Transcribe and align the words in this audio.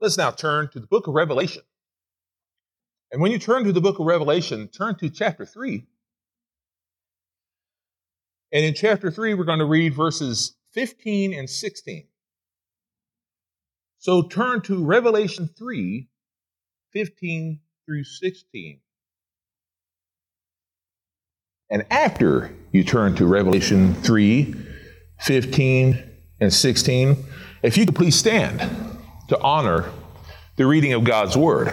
Let's 0.00 0.16
now 0.16 0.30
turn 0.30 0.68
to 0.70 0.80
the 0.80 0.86
book 0.86 1.06
of 1.08 1.14
Revelation. 1.14 1.62
And 3.12 3.20
when 3.20 3.32
you 3.32 3.38
turn 3.38 3.64
to 3.64 3.72
the 3.72 3.82
book 3.82 3.98
of 3.98 4.06
Revelation, 4.06 4.68
turn 4.68 4.96
to 4.96 5.10
chapter 5.10 5.44
3. 5.44 5.84
And 8.52 8.64
in 8.64 8.74
chapter 8.74 9.10
3, 9.10 9.34
we're 9.34 9.44
going 9.44 9.58
to 9.58 9.66
read 9.66 9.94
verses 9.94 10.56
15 10.72 11.34
and 11.34 11.50
16. 11.50 12.06
So 13.98 14.22
turn 14.22 14.62
to 14.62 14.82
Revelation 14.82 15.50
3, 15.58 16.08
15 16.92 17.60
through 17.84 18.04
16. 18.04 18.80
And 21.68 21.84
after 21.90 22.52
you 22.72 22.84
turn 22.84 23.14
to 23.16 23.26
Revelation 23.26 23.94
3, 23.94 24.54
15 25.18 26.02
and 26.40 26.52
16, 26.52 27.24
if 27.62 27.76
you 27.76 27.84
could 27.84 27.94
please 27.94 28.16
stand 28.16 28.89
to 29.30 29.40
honor 29.40 29.90
the 30.56 30.66
reading 30.66 30.92
of 30.92 31.04
God's 31.04 31.36
Word. 31.36 31.72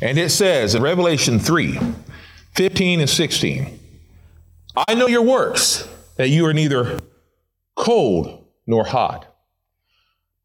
And 0.00 0.16
it 0.16 0.30
says 0.30 0.76
in 0.76 0.82
Revelation 0.82 1.40
3, 1.40 1.76
15 2.54 3.00
and 3.00 3.10
16, 3.10 3.80
I 4.88 4.94
know 4.94 5.08
your 5.08 5.22
works, 5.22 5.88
that 6.14 6.28
you 6.28 6.46
are 6.46 6.54
neither 6.54 7.00
cold 7.74 8.46
nor 8.64 8.84
hot. 8.84 9.26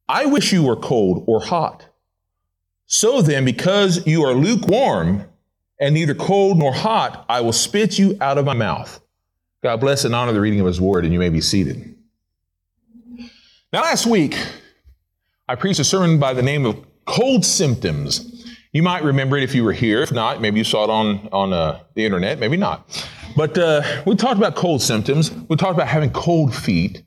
I 0.10 0.26
wish 0.26 0.52
you 0.52 0.64
were 0.64 0.76
cold 0.76 1.24
or 1.28 1.40
hot. 1.40 1.86
So 2.88 3.22
then, 3.22 3.46
because 3.46 4.06
you 4.08 4.24
are 4.24 4.34
lukewarm 4.34 5.26
and 5.80 5.94
neither 5.94 6.16
cold 6.16 6.58
nor 6.58 6.74
hot, 6.74 7.26
I 7.30 7.42
will 7.42 7.54
spit 7.54 8.00
you 8.00 8.18
out 8.20 8.40
of 8.40 8.46
my 8.46 8.56
mouth. 8.56 9.00
God 9.62 9.80
bless 9.80 10.04
and 10.04 10.16
honor 10.16 10.34
the 10.34 10.42
reading 10.42 10.60
of 10.60 10.66
his 10.66 10.82
word, 10.82 11.06
and 11.06 11.14
you 11.14 11.20
may 11.20 11.30
be 11.30 11.42
seated. 11.42 11.96
Now, 13.72 13.82
last 13.82 14.08
week, 14.08 14.36
I 15.46 15.56
preached 15.56 15.82
a 15.82 15.84
sermon 15.84 16.20
by 16.20 16.34
the 16.34 16.42
name 16.42 16.66
of 16.66 16.86
Cold 17.06 17.44
Symptoms. 17.44 18.46
You 18.72 18.82
might 18.82 19.04
remember 19.04 19.36
it 19.36 19.44
if 19.44 19.54
you 19.54 19.66
were 19.66 19.74
here. 19.74 20.02
If 20.02 20.14
not, 20.14 20.40
maybe 20.40 20.58
you 20.58 20.64
saw 20.64 20.86
it 20.86 20.90
on, 20.90 21.28
on 21.34 21.52
uh, 21.52 21.82
the 21.96 22.06
internet, 22.06 22.40
maybe 22.40 22.56
not. 22.56 23.06
But 23.36 23.58
uh, 23.58 23.82
we 24.06 24.16
talked 24.16 24.38
about 24.38 24.56
cold 24.56 24.82
symptoms. 24.82 25.32
We 25.50 25.58
talked 25.58 25.74
about 25.74 25.90
having 25.90 26.12
cold 26.12 26.56
feet 26.56 27.04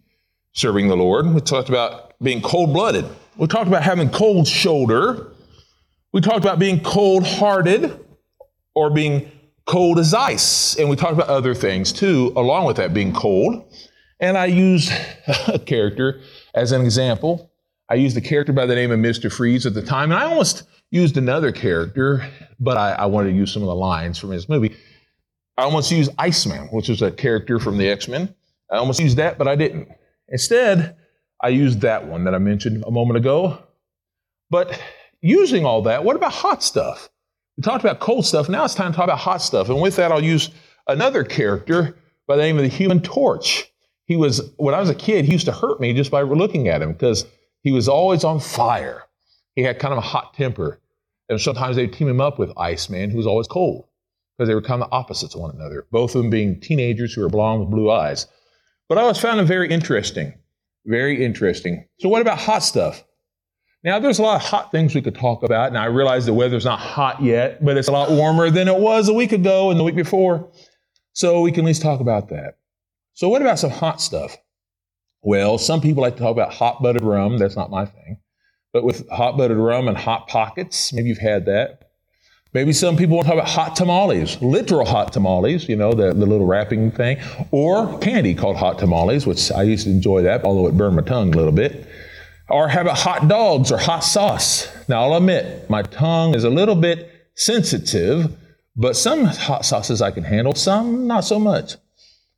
serving 0.52 0.88
the 0.88 0.96
Lord. 0.98 1.32
We 1.32 1.40
talked 1.40 1.70
about 1.70 2.18
being 2.22 2.42
cold 2.42 2.74
blooded. 2.74 3.06
We 3.38 3.46
talked 3.46 3.68
about 3.68 3.82
having 3.82 4.10
cold 4.10 4.46
shoulder. 4.46 5.32
We 6.12 6.20
talked 6.20 6.44
about 6.44 6.58
being 6.58 6.80
cold 6.80 7.26
hearted 7.26 8.04
or 8.74 8.90
being 8.90 9.32
cold 9.64 9.98
as 9.98 10.12
ice. 10.12 10.76
And 10.76 10.90
we 10.90 10.96
talked 10.96 11.14
about 11.14 11.28
other 11.28 11.54
things 11.54 11.90
too, 11.90 12.34
along 12.36 12.66
with 12.66 12.76
that 12.76 12.92
being 12.92 13.14
cold. 13.14 13.72
And 14.20 14.36
I 14.36 14.44
used 14.44 14.92
a 15.48 15.58
character 15.58 16.20
as 16.54 16.72
an 16.72 16.82
example. 16.82 17.50
I 17.88 17.94
used 17.94 18.16
a 18.16 18.20
character 18.20 18.52
by 18.52 18.66
the 18.66 18.74
name 18.74 18.90
of 18.90 18.98
Mr. 18.98 19.32
Freeze 19.32 19.64
at 19.66 19.74
the 19.74 19.82
time. 19.82 20.10
And 20.10 20.20
I 20.20 20.24
almost 20.24 20.64
used 20.90 21.16
another 21.16 21.52
character, 21.52 22.28
but 22.58 22.76
I, 22.76 22.92
I 22.92 23.06
wanted 23.06 23.30
to 23.30 23.36
use 23.36 23.52
some 23.52 23.62
of 23.62 23.68
the 23.68 23.74
lines 23.74 24.18
from 24.18 24.30
his 24.30 24.48
movie. 24.48 24.76
I 25.56 25.62
almost 25.62 25.90
used 25.90 26.10
Iceman, 26.18 26.66
which 26.68 26.90
is 26.90 27.00
a 27.02 27.10
character 27.10 27.58
from 27.58 27.78
the 27.78 27.88
X 27.88 28.08
Men. 28.08 28.34
I 28.70 28.76
almost 28.76 29.00
used 29.00 29.16
that, 29.16 29.38
but 29.38 29.46
I 29.46 29.54
didn't. 29.54 29.88
Instead, 30.28 30.96
I 31.40 31.48
used 31.48 31.80
that 31.82 32.06
one 32.06 32.24
that 32.24 32.34
I 32.34 32.38
mentioned 32.38 32.84
a 32.86 32.90
moment 32.90 33.18
ago. 33.18 33.58
But 34.50 34.80
using 35.20 35.64
all 35.64 35.82
that, 35.82 36.04
what 36.04 36.16
about 36.16 36.32
hot 36.32 36.62
stuff? 36.62 37.08
We 37.56 37.62
talked 37.62 37.84
about 37.84 38.00
cold 38.00 38.26
stuff. 38.26 38.48
Now 38.48 38.64
it's 38.64 38.74
time 38.74 38.92
to 38.92 38.96
talk 38.96 39.04
about 39.04 39.18
hot 39.18 39.40
stuff. 39.40 39.68
And 39.68 39.80
with 39.80 39.96
that, 39.96 40.12
I'll 40.12 40.22
use 40.22 40.50
another 40.88 41.24
character 41.24 41.96
by 42.26 42.36
the 42.36 42.42
name 42.42 42.56
of 42.56 42.62
the 42.62 42.68
Human 42.68 43.00
Torch. 43.00 43.72
He 44.04 44.16
was, 44.16 44.52
when 44.56 44.74
I 44.74 44.80
was 44.80 44.90
a 44.90 44.94
kid, 44.94 45.24
he 45.24 45.32
used 45.32 45.46
to 45.46 45.52
hurt 45.52 45.80
me 45.80 45.92
just 45.92 46.10
by 46.10 46.22
looking 46.22 46.68
at 46.68 46.82
him 46.82 46.92
because 46.92 47.24
he 47.66 47.72
was 47.72 47.88
always 47.88 48.22
on 48.22 48.38
fire. 48.38 49.02
He 49.56 49.62
had 49.64 49.80
kind 49.80 49.90
of 49.90 49.98
a 49.98 50.00
hot 50.02 50.34
temper. 50.34 50.80
And 51.28 51.40
sometimes 51.40 51.74
they'd 51.74 51.92
team 51.92 52.06
him 52.06 52.20
up 52.20 52.38
with 52.38 52.56
Iceman, 52.56 53.10
who 53.10 53.16
was 53.16 53.26
always 53.26 53.48
cold 53.48 53.88
because 54.38 54.46
they 54.46 54.54
were 54.54 54.62
kind 54.62 54.84
of 54.84 54.88
opposites 54.92 55.34
of 55.34 55.40
one 55.40 55.50
another, 55.50 55.84
both 55.90 56.14
of 56.14 56.22
them 56.22 56.30
being 56.30 56.60
teenagers 56.60 57.12
who 57.12 57.22
were 57.22 57.28
blonde 57.28 57.62
with 57.62 57.70
blue 57.72 57.90
eyes. 57.90 58.28
But 58.88 58.98
I 58.98 59.00
always 59.00 59.18
found 59.18 59.40
him 59.40 59.46
very 59.46 59.68
interesting. 59.68 60.34
Very 60.84 61.24
interesting. 61.24 61.88
So, 61.98 62.08
what 62.08 62.22
about 62.22 62.38
hot 62.38 62.60
stuff? 62.60 63.02
Now, 63.82 63.98
there's 63.98 64.20
a 64.20 64.22
lot 64.22 64.40
of 64.40 64.48
hot 64.48 64.70
things 64.70 64.94
we 64.94 65.02
could 65.02 65.16
talk 65.16 65.42
about, 65.42 65.66
and 65.66 65.76
I 65.76 65.86
realize 65.86 66.24
the 66.24 66.34
weather's 66.34 66.64
not 66.64 66.78
hot 66.78 67.20
yet, 67.20 67.64
but 67.64 67.76
it's 67.76 67.88
a 67.88 67.92
lot 67.92 68.12
warmer 68.12 68.48
than 68.48 68.68
it 68.68 68.78
was 68.78 69.08
a 69.08 69.12
week 69.12 69.32
ago 69.32 69.72
and 69.72 69.80
the 69.80 69.82
week 69.82 69.96
before. 69.96 70.52
So, 71.14 71.40
we 71.40 71.50
can 71.50 71.64
at 71.64 71.66
least 71.66 71.82
talk 71.82 71.98
about 71.98 72.28
that. 72.28 72.58
So, 73.14 73.28
what 73.28 73.42
about 73.42 73.58
some 73.58 73.70
hot 73.70 74.00
stuff? 74.00 74.36
Well, 75.22 75.58
some 75.58 75.80
people 75.80 76.02
like 76.02 76.14
to 76.16 76.22
talk 76.22 76.32
about 76.32 76.52
hot 76.52 76.82
buttered 76.82 77.02
rum. 77.02 77.38
That's 77.38 77.56
not 77.56 77.70
my 77.70 77.86
thing. 77.86 78.18
But 78.72 78.84
with 78.84 79.08
hot 79.08 79.36
buttered 79.36 79.58
rum 79.58 79.88
and 79.88 79.96
hot 79.96 80.28
pockets, 80.28 80.92
maybe 80.92 81.08
you've 81.08 81.18
had 81.18 81.46
that. 81.46 81.90
Maybe 82.52 82.72
some 82.72 82.96
people 82.96 83.16
want 83.16 83.26
to 83.26 83.34
talk 83.34 83.40
about 83.40 83.50
hot 83.50 83.76
tamales, 83.76 84.40
literal 84.40 84.86
hot 84.86 85.12
tamales, 85.12 85.68
you 85.68 85.76
know, 85.76 85.92
the, 85.92 86.14
the 86.14 86.24
little 86.24 86.46
wrapping 86.46 86.90
thing, 86.90 87.18
or 87.50 87.98
candy 87.98 88.34
called 88.34 88.56
hot 88.56 88.78
tamales, 88.78 89.26
which 89.26 89.52
I 89.52 89.62
used 89.62 89.84
to 89.84 89.90
enjoy 89.90 90.22
that, 90.22 90.44
although 90.44 90.66
it 90.66 90.76
burned 90.76 90.96
my 90.96 91.02
tongue 91.02 91.34
a 91.34 91.36
little 91.36 91.52
bit. 91.52 91.86
Or 92.48 92.68
how 92.68 92.82
about 92.82 92.98
hot 92.98 93.28
dogs 93.28 93.72
or 93.72 93.78
hot 93.78 94.00
sauce? 94.04 94.68
Now, 94.88 95.02
I'll 95.02 95.16
admit, 95.16 95.68
my 95.68 95.82
tongue 95.82 96.34
is 96.34 96.44
a 96.44 96.50
little 96.50 96.76
bit 96.76 97.10
sensitive, 97.34 98.34
but 98.76 98.96
some 98.96 99.24
hot 99.24 99.64
sauces 99.64 100.00
I 100.00 100.10
can 100.10 100.24
handle, 100.24 100.54
some 100.54 101.06
not 101.06 101.24
so 101.24 101.38
much. 101.38 101.76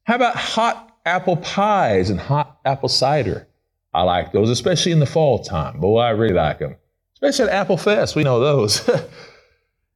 How 0.05 0.17
about 0.17 0.35
hot 0.35 0.88
apple 1.09 1.37
pies 1.37 2.11
and 2.11 2.21
hot 2.21 2.59
apple 2.65 2.89
cider? 2.89 3.49
I 3.95 4.03
like 4.03 4.33
those, 4.33 4.51
especially 4.51 4.93
in 4.93 5.01
the 5.01 5.07
fall 5.07 5.43
time. 5.43 5.81
Boy, 5.81 6.01
I 6.01 6.11
really 6.11 6.35
like 6.35 6.59
them. 6.59 6.77
Especially 7.15 7.47
at 7.47 7.51
Apple 7.51 7.77
Fest, 7.77 8.15
we 8.15 8.23
know 8.23 8.39
those. 8.39 8.89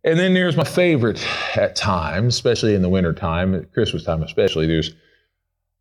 And 0.04 0.18
then 0.18 0.34
there's 0.34 0.56
my 0.56 0.64
favorite 0.64 1.24
at 1.56 1.76
times, 1.76 2.34
especially 2.34 2.74
in 2.74 2.82
the 2.82 2.88
wintertime, 2.88 3.54
at 3.54 3.72
Christmas 3.72 4.02
time 4.02 4.22
especially, 4.22 4.66
there's 4.66 4.94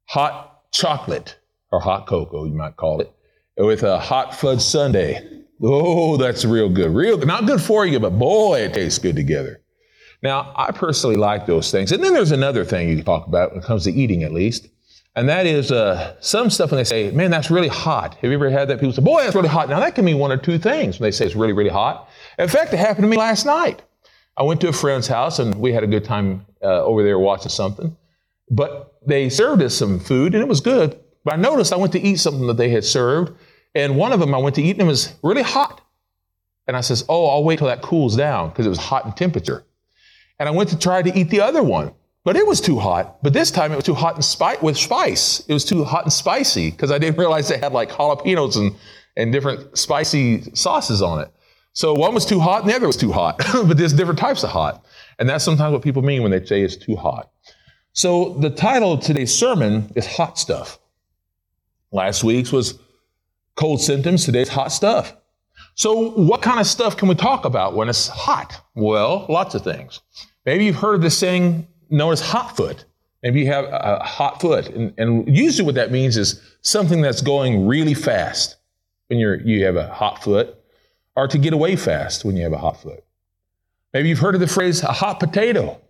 hot 0.05 0.71
chocolate 0.71 1.37
or 1.71 1.79
hot 1.79 2.05
cocoa, 2.05 2.45
you 2.45 2.53
might 2.53 2.75
call 2.75 3.01
it, 3.01 3.11
with 3.57 3.83
a 3.83 3.97
hot 3.97 4.35
fudge 4.35 4.61
sundae. 4.61 5.27
Oh, 5.63 6.17
that's 6.17 6.45
real 6.45 6.69
good. 6.69 6.93
Real 6.93 7.17
not 7.17 7.45
good 7.45 7.61
for 7.61 7.85
you, 7.85 7.99
but 7.99 8.17
boy, 8.17 8.59
it 8.59 8.73
tastes 8.73 8.99
good 8.99 9.15
together. 9.15 9.61
Now, 10.23 10.53
I 10.55 10.71
personally 10.71 11.15
like 11.15 11.47
those 11.47 11.71
things. 11.71 11.91
And 11.91 12.03
then 12.03 12.13
there's 12.13 12.31
another 12.31 12.63
thing 12.63 12.89
you 12.89 12.97
can 12.97 13.05
talk 13.05 13.25
about 13.25 13.51
when 13.51 13.63
it 13.63 13.65
comes 13.65 13.85
to 13.85 13.91
eating, 13.91 14.21
at 14.21 14.31
least. 14.31 14.67
And 15.15 15.27
that 15.27 15.45
is 15.45 15.71
uh, 15.71 16.15
some 16.21 16.49
stuff 16.49 16.71
when 16.71 16.77
they 16.77 16.85
say, 16.85 17.11
man, 17.11 17.31
that's 17.31 17.51
really 17.51 17.67
hot. 17.67 18.15
Have 18.15 18.29
you 18.29 18.33
ever 18.33 18.49
had 18.49 18.69
that? 18.69 18.79
People 18.79 18.93
say, 18.93 19.01
boy, 19.01 19.23
that's 19.23 19.35
really 19.35 19.49
hot. 19.49 19.69
Now, 19.69 19.79
that 19.79 19.93
can 19.93 20.05
mean 20.05 20.17
one 20.17 20.31
or 20.31 20.37
two 20.37 20.57
things 20.57 20.99
when 20.99 21.07
they 21.07 21.11
say 21.11 21.25
it's 21.25 21.35
really, 21.35 21.51
really 21.53 21.69
hot. 21.69 22.09
In 22.39 22.47
fact, 22.47 22.73
it 22.73 22.77
happened 22.77 23.03
to 23.03 23.09
me 23.09 23.17
last 23.17 23.45
night. 23.45 23.81
I 24.37 24.43
went 24.43 24.61
to 24.61 24.69
a 24.69 24.73
friend's 24.73 25.07
house 25.07 25.39
and 25.39 25.53
we 25.55 25.73
had 25.73 25.83
a 25.83 25.87
good 25.87 26.05
time 26.05 26.45
uh, 26.63 26.83
over 26.85 27.03
there 27.03 27.19
watching 27.19 27.49
something. 27.49 27.95
But 28.49 28.97
they 29.05 29.29
served 29.29 29.61
us 29.61 29.75
some 29.75 29.99
food 29.99 30.33
and 30.33 30.41
it 30.41 30.47
was 30.47 30.61
good. 30.61 30.97
But 31.23 31.33
I 31.33 31.37
noticed 31.37 31.73
I 31.73 31.77
went 31.77 31.93
to 31.93 31.99
eat 31.99 32.17
something 32.17 32.47
that 32.47 32.57
they 32.57 32.69
had 32.69 32.83
served, 32.83 33.33
and 33.75 33.95
one 33.95 34.11
of 34.11 34.19
them 34.19 34.33
I 34.33 34.39
went 34.39 34.55
to 34.55 34.61
eat 34.61 34.71
and 34.71 34.81
it 34.81 34.85
was 34.85 35.13
really 35.21 35.43
hot. 35.43 35.81
And 36.67 36.75
I 36.77 36.81
says, 36.81 37.03
"Oh, 37.09 37.27
I'll 37.27 37.43
wait 37.43 37.59
till 37.59 37.67
that 37.67 37.81
cools 37.81 38.15
down 38.15 38.49
because 38.49 38.65
it 38.65 38.69
was 38.69 38.79
hot 38.79 39.05
in 39.05 39.11
temperature." 39.13 39.63
And 40.39 40.49
I 40.49 40.51
went 40.51 40.69
to 40.69 40.79
try 40.79 41.01
to 41.01 41.17
eat 41.17 41.29
the 41.29 41.41
other 41.41 41.61
one, 41.61 41.93
but 42.23 42.35
it 42.35 42.45
was 42.45 42.61
too 42.61 42.79
hot. 42.79 43.21
But 43.23 43.33
this 43.33 43.51
time 43.51 43.71
it 43.71 43.75
was 43.75 43.85
too 43.85 43.93
hot 43.93 44.15
and 44.15 44.23
spi- 44.23 44.57
with 44.61 44.77
spice. 44.77 45.41
It 45.47 45.53
was 45.53 45.65
too 45.65 45.83
hot 45.83 46.03
and 46.03 46.13
spicy 46.13 46.71
because 46.71 46.91
I 46.91 46.97
didn't 46.97 47.17
realize 47.23 47.47
they 47.49 47.57
had 47.57 47.73
like 47.73 47.89
jalapenos 47.89 48.57
and 48.57 48.75
and 49.17 49.31
different 49.31 49.77
spicy 49.77 50.43
sauces 50.53 51.01
on 51.01 51.19
it. 51.21 51.33
So 51.73 51.93
one 51.93 52.13
was 52.13 52.25
too 52.25 52.39
hot 52.39 52.61
and 52.61 52.69
the 52.69 52.75
other 52.75 52.87
was 52.87 52.97
too 52.97 53.11
hot, 53.11 53.37
but 53.53 53.77
there's 53.77 53.93
different 53.93 54.19
types 54.19 54.43
of 54.43 54.49
hot. 54.49 54.85
And 55.19 55.29
that's 55.29 55.43
sometimes 55.43 55.73
what 55.73 55.81
people 55.81 56.01
mean 56.01 56.21
when 56.21 56.31
they 56.31 56.43
say 56.45 56.61
it's 56.61 56.75
too 56.75 56.95
hot. 56.95 57.29
So 57.93 58.33
the 58.39 58.49
title 58.49 58.93
of 58.93 59.01
today's 59.01 59.33
sermon 59.33 59.91
is 59.95 60.07
Hot 60.07 60.37
Stuff. 60.37 60.79
Last 61.91 62.23
week's 62.23 62.51
was 62.51 62.79
Cold 63.55 63.81
Symptoms, 63.81 64.25
today's 64.25 64.49
Hot 64.49 64.71
Stuff. 64.71 65.15
So 65.75 66.11
what 66.11 66.41
kind 66.41 66.59
of 66.59 66.67
stuff 66.67 66.97
can 66.97 67.07
we 67.07 67.15
talk 67.15 67.45
about 67.45 67.75
when 67.75 67.89
it's 67.89 68.07
hot? 68.07 68.61
Well, 68.75 69.25
lots 69.29 69.55
of 69.55 69.63
things. 69.63 70.01
Maybe 70.45 70.65
you've 70.65 70.77
heard 70.77 71.01
this 71.01 71.17
saying 71.17 71.67
known 71.91 72.13
as 72.13 72.21
hot 72.21 72.55
foot. 72.55 72.85
Maybe 73.21 73.41
you 73.41 73.47
have 73.47 73.65
a 73.65 73.99
hot 74.03 74.41
foot. 74.41 74.67
And, 74.69 74.93
and 74.97 75.37
usually 75.37 75.65
what 75.65 75.75
that 75.75 75.91
means 75.91 76.17
is 76.17 76.41
something 76.61 77.01
that's 77.01 77.21
going 77.21 77.67
really 77.67 77.93
fast. 77.93 78.55
When 79.07 79.19
you're, 79.19 79.41
you 79.41 79.65
have 79.65 79.75
a 79.75 79.87
hot 79.93 80.23
foot, 80.23 80.55
or 81.17 81.27
to 81.27 81.37
get 81.37 81.51
away 81.51 81.75
fast 81.75 82.23
when 82.23 82.37
you 82.37 82.43
have 82.43 82.53
a 82.53 82.57
hot 82.57 82.81
foot. 82.81 83.03
Maybe 83.93 84.07
you've 84.07 84.19
heard 84.19 84.35
of 84.35 84.39
the 84.39 84.47
phrase 84.47 84.81
a 84.83 84.93
hot 84.93 85.19
potato. 85.19 85.81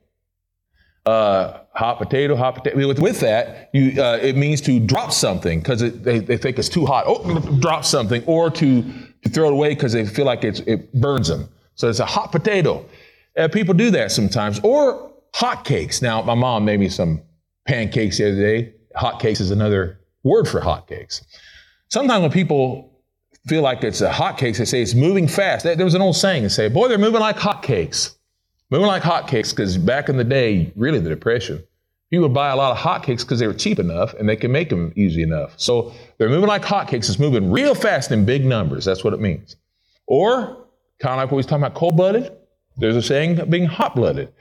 Uh, 1.05 1.59
hot 1.73 1.99
potato, 1.99 2.35
hot 2.35 2.55
potato. 2.55 2.87
With, 2.87 2.97
with 2.97 3.19
that, 3.19 3.69
you, 3.73 4.01
uh, 4.01 4.17
it 4.19 4.35
means 4.35 4.59
to 4.61 4.79
drop 4.79 5.11
something 5.11 5.59
because 5.59 5.81
they, 5.81 6.17
they 6.17 6.35
think 6.35 6.57
it's 6.57 6.67
too 6.67 6.87
hot. 6.87 7.03
Oh, 7.07 7.39
drop 7.59 7.85
something, 7.85 8.23
or 8.25 8.49
to, 8.49 8.81
to 8.81 9.29
throw 9.29 9.49
it 9.49 9.53
away 9.53 9.69
because 9.69 9.93
they 9.93 10.03
feel 10.03 10.25
like 10.25 10.43
it 10.43 10.91
burns 10.93 11.27
them. 11.27 11.47
So 11.75 11.89
it's 11.89 11.99
a 11.99 12.05
hot 12.05 12.31
potato. 12.31 12.83
Uh, 13.37 13.47
people 13.49 13.75
do 13.75 13.91
that 13.91 14.11
sometimes. 14.11 14.59
Or 14.63 15.10
hot 15.33 15.65
cakes. 15.65 16.01
Now, 16.01 16.21
my 16.21 16.35
mom 16.35 16.65
made 16.65 16.79
me 16.79 16.89
some 16.89 17.21
pancakes 17.65 18.17
the 18.17 18.31
other 18.31 18.41
day. 18.41 18.73
Hot 18.95 19.19
cakes 19.19 19.39
is 19.39 19.51
another 19.51 19.99
word 20.23 20.47
for 20.47 20.59
hot 20.59 20.87
cakes. 20.87 21.23
Sometimes 21.89 22.21
when 22.21 22.31
people 22.31 22.91
feel 23.47 23.61
like 23.61 23.83
it's 23.83 24.01
a 24.01 24.09
hotcakes. 24.09 24.57
They 24.57 24.65
say 24.65 24.81
it's 24.81 24.93
moving 24.93 25.27
fast. 25.27 25.63
There 25.63 25.83
was 25.83 25.95
an 25.95 26.01
old 26.01 26.15
saying 26.15 26.43
that 26.43 26.51
say, 26.51 26.67
boy, 26.67 26.87
they're 26.87 26.97
moving 26.97 27.21
like 27.21 27.37
hotcakes. 27.37 28.15
Moving 28.69 28.87
like 28.87 29.01
hotcakes 29.03 29.49
because 29.49 29.77
back 29.77 30.09
in 30.09 30.17
the 30.17 30.23
day, 30.23 30.71
really 30.75 30.99
the 30.99 31.09
Depression, 31.09 31.63
people 32.09 32.27
would 32.27 32.33
buy 32.33 32.51
a 32.51 32.55
lot 32.55 32.71
of 32.71 32.77
hotcakes 32.77 33.21
because 33.21 33.39
they 33.39 33.47
were 33.47 33.53
cheap 33.53 33.79
enough 33.79 34.13
and 34.13 34.29
they 34.29 34.35
could 34.35 34.51
make 34.51 34.69
them 34.69 34.93
easy 34.95 35.23
enough. 35.23 35.53
So 35.57 35.93
they're 36.17 36.29
moving 36.29 36.47
like 36.47 36.61
hotcakes. 36.61 37.09
It's 37.09 37.19
moving 37.19 37.51
real 37.51 37.75
fast 37.75 38.11
in 38.11 38.25
big 38.25 38.45
numbers. 38.45 38.85
That's 38.85 39.03
what 39.03 39.13
it 39.13 39.19
means. 39.19 39.55
Or, 40.07 40.67
kind 40.99 41.13
of 41.13 41.17
like 41.17 41.25
what 41.25 41.31
we 41.33 41.37
was 41.37 41.45
talking 41.45 41.63
about, 41.63 41.75
cold-blooded. 41.75 42.31
There's 42.77 42.95
a 42.95 43.01
saying 43.01 43.39
of 43.39 43.49
being 43.49 43.65
hot-blooded. 43.65 44.31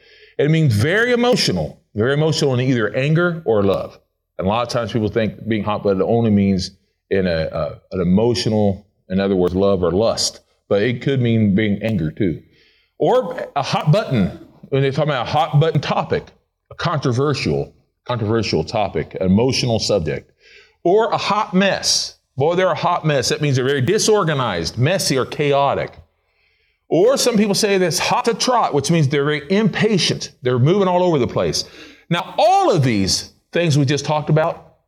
It 0.40 0.50
means 0.50 0.74
very 0.74 1.12
emotional, 1.12 1.82
very 1.94 2.14
emotional 2.14 2.54
in 2.54 2.60
either 2.60 2.96
anger 2.96 3.42
or 3.44 3.62
love. 3.62 4.00
And 4.38 4.46
a 4.46 4.48
lot 4.48 4.62
of 4.66 4.72
times 4.72 4.90
people 4.90 5.08
think 5.08 5.46
being 5.46 5.62
hot-blooded 5.62 6.00
only 6.00 6.30
means 6.30 6.70
in 7.10 7.26
a, 7.26 7.48
a, 7.52 7.80
an 7.92 8.00
emotional, 8.00 8.86
in 9.10 9.20
other 9.20 9.36
words, 9.36 9.54
love 9.54 9.82
or 9.82 9.90
lust, 9.90 10.40
but 10.66 10.80
it 10.80 11.02
could 11.02 11.20
mean 11.20 11.54
being 11.54 11.82
anger 11.82 12.10
too. 12.10 12.42
Or 12.96 13.50
a 13.54 13.62
hot 13.62 13.92
button, 13.92 14.28
when 14.70 14.80
they're 14.80 14.92
talking 14.92 15.10
about 15.10 15.28
a 15.28 15.30
hot 15.30 15.60
button 15.60 15.82
topic, 15.82 16.24
a 16.70 16.74
controversial, 16.74 17.74
controversial 18.06 18.64
topic, 18.64 19.18
emotional 19.20 19.78
subject. 19.78 20.32
Or 20.84 21.10
a 21.10 21.18
hot 21.18 21.52
mess. 21.52 22.18
Boy, 22.38 22.54
they're 22.54 22.70
a 22.70 22.74
hot 22.74 23.04
mess. 23.04 23.28
That 23.28 23.42
means 23.42 23.56
they're 23.56 23.64
very 23.66 23.82
disorganized, 23.82 24.78
messy, 24.78 25.18
or 25.18 25.26
chaotic. 25.26 25.99
Or 26.90 27.16
some 27.16 27.36
people 27.36 27.54
say 27.54 27.78
this 27.78 28.00
hot 28.00 28.24
to 28.24 28.34
trot, 28.34 28.74
which 28.74 28.90
means 28.90 29.08
they're 29.08 29.24
very 29.24 29.50
impatient. 29.50 30.32
They're 30.42 30.58
moving 30.58 30.88
all 30.88 31.04
over 31.04 31.18
the 31.18 31.26
place. 31.26 31.64
Now, 32.10 32.34
all 32.36 32.74
of 32.74 32.82
these 32.82 33.32
things 33.52 33.78
we 33.78 33.84
just 33.84 34.04
talked 34.04 34.28
about 34.28 34.78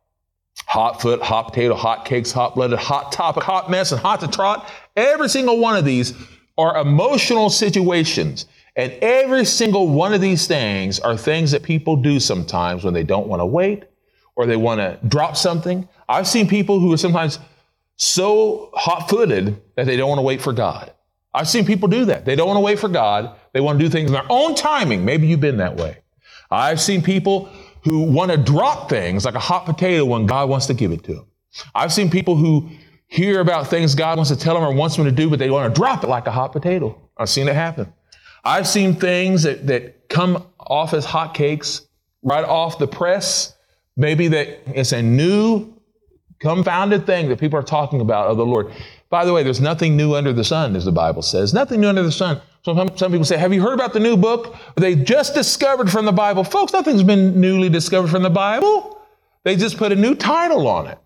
hot 0.67 1.01
foot, 1.01 1.21
hot 1.21 1.47
potato, 1.47 1.75
hot 1.75 2.03
cakes, 2.03 2.31
hot 2.31 2.55
blooded, 2.55 2.77
hot 2.77 3.13
topic, 3.13 3.43
hot 3.43 3.71
mess, 3.71 3.93
and 3.93 4.01
hot 4.01 4.19
to 4.19 4.27
trot. 4.27 4.69
Every 4.97 5.29
single 5.29 5.59
one 5.59 5.77
of 5.77 5.85
these 5.85 6.13
are 6.57 6.77
emotional 6.77 7.49
situations. 7.49 8.47
And 8.75 8.91
every 9.01 9.45
single 9.45 9.87
one 9.87 10.13
of 10.13 10.19
these 10.19 10.45
things 10.45 10.99
are 10.99 11.15
things 11.15 11.51
that 11.51 11.63
people 11.63 11.95
do 11.95 12.19
sometimes 12.19 12.83
when 12.83 12.93
they 12.93 13.03
don't 13.03 13.27
want 13.27 13.39
to 13.39 13.45
wait 13.45 13.85
or 14.35 14.45
they 14.45 14.57
want 14.57 14.79
to 14.79 14.99
drop 15.07 15.37
something. 15.37 15.87
I've 16.09 16.27
seen 16.27 16.47
people 16.49 16.79
who 16.79 16.91
are 16.91 16.97
sometimes 16.97 17.39
so 17.95 18.71
hot 18.73 19.09
footed 19.09 19.61
that 19.75 19.85
they 19.85 19.95
don't 19.95 20.09
want 20.09 20.19
to 20.19 20.23
wait 20.23 20.41
for 20.41 20.51
God. 20.51 20.91
I've 21.33 21.47
seen 21.47 21.65
people 21.65 21.87
do 21.87 22.05
that. 22.05 22.25
They 22.25 22.35
don't 22.35 22.47
want 22.47 22.57
to 22.57 22.61
wait 22.61 22.79
for 22.79 22.89
God. 22.89 23.35
They 23.53 23.61
want 23.61 23.79
to 23.79 23.85
do 23.85 23.89
things 23.89 24.09
in 24.09 24.13
their 24.13 24.25
own 24.29 24.55
timing. 24.55 25.03
Maybe 25.03 25.27
you've 25.27 25.39
been 25.39 25.57
that 25.57 25.75
way. 25.75 25.97
I've 26.51 26.79
seen 26.79 27.01
people 27.01 27.49
who 27.83 28.03
want 28.03 28.31
to 28.31 28.37
drop 28.37 28.89
things 28.89 29.25
like 29.25 29.35
a 29.35 29.39
hot 29.39 29.65
potato 29.65 30.05
when 30.05 30.25
God 30.25 30.49
wants 30.49 30.67
to 30.67 30.73
give 30.73 30.91
it 30.91 31.03
to 31.05 31.15
them. 31.15 31.27
I've 31.75 31.91
seen 31.91 32.09
people 32.09 32.35
who 32.35 32.69
hear 33.07 33.41
about 33.41 33.67
things 33.67 33.95
God 33.95 34.17
wants 34.17 34.31
to 34.31 34.37
tell 34.37 34.55
them 34.55 34.63
or 34.63 34.73
wants 34.73 34.95
them 34.95 35.05
to 35.05 35.11
do, 35.11 35.29
but 35.29 35.39
they 35.39 35.49
want 35.49 35.73
to 35.73 35.79
drop 35.79 36.03
it 36.03 36.07
like 36.07 36.27
a 36.27 36.31
hot 36.31 36.51
potato. 36.51 36.99
I've 37.17 37.29
seen 37.29 37.47
it 37.47 37.55
happen. 37.55 37.91
I've 38.43 38.67
seen 38.67 38.95
things 38.95 39.43
that, 39.43 39.67
that 39.67 40.09
come 40.09 40.45
off 40.59 40.93
as 40.93 41.05
hot 41.05 41.33
cakes 41.33 41.85
right 42.23 42.43
off 42.43 42.79
the 42.79 42.87
press. 42.87 43.55
Maybe 43.95 44.27
that 44.29 44.59
it's 44.67 44.91
a 44.91 45.01
new, 45.01 45.72
confounded 46.43 47.05
thing 47.05 47.29
that 47.29 47.39
people 47.39 47.57
are 47.57 47.63
talking 47.63 48.01
about 48.01 48.27
of 48.27 48.37
the 48.37 48.45
Lord. 48.45 48.71
By 49.09 49.25
the 49.25 49.33
way, 49.33 49.43
there's 49.43 49.61
nothing 49.61 49.97
new 49.97 50.13
under 50.15 50.33
the 50.33 50.43
sun, 50.43 50.75
as 50.75 50.85
the 50.85 50.91
Bible 50.91 51.21
says. 51.21 51.53
Nothing 51.53 51.81
new 51.81 51.87
under 51.87 52.03
the 52.03 52.11
sun. 52.11 52.41
Some, 52.63 52.95
some 52.97 53.11
people 53.11 53.25
say, 53.25 53.37
Have 53.37 53.53
you 53.53 53.61
heard 53.61 53.73
about 53.73 53.93
the 53.93 53.99
new 53.99 54.17
book 54.17 54.55
they 54.75 54.95
just 54.95 55.33
discovered 55.33 55.89
from 55.89 56.05
the 56.05 56.11
Bible? 56.11 56.43
Folks, 56.43 56.73
nothing's 56.73 57.03
been 57.03 57.39
newly 57.39 57.69
discovered 57.69 58.09
from 58.09 58.23
the 58.23 58.29
Bible. 58.29 59.01
They 59.43 59.55
just 59.55 59.77
put 59.77 59.91
a 59.91 59.95
new 59.95 60.15
title 60.15 60.67
on 60.67 60.87
it. 60.87 60.97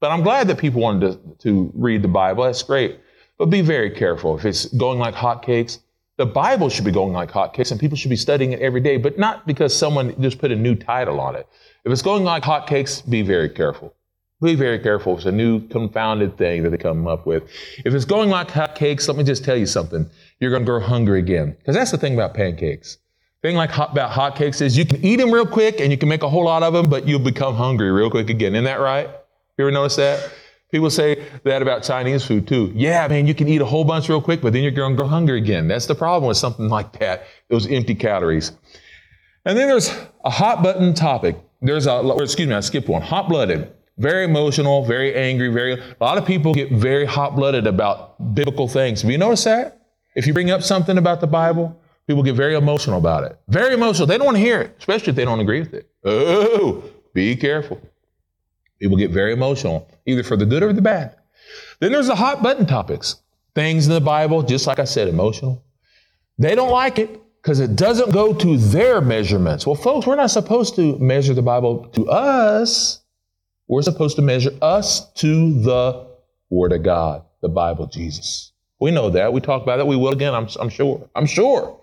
But 0.00 0.10
I'm 0.10 0.22
glad 0.22 0.48
that 0.48 0.58
people 0.58 0.80
wanted 0.80 1.12
to, 1.12 1.36
to 1.44 1.72
read 1.74 2.02
the 2.02 2.08
Bible. 2.08 2.44
That's 2.44 2.62
great. 2.62 3.00
But 3.38 3.46
be 3.46 3.60
very 3.60 3.90
careful. 3.90 4.36
If 4.36 4.44
it's 4.44 4.66
going 4.66 4.98
like 4.98 5.14
hotcakes, 5.14 5.78
the 6.16 6.26
Bible 6.26 6.68
should 6.68 6.84
be 6.84 6.90
going 6.90 7.12
like 7.12 7.30
hotcakes 7.30 7.70
and 7.70 7.80
people 7.80 7.96
should 7.96 8.10
be 8.10 8.16
studying 8.16 8.52
it 8.52 8.60
every 8.60 8.80
day, 8.80 8.96
but 8.96 9.18
not 9.18 9.46
because 9.46 9.74
someone 9.74 10.20
just 10.20 10.38
put 10.38 10.50
a 10.50 10.56
new 10.56 10.74
title 10.74 11.20
on 11.20 11.36
it. 11.36 11.48
If 11.84 11.92
it's 11.92 12.02
going 12.02 12.24
like 12.24 12.42
hotcakes, 12.42 13.08
be 13.08 13.22
very 13.22 13.48
careful. 13.48 13.94
Be 14.40 14.54
very 14.54 14.78
careful. 14.78 15.16
It's 15.16 15.24
a 15.24 15.32
new 15.32 15.66
confounded 15.66 16.38
thing 16.38 16.62
that 16.62 16.70
they 16.70 16.78
come 16.78 17.08
up 17.08 17.26
with. 17.26 17.42
If 17.84 17.92
it's 17.92 18.04
going 18.04 18.30
like 18.30 18.48
hotcakes, 18.48 19.08
let 19.08 19.16
me 19.16 19.24
just 19.24 19.44
tell 19.44 19.56
you 19.56 19.66
something. 19.66 20.08
You're 20.38 20.50
going 20.50 20.62
to 20.62 20.66
grow 20.66 20.78
hungry 20.78 21.18
again. 21.18 21.56
Because 21.58 21.74
that's 21.74 21.90
the 21.90 21.98
thing 21.98 22.14
about 22.14 22.34
pancakes. 22.34 22.98
Thing 23.42 23.56
like 23.56 23.70
hot, 23.70 23.92
about 23.92 24.12
hotcakes 24.12 24.62
is 24.62 24.78
you 24.78 24.84
can 24.84 25.04
eat 25.04 25.16
them 25.16 25.32
real 25.32 25.46
quick 25.46 25.80
and 25.80 25.90
you 25.90 25.98
can 25.98 26.08
make 26.08 26.22
a 26.22 26.28
whole 26.28 26.44
lot 26.44 26.62
of 26.62 26.72
them, 26.72 26.88
but 26.88 27.06
you'll 27.08 27.18
become 27.18 27.56
hungry 27.56 27.90
real 27.90 28.10
quick 28.10 28.30
again. 28.30 28.54
Isn't 28.54 28.64
that 28.64 28.80
right? 28.80 29.08
You 29.56 29.64
ever 29.64 29.72
notice 29.72 29.96
that? 29.96 30.30
People 30.70 30.90
say 30.90 31.24
that 31.44 31.62
about 31.62 31.82
Chinese 31.82 32.24
food 32.24 32.46
too. 32.46 32.70
Yeah, 32.76 33.08
man, 33.08 33.26
you 33.26 33.34
can 33.34 33.48
eat 33.48 33.60
a 33.60 33.64
whole 33.64 33.84
bunch 33.84 34.08
real 34.08 34.20
quick, 34.20 34.40
but 34.40 34.52
then 34.52 34.62
you're 34.62 34.70
going 34.70 34.92
to 34.92 34.96
grow 34.96 35.08
hungry 35.08 35.38
again. 35.38 35.66
That's 35.66 35.86
the 35.86 35.94
problem 35.94 36.28
with 36.28 36.36
something 36.36 36.68
like 36.68 36.98
that. 37.00 37.24
Those 37.48 37.66
empty 37.66 37.94
calories. 37.94 38.52
And 39.44 39.58
then 39.58 39.66
there's 39.66 39.90
a 40.24 40.30
hot 40.30 40.62
button 40.62 40.94
topic. 40.94 41.36
There's 41.60 41.86
a, 41.86 42.06
excuse 42.20 42.46
me, 42.46 42.54
I 42.54 42.60
skipped 42.60 42.88
one. 42.88 43.02
Hot 43.02 43.28
blooded. 43.28 43.72
Very 43.98 44.24
emotional, 44.24 44.84
very 44.84 45.14
angry, 45.14 45.48
very, 45.48 45.74
a 45.74 45.96
lot 46.00 46.18
of 46.18 46.24
people 46.24 46.54
get 46.54 46.70
very 46.70 47.04
hot 47.04 47.34
blooded 47.34 47.66
about 47.66 48.34
biblical 48.34 48.68
things. 48.68 49.02
Have 49.02 49.10
you 49.10 49.18
noticed 49.18 49.44
that? 49.44 49.82
If 50.14 50.26
you 50.26 50.32
bring 50.32 50.50
up 50.50 50.62
something 50.62 50.98
about 50.98 51.20
the 51.20 51.26
Bible, 51.26 51.80
people 52.06 52.22
get 52.22 52.36
very 52.36 52.54
emotional 52.54 52.98
about 52.98 53.24
it. 53.24 53.38
Very 53.48 53.74
emotional. 53.74 54.06
They 54.06 54.16
don't 54.16 54.24
want 54.24 54.36
to 54.36 54.42
hear 54.42 54.60
it, 54.60 54.76
especially 54.78 55.10
if 55.10 55.16
they 55.16 55.24
don't 55.24 55.40
agree 55.40 55.60
with 55.60 55.74
it. 55.74 55.90
Oh, 56.04 56.84
be 57.12 57.34
careful. 57.36 57.80
People 58.78 58.96
get 58.96 59.10
very 59.10 59.32
emotional, 59.32 59.88
either 60.06 60.22
for 60.22 60.36
the 60.36 60.46
good 60.46 60.62
or 60.62 60.72
the 60.72 60.82
bad. 60.82 61.16
Then 61.80 61.92
there's 61.92 62.06
the 62.06 62.14
hot 62.14 62.42
button 62.42 62.66
topics. 62.66 63.16
Things 63.54 63.88
in 63.88 63.92
the 63.92 64.00
Bible, 64.00 64.42
just 64.42 64.68
like 64.68 64.78
I 64.78 64.84
said, 64.84 65.08
emotional. 65.08 65.64
They 66.38 66.54
don't 66.54 66.70
like 66.70 67.00
it 67.00 67.20
because 67.42 67.58
it 67.58 67.74
doesn't 67.74 68.12
go 68.12 68.32
to 68.32 68.56
their 68.56 69.00
measurements. 69.00 69.66
Well, 69.66 69.74
folks, 69.74 70.06
we're 70.06 70.14
not 70.14 70.30
supposed 70.30 70.76
to 70.76 70.96
measure 70.98 71.34
the 71.34 71.42
Bible 71.42 71.88
to 71.88 72.08
us. 72.08 73.00
We're 73.68 73.82
supposed 73.82 74.16
to 74.16 74.22
measure 74.22 74.52
us 74.62 75.12
to 75.14 75.60
the 75.62 76.06
Word 76.50 76.72
of 76.72 76.82
God, 76.82 77.24
the 77.42 77.48
Bible, 77.48 77.86
Jesus. 77.86 78.52
We 78.80 78.90
know 78.90 79.10
that. 79.10 79.32
We 79.32 79.40
talk 79.40 79.62
about 79.62 79.76
that. 79.76 79.86
We 79.86 79.96
will 79.96 80.12
again, 80.12 80.34
I'm, 80.34 80.48
I'm 80.58 80.68
sure. 80.68 81.08
I'm 81.14 81.26
sure. 81.26 81.78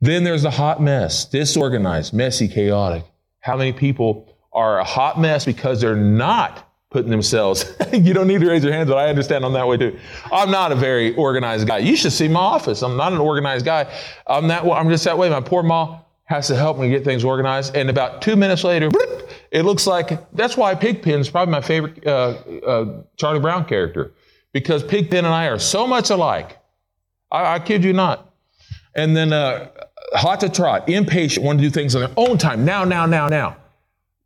Then 0.00 0.24
there's 0.24 0.42
the 0.42 0.50
hot 0.50 0.80
mess, 0.80 1.24
disorganized, 1.24 2.12
messy, 2.12 2.48
chaotic. 2.48 3.04
How 3.40 3.56
many 3.56 3.72
people 3.72 4.32
are 4.52 4.78
a 4.78 4.84
hot 4.84 5.20
mess 5.20 5.44
because 5.44 5.80
they're 5.80 5.96
not 5.96 6.66
putting 6.90 7.10
themselves. 7.10 7.76
you 7.92 8.14
don't 8.14 8.26
need 8.26 8.40
to 8.40 8.48
raise 8.48 8.64
your 8.64 8.72
hands, 8.72 8.88
but 8.88 8.96
I 8.96 9.08
understand 9.08 9.44
I'm 9.44 9.52
that 9.52 9.68
way 9.68 9.76
too. 9.76 9.98
I'm 10.32 10.50
not 10.50 10.72
a 10.72 10.74
very 10.74 11.14
organized 11.16 11.66
guy. 11.66 11.78
You 11.78 11.96
should 11.96 12.12
see 12.12 12.26
my 12.26 12.40
office. 12.40 12.82
I'm 12.82 12.96
not 12.96 13.12
an 13.12 13.18
organized 13.18 13.66
guy. 13.66 13.92
I'm 14.26 14.48
that. 14.48 14.64
I'm 14.64 14.88
just 14.88 15.04
that 15.04 15.18
way. 15.18 15.28
My 15.28 15.40
poor 15.42 15.62
mom 15.62 15.98
has 16.24 16.46
to 16.48 16.56
help 16.56 16.78
me 16.78 16.88
get 16.88 17.04
things 17.04 17.22
organized. 17.22 17.76
And 17.76 17.90
about 17.90 18.22
two 18.22 18.34
minutes 18.34 18.64
later, 18.64 18.90
it 19.56 19.64
looks 19.64 19.86
like 19.86 20.30
that's 20.32 20.54
why 20.54 20.74
Pigpen 20.74 21.18
is 21.18 21.30
probably 21.30 21.50
my 21.50 21.62
favorite 21.62 22.06
uh, 22.06 22.34
uh, 22.66 23.02
Charlie 23.16 23.40
Brown 23.40 23.64
character 23.64 24.12
because 24.52 24.84
Pigpen 24.84 25.24
and 25.24 25.28
I 25.28 25.46
are 25.46 25.58
so 25.58 25.86
much 25.86 26.10
alike. 26.10 26.58
I, 27.32 27.54
I 27.54 27.58
kid 27.58 27.82
you 27.82 27.94
not. 27.94 28.34
And 28.94 29.16
then 29.16 29.32
uh, 29.32 29.70
hot 30.12 30.40
to 30.40 30.50
trot, 30.50 30.90
impatient, 30.90 31.46
want 31.46 31.58
to 31.58 31.64
do 31.64 31.70
things 31.70 31.94
on 31.94 32.02
their 32.02 32.12
own 32.18 32.36
time. 32.36 32.66
Now, 32.66 32.84
now, 32.84 33.06
now, 33.06 33.28
now. 33.28 33.56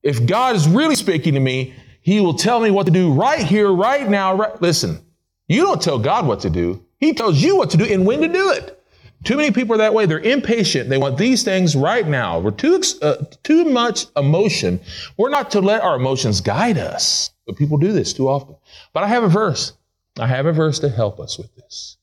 If 0.03 0.27
God 0.27 0.57
is 0.57 0.67
really 0.67 0.97
speaking 0.97 1.35
to 1.35 1.41
me, 1.41 1.75
He 2.01 2.21
will 2.21 2.35
tell 2.35 2.59
me 2.59 2.73
what 2.73 2.87
to 2.87 2.93
do 2.93 3.13
right 3.13 3.45
here, 3.45 3.73
right 3.73 4.11
now. 4.11 4.35
Right. 4.35 4.61
Listen, 4.61 4.99
you 5.47 5.63
don't 5.63 5.81
tell 5.81 6.01
God 6.01 6.27
what 6.27 6.41
to 6.41 6.51
do. 6.51 6.85
He 6.99 7.15
tells 7.15 7.41
you 7.41 7.57
what 7.57 7.71
to 7.71 7.77
do 7.77 7.85
and 7.85 8.05
when 8.05 8.21
to 8.21 8.29
do 8.29 8.51
it. 8.51 8.80
Too 9.25 9.37
many 9.37 9.51
people 9.51 9.75
are 9.75 9.79
that 9.79 9.93
way. 9.93 10.07
They're 10.07 10.19
impatient. 10.19 10.89
They 10.89 10.97
want 10.97 11.19
these 11.19 11.43
things 11.43 11.77
right 11.77 12.07
now. 12.07 12.39
We're 12.39 12.53
too 12.53 12.81
uh, 13.03 13.17
too 13.43 13.65
much 13.65 14.07
emotion. 14.17 14.81
We're 15.19 15.29
not 15.29 15.51
to 15.51 15.61
let 15.61 15.83
our 15.83 15.97
emotions 15.97 16.41
guide 16.41 16.79
us. 16.79 17.31
But 17.47 17.57
people 17.57 17.77
do 17.77 17.93
this 17.93 18.15
too 18.15 18.29
often. 18.29 18.57
But 18.93 19.05
I 19.05 19.09
have 19.09 19.23
a 19.23 19.29
verse. 19.29 19.75
I 20.19 20.27
have 20.27 20.47
a 20.47 20.53
verse 20.53 20.79
to 20.81 20.89
help 20.89 21.21
us 21.21 21.37
with 21.37 21.55
this. 21.57 21.99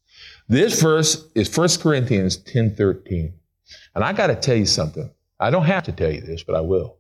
This 0.48 0.82
verse 0.82 1.28
is 1.34 1.56
1 1.56 1.70
Corinthians 1.82 2.38
10 2.38 2.76
13. 2.76 3.34
And 3.96 4.04
I 4.04 4.14
got 4.14 4.28
to 4.28 4.36
tell 4.36 4.56
you 4.56 4.66
something. 4.66 5.10
I 5.40 5.50
don't 5.50 5.66
have 5.66 5.84
to 5.86 5.92
tell 5.92 6.12
you 6.12 6.22
this, 6.22 6.44
but 6.44 6.56
I 6.56 6.62
will. 6.62 6.98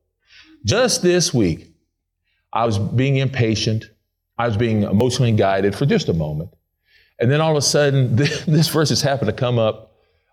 Just 0.65 1.01
this 1.01 1.33
week, 1.33 1.71
I 2.51 2.65
was 2.65 2.79
being 2.79 3.17
impatient. 3.17 3.85
I 4.37 4.47
was 4.47 4.57
being 4.57 4.83
emotionally 4.83 5.31
guided 5.31 5.75
for 5.75 5.85
just 5.85 6.09
a 6.09 6.13
moment. 6.13 6.49
And 7.19 7.31
then 7.31 7.41
all 7.41 7.51
of 7.51 7.57
a 7.57 7.61
sudden, 7.61 8.15
this 8.15 8.67
verse 8.67 8.89
has 8.89 9.01
happened 9.01 9.27
to 9.27 9.33
come 9.33 9.59
up 9.59 9.86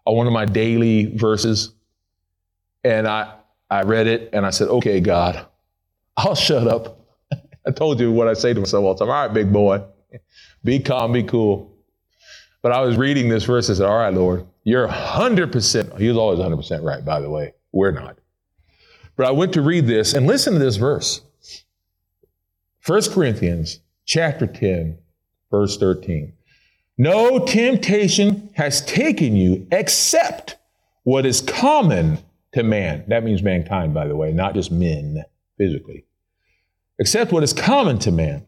on 0.05 0.17
one 0.17 0.27
of 0.27 0.33
my 0.33 0.45
daily 0.45 1.17
verses. 1.17 1.73
And 2.83 3.09
I, 3.09 3.35
I 3.71 3.83
read 3.83 4.07
it 4.07 4.31
and 4.33 4.45
I 4.45 4.51
said, 4.51 4.69
okay, 4.69 5.01
God, 5.01 5.47
I'll 6.17 6.35
shut 6.35 6.67
up. 6.67 7.01
I 7.67 7.71
told 7.71 8.01
you 8.01 8.13
what 8.13 8.29
I 8.29 8.35
say 8.35 8.53
to 8.53 8.61
myself 8.61 8.85
all 8.85 8.95
the 8.95 9.05
time. 9.05 9.11
All 9.11 9.27
right, 9.27 9.33
big 9.35 9.53
boy, 9.53 9.83
be 10.63 10.79
calm, 10.81 11.13
be 11.13 11.23
cool. 11.23 11.71
But 12.63 12.73
I 12.73 12.81
was 12.81 12.97
reading 12.97 13.29
this 13.29 13.45
verse 13.45 13.69
and 13.69 13.77
said, 13.77 13.87
all 13.87 13.99
right, 13.99 14.13
Lord, 14.13 14.47
you're 14.65 14.89
100%. 14.89 15.99
He 15.99 16.09
was 16.09 16.17
always 16.17 16.39
100% 16.39 16.83
right, 16.83 17.05
by 17.05 17.21
the 17.21 17.29
way. 17.29 17.53
We're 17.73 17.91
not. 17.91 18.19
But 19.17 19.27
I 19.27 19.31
went 19.33 19.53
to 19.55 19.63
read 19.63 19.87
this 19.87 20.15
and 20.15 20.27
listen 20.27 20.55
to 20.55 20.59
this 20.59 20.77
verse. 20.77 21.21
1 22.87 23.03
Corinthians 23.13 23.81
chapter 24.07 24.47
10, 24.47 24.99
Verse 25.55 25.77
13. 25.77 26.33
No 26.97 27.41
temptation 27.41 28.51
has 28.55 28.85
taken 28.85 29.35
you 29.35 29.67
except 29.73 30.57
what 31.03 31.27
is 31.27 31.41
common 31.41 32.19
to 32.53 32.63
man. 32.63 33.05
That 33.09 33.25
means 33.25 33.43
mankind, 33.43 33.93
by 33.93 34.07
the 34.07 34.17
way, 34.17 34.33
not 34.33 34.55
just 34.55 34.71
men 34.71 35.25
physically. 35.59 36.05
Except 36.99 37.33
what 37.33 37.43
is 37.43 37.53
common 37.53 37.99
to 38.01 38.13
man. 38.13 38.47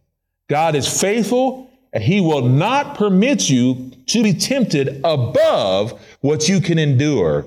God 0.48 0.76
is 0.76 1.00
faithful 1.00 1.68
and 1.92 2.02
he 2.04 2.20
will 2.20 2.48
not 2.48 2.96
permit 2.96 3.50
you 3.50 3.90
to 4.06 4.22
be 4.22 4.32
tempted 4.32 5.00
above 5.02 6.00
what 6.20 6.48
you 6.48 6.60
can 6.60 6.78
endure, 6.78 7.46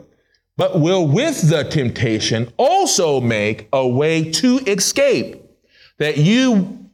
but 0.58 0.82
will 0.82 1.08
with 1.08 1.50
the 1.50 1.63
temptation 1.63 2.51
also 2.58 3.22
make 3.22 3.70
a 3.72 3.88
way 3.88 4.29
to 4.32 4.58
escape 4.68 5.41
that 5.98 6.18
you 6.18 6.89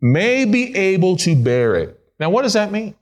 may 0.00 0.44
be 0.44 0.74
able 0.76 1.16
to 1.16 1.34
bear 1.34 1.76
it. 1.76 1.98
Now, 2.18 2.28
what 2.28 2.42
does 2.42 2.52
that 2.52 2.70
mean? 2.70 2.94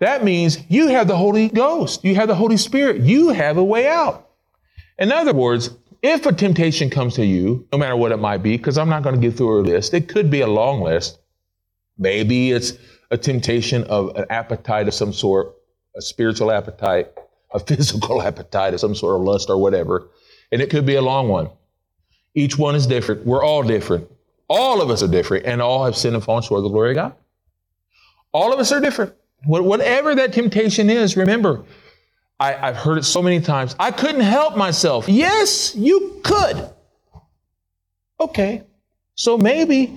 That 0.00 0.24
means 0.24 0.58
you 0.68 0.88
have 0.88 1.08
the 1.08 1.16
Holy 1.16 1.48
Ghost, 1.48 2.04
you 2.04 2.14
have 2.14 2.28
the 2.28 2.34
Holy 2.34 2.56
Spirit, 2.56 3.02
you 3.02 3.28
have 3.28 3.58
a 3.58 3.64
way 3.64 3.86
out. 3.86 4.30
In 4.98 5.12
other 5.12 5.34
words, 5.34 5.70
if 6.02 6.24
a 6.24 6.32
temptation 6.32 6.88
comes 6.88 7.14
to 7.14 7.24
you, 7.24 7.66
no 7.70 7.78
matter 7.78 7.96
what 7.96 8.10
it 8.10 8.16
might 8.16 8.38
be, 8.38 8.56
because 8.56 8.78
I'm 8.78 8.88
not 8.88 9.02
going 9.02 9.14
to 9.14 9.20
get 9.20 9.36
through 9.36 9.60
a 9.60 9.62
list, 9.62 9.92
it 9.92 10.08
could 10.08 10.30
be 10.30 10.40
a 10.40 10.46
long 10.46 10.80
list. 10.80 11.18
Maybe 11.98 12.50
it's 12.50 12.72
a 13.10 13.18
temptation 13.18 13.84
of 13.84 14.16
an 14.16 14.24
appetite 14.30 14.88
of 14.88 14.94
some 14.94 15.12
sort, 15.12 15.54
a 15.94 16.00
spiritual 16.00 16.50
appetite, 16.50 17.12
a 17.52 17.58
physical 17.66 18.22
appetite 18.22 18.72
of 18.72 18.80
some 18.80 18.94
sort 18.94 19.16
of 19.16 19.22
lust 19.22 19.50
or 19.50 19.58
whatever. 19.58 20.08
And 20.50 20.62
it 20.62 20.70
could 20.70 20.86
be 20.86 20.94
a 20.94 21.02
long 21.02 21.28
one. 21.28 21.50
Each 22.34 22.56
one 22.56 22.74
is 22.74 22.86
different. 22.86 23.26
We're 23.26 23.44
all 23.44 23.62
different. 23.62 24.10
All 24.48 24.80
of 24.80 24.90
us 24.90 25.02
are 25.02 25.08
different, 25.08 25.46
and 25.46 25.60
all 25.60 25.84
have 25.84 25.96
sinned 25.96 26.14
and 26.14 26.24
fallen 26.24 26.42
short 26.42 26.58
of 26.58 26.64
the 26.64 26.70
glory 26.70 26.90
of 26.90 26.96
God. 26.96 27.14
All 28.32 28.52
of 28.52 28.58
us 28.58 28.72
are 28.72 28.80
different. 28.80 29.14
Whatever 29.44 30.14
that 30.16 30.32
temptation 30.32 30.90
is, 30.90 31.16
remember, 31.16 31.64
I, 32.38 32.52
have 32.52 32.76
heard 32.76 32.98
it 32.98 33.04
so 33.04 33.22
many 33.22 33.40
times. 33.40 33.74
I 33.78 33.90
couldn't 33.90 34.22
help 34.22 34.56
myself. 34.56 35.08
Yes, 35.08 35.74
you 35.74 36.20
could. 36.24 36.70
Okay. 38.18 38.64
So 39.14 39.36
maybe 39.36 39.94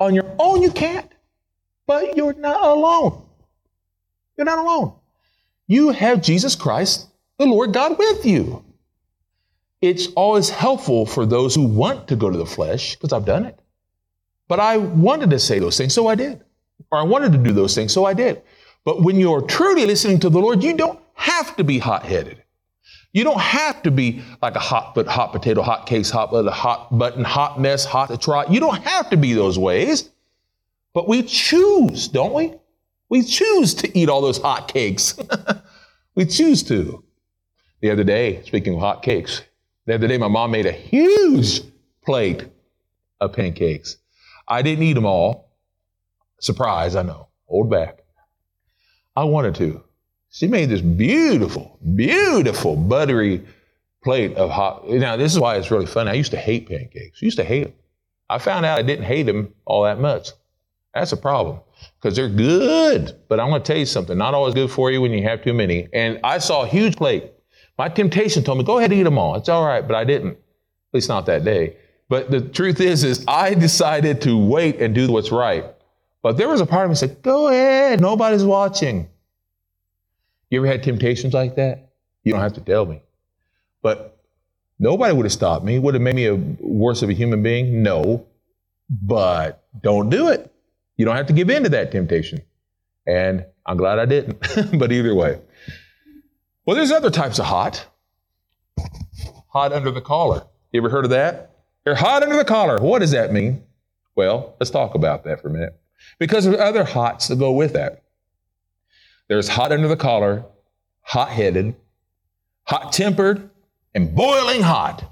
on 0.00 0.14
your 0.14 0.34
own, 0.38 0.62
you 0.62 0.70
can't, 0.70 1.10
but 1.86 2.16
you're 2.16 2.34
not 2.34 2.62
alone. 2.62 3.22
You're 4.36 4.46
not 4.46 4.58
alone. 4.58 4.94
You 5.66 5.90
have 5.90 6.22
Jesus 6.22 6.54
Christ, 6.54 7.08
the 7.38 7.44
Lord 7.46 7.72
God, 7.72 7.98
with 7.98 8.24
you. 8.24 8.64
It's 9.80 10.08
always 10.16 10.48
helpful 10.48 11.06
for 11.06 11.26
those 11.26 11.54
who 11.54 11.64
want 11.64 12.08
to 12.08 12.16
go 12.16 12.30
to 12.30 12.38
the 12.38 12.46
flesh, 12.46 12.94
because 12.96 13.12
I've 13.12 13.26
done 13.26 13.44
it. 13.44 13.58
But 14.48 14.60
I 14.60 14.78
wanted 14.78 15.30
to 15.30 15.38
say 15.38 15.58
those 15.58 15.76
things, 15.76 15.92
so 15.92 16.06
I 16.06 16.14
did. 16.14 16.42
Or 16.90 16.98
I 16.98 17.02
wanted 17.02 17.32
to 17.32 17.38
do 17.38 17.52
those 17.52 17.74
things, 17.74 17.92
so 17.92 18.04
I 18.04 18.14
did. 18.14 18.42
But 18.84 19.02
when 19.02 19.16
you're 19.16 19.42
truly 19.42 19.86
listening 19.86 20.20
to 20.20 20.30
the 20.30 20.38
Lord, 20.38 20.62
you 20.62 20.76
don't 20.76 20.98
have 21.14 21.56
to 21.56 21.64
be 21.64 21.78
hot 21.78 22.04
headed. 22.04 22.42
You 23.12 23.24
don't 23.24 23.40
have 23.40 23.82
to 23.82 23.90
be 23.90 24.22
like 24.42 24.54
a 24.54 24.60
hot 24.60 24.94
but 24.94 25.06
hot 25.06 25.32
potato, 25.32 25.62
hot 25.62 25.86
case, 25.86 26.10
hot 26.10 26.30
but 26.30 26.46
a 26.46 26.50
hot 26.50 26.96
button, 26.96 27.24
hot 27.24 27.60
mess, 27.60 27.84
hot 27.84 28.08
to 28.08 28.18
try. 28.18 28.46
You 28.46 28.60
don't 28.60 28.82
have 28.84 29.10
to 29.10 29.16
be 29.16 29.32
those 29.32 29.58
ways. 29.58 30.10
But 30.94 31.08
we 31.08 31.22
choose, 31.22 32.08
don't 32.08 32.34
we? 32.34 32.54
We 33.08 33.22
choose 33.22 33.74
to 33.74 33.98
eat 33.98 34.08
all 34.08 34.20
those 34.20 34.38
hot 34.38 34.68
cakes. 34.68 35.18
we 36.14 36.26
choose 36.26 36.62
to. 36.64 37.02
The 37.80 37.90
other 37.90 38.04
day, 38.04 38.42
speaking 38.44 38.74
of 38.74 38.80
hot 38.80 39.02
cakes, 39.02 39.42
the 39.86 39.94
other 39.94 40.08
day 40.08 40.18
my 40.18 40.28
mom 40.28 40.50
made 40.50 40.66
a 40.66 40.72
huge 40.72 41.62
plate 42.04 42.44
of 43.20 43.32
pancakes. 43.32 43.96
I 44.46 44.62
didn't 44.62 44.84
eat 44.84 44.94
them 44.94 45.06
all. 45.06 45.47
Surprise, 46.40 46.96
I 46.96 47.02
know. 47.02 47.28
Hold 47.46 47.70
back. 47.70 47.98
I 49.16 49.24
wanted 49.24 49.54
to. 49.56 49.82
She 50.30 50.46
made 50.46 50.68
this 50.68 50.80
beautiful, 50.80 51.78
beautiful 51.96 52.76
buttery 52.76 53.44
plate 54.04 54.36
of 54.36 54.50
hot. 54.50 54.88
Now, 54.88 55.16
this 55.16 55.32
is 55.32 55.40
why 55.40 55.56
it's 55.56 55.70
really 55.70 55.86
funny. 55.86 56.10
I 56.10 56.14
used 56.14 56.30
to 56.32 56.36
hate 56.36 56.68
pancakes. 56.68 57.18
I 57.22 57.24
used 57.24 57.38
to 57.38 57.44
hate 57.44 57.64
them. 57.64 57.72
I 58.30 58.38
found 58.38 58.66
out 58.66 58.78
I 58.78 58.82
didn't 58.82 59.06
hate 59.06 59.24
them 59.24 59.54
all 59.64 59.84
that 59.84 59.98
much. 59.98 60.30
That's 60.94 61.12
a 61.12 61.16
problem 61.16 61.60
because 62.00 62.14
they're 62.14 62.28
good. 62.28 63.18
But 63.28 63.40
I'm 63.40 63.48
going 63.48 63.62
to 63.62 63.66
tell 63.66 63.78
you 63.78 63.86
something, 63.86 64.16
not 64.16 64.34
always 64.34 64.54
good 64.54 64.70
for 64.70 64.90
you 64.90 65.00
when 65.00 65.12
you 65.12 65.22
have 65.24 65.42
too 65.42 65.54
many. 65.54 65.88
And 65.92 66.20
I 66.22 66.38
saw 66.38 66.62
a 66.62 66.68
huge 66.68 66.96
plate. 66.96 67.32
My 67.78 67.88
temptation 67.88 68.42
told 68.44 68.58
me, 68.58 68.64
go 68.64 68.78
ahead 68.78 68.90
and 68.90 69.00
eat 69.00 69.04
them 69.04 69.18
all. 69.18 69.36
It's 69.36 69.48
all 69.48 69.64
right, 69.64 69.86
but 69.86 69.96
I 69.96 70.04
didn't. 70.04 70.32
At 70.32 70.94
least 70.94 71.08
not 71.08 71.26
that 71.26 71.44
day. 71.44 71.76
But 72.08 72.30
the 72.30 72.40
truth 72.40 72.80
is, 72.80 73.04
is 73.04 73.24
I 73.28 73.54
decided 73.54 74.20
to 74.22 74.36
wait 74.36 74.80
and 74.80 74.94
do 74.94 75.10
what's 75.10 75.30
right. 75.30 75.64
But 76.22 76.36
there 76.36 76.48
was 76.48 76.60
a 76.60 76.66
part 76.66 76.84
of 76.84 76.90
me 76.90 76.94
that 76.94 76.98
said, 76.98 77.22
go 77.22 77.48
ahead, 77.48 78.00
nobody's 78.00 78.44
watching. 78.44 79.08
You 80.50 80.60
ever 80.60 80.66
had 80.66 80.82
temptations 80.82 81.34
like 81.34 81.56
that? 81.56 81.92
You 82.24 82.32
don't 82.32 82.40
have 82.40 82.54
to 82.54 82.60
tell 82.60 82.86
me. 82.86 83.02
But 83.82 84.18
nobody 84.78 85.14
would 85.14 85.24
have 85.24 85.32
stopped 85.32 85.64
me. 85.64 85.78
Would 85.78 85.94
have 85.94 86.02
made 86.02 86.16
me 86.16 86.26
a 86.26 86.34
worse 86.34 87.02
of 87.02 87.10
a 87.10 87.12
human 87.12 87.42
being? 87.42 87.82
No. 87.82 88.26
But 88.90 89.64
don't 89.82 90.10
do 90.10 90.28
it. 90.28 90.52
You 90.96 91.04
don't 91.04 91.16
have 91.16 91.26
to 91.26 91.32
give 91.32 91.50
in 91.50 91.62
to 91.64 91.68
that 91.70 91.92
temptation. 91.92 92.42
And 93.06 93.44
I'm 93.64 93.76
glad 93.76 93.98
I 93.98 94.06
didn't. 94.06 94.40
but 94.78 94.90
either 94.90 95.14
way. 95.14 95.38
Well, 96.66 96.76
there's 96.76 96.90
other 96.90 97.10
types 97.10 97.38
of 97.38 97.46
hot. 97.46 97.86
Hot 99.48 99.72
under 99.72 99.90
the 99.90 100.00
collar. 100.00 100.46
You 100.72 100.80
ever 100.80 100.90
heard 100.90 101.04
of 101.04 101.10
that? 101.10 101.52
You're 101.86 101.94
hot 101.94 102.22
under 102.22 102.36
the 102.36 102.44
collar. 102.44 102.78
What 102.78 102.98
does 102.98 103.12
that 103.12 103.32
mean? 103.32 103.62
Well, 104.14 104.56
let's 104.60 104.70
talk 104.70 104.94
about 104.94 105.24
that 105.24 105.40
for 105.40 105.48
a 105.48 105.50
minute. 105.50 105.78
Because 106.18 106.44
there's 106.44 106.58
other 106.58 106.84
hots 106.84 107.28
that 107.28 107.38
go 107.38 107.52
with 107.52 107.74
that. 107.74 108.02
There's 109.28 109.48
hot 109.48 109.72
under 109.72 109.88
the 109.88 109.96
collar, 109.96 110.44
hot 111.02 111.28
headed, 111.30 111.76
hot 112.64 112.92
tempered, 112.92 113.50
and 113.94 114.14
boiling 114.14 114.62
hot. 114.62 115.04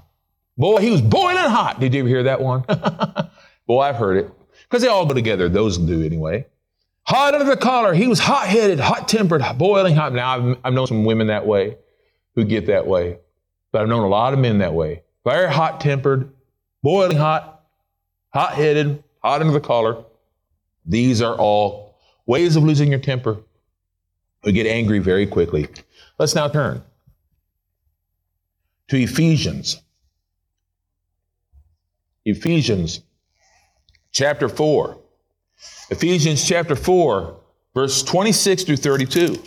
Boy, 0.57 0.81
he 0.81 0.89
was 0.89 1.01
boiling 1.01 1.37
hot. 1.37 1.79
Did 1.79 1.93
you 1.93 1.99
ever 2.01 2.09
hear 2.09 2.23
that 2.23 2.41
one? 2.41 2.63
Boy, 3.67 3.81
I've 3.81 3.95
heard 3.95 4.17
it. 4.17 4.31
Because 4.63 4.81
they 4.81 4.87
all 4.87 5.05
go 5.05 5.13
together. 5.13 5.47
Those 5.49 5.77
do 5.77 6.03
anyway. 6.03 6.47
Hot 7.03 7.35
under 7.35 7.45
the 7.45 7.57
collar. 7.57 7.93
He 7.93 8.07
was 8.07 8.19
hot 8.19 8.47
headed, 8.47 8.79
hot 8.79 9.07
tempered, 9.07 9.41
boiling 9.57 9.95
hot. 9.95 10.13
Now, 10.13 10.35
I've, 10.35 10.57
I've 10.63 10.73
known 10.73 10.87
some 10.87 11.05
women 11.05 11.27
that 11.27 11.45
way 11.45 11.77
who 12.35 12.43
get 12.43 12.67
that 12.67 12.85
way, 12.85 13.19
but 13.71 13.81
I've 13.81 13.87
known 13.87 14.03
a 14.03 14.07
lot 14.07 14.33
of 14.33 14.39
men 14.39 14.57
that 14.57 14.73
way. 14.73 15.03
Very 15.23 15.51
hot 15.51 15.79
tempered, 15.79 16.31
boiling 16.83 17.17
hot, 17.17 17.65
hot 18.29 18.53
headed, 18.53 19.03
hot 19.23 19.41
under 19.41 19.53
the 19.53 19.59
collar. 19.59 20.03
These 20.87 21.21
are 21.21 21.35
all 21.35 21.97
ways 22.25 22.55
of 22.55 22.63
losing 22.63 22.89
your 22.89 22.99
temper. 22.99 23.37
We 24.43 24.53
get 24.53 24.65
angry 24.65 24.99
very 24.99 25.27
quickly. 25.27 25.67
Let's 26.17 26.33
now 26.33 26.47
turn 26.47 26.81
to 28.87 28.97
Ephesians. 28.97 29.81
Ephesians 32.25 33.01
chapter 34.11 34.49
4. 34.49 34.97
Ephesians 35.89 36.45
chapter 36.45 36.75
4, 36.75 37.39
verse 37.73 38.03
26 38.03 38.63
through 38.63 38.77
32. 38.77 39.41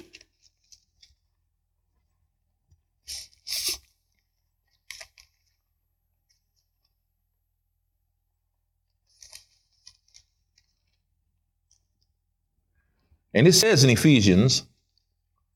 And 13.35 13.47
it 13.47 13.53
says 13.53 13.85
in 13.85 13.91
Ephesians 13.91 14.65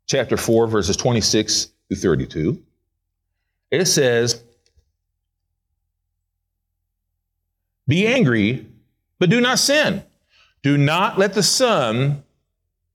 chapter 0.07 0.37
4, 0.37 0.67
verses 0.67 0.97
26 0.97 1.69
through 1.89 1.97
32, 1.97 2.63
it 3.71 3.87
says, 3.87 4.43
Be 7.87 8.07
angry, 8.07 8.67
but 9.19 9.31
do 9.31 9.41
not 9.41 9.59
sin. 9.59 10.03
Do 10.63 10.79
not 10.79 11.19
let 11.19 11.35
the 11.35 11.43
sun 11.43 12.23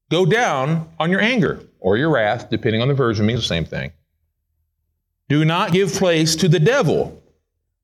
go 0.10 0.26
down 0.26 0.90
on 1.00 1.12
your 1.12 1.22
anger 1.22 1.60
or 1.80 1.98
your 1.98 2.10
wrath, 2.10 2.50
depending 2.50 2.82
on 2.82 2.88
the 2.88 2.94
version, 2.94 3.26
means 3.26 3.42
the 3.42 3.46
same 3.46 3.66
thing. 3.66 3.92
Do 5.28 5.46
not 5.46 5.72
give 5.72 5.94
place 5.94 6.36
to 6.38 6.48
the 6.48 6.60
devil. 6.60 7.22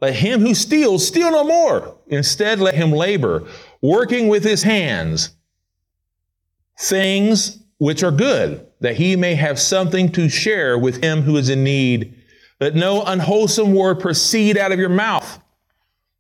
Let 0.02 0.16
him 0.16 0.42
who 0.42 0.56
steals 0.56 1.08
steal 1.08 1.32
no 1.32 1.44
more. 1.44 1.96
Instead, 2.08 2.60
let 2.60 2.74
him 2.74 2.92
labor, 2.92 3.48
working 3.82 4.28
with 4.28 4.44
his 4.44 4.64
hands 4.64 5.32
things 6.80 7.60
which 7.78 8.04
are 8.04 8.12
good, 8.12 8.66
that 8.82 8.96
he 8.96 9.16
may 9.16 9.36
have 9.36 9.60
something 9.60 10.12
to 10.14 10.30
share 10.30 10.78
with 10.78 11.04
him 11.04 11.22
who 11.22 11.38
is 11.38 11.50
in 11.50 11.64
need. 11.64 12.16
Let 12.60 12.76
no 12.76 13.04
unwholesome 13.04 13.74
word 13.74 14.00
proceed 14.00 14.58
out 14.58 14.72
of 14.72 14.80
your 14.80 14.90
mouth, 14.90 15.40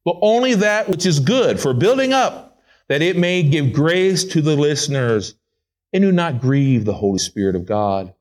but 0.03 0.17
only 0.21 0.55
that 0.55 0.89
which 0.89 1.05
is 1.05 1.19
good 1.19 1.59
for 1.59 1.74
building 1.74 2.13
up, 2.13 2.59
that 2.89 3.01
it 3.01 3.17
may 3.17 3.43
give 3.43 3.74
grace 3.74 4.24
to 4.25 4.41
the 4.41 4.55
listeners. 4.55 5.35
And 5.93 6.03
do 6.03 6.12
not 6.12 6.41
grieve 6.41 6.83
the 6.83 6.93
Holy 6.93 7.19
Spirit 7.19 7.55
of 7.55 7.65
God, 7.65 8.13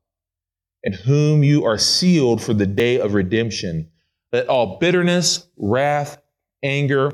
in 0.83 0.93
whom 0.93 1.43
you 1.43 1.65
are 1.65 1.77
sealed 1.77 2.41
for 2.41 2.53
the 2.53 2.65
day 2.65 2.99
of 2.99 3.13
redemption. 3.13 3.89
Let 4.31 4.47
all 4.47 4.77
bitterness, 4.79 5.45
wrath, 5.57 6.17
anger, 6.63 7.11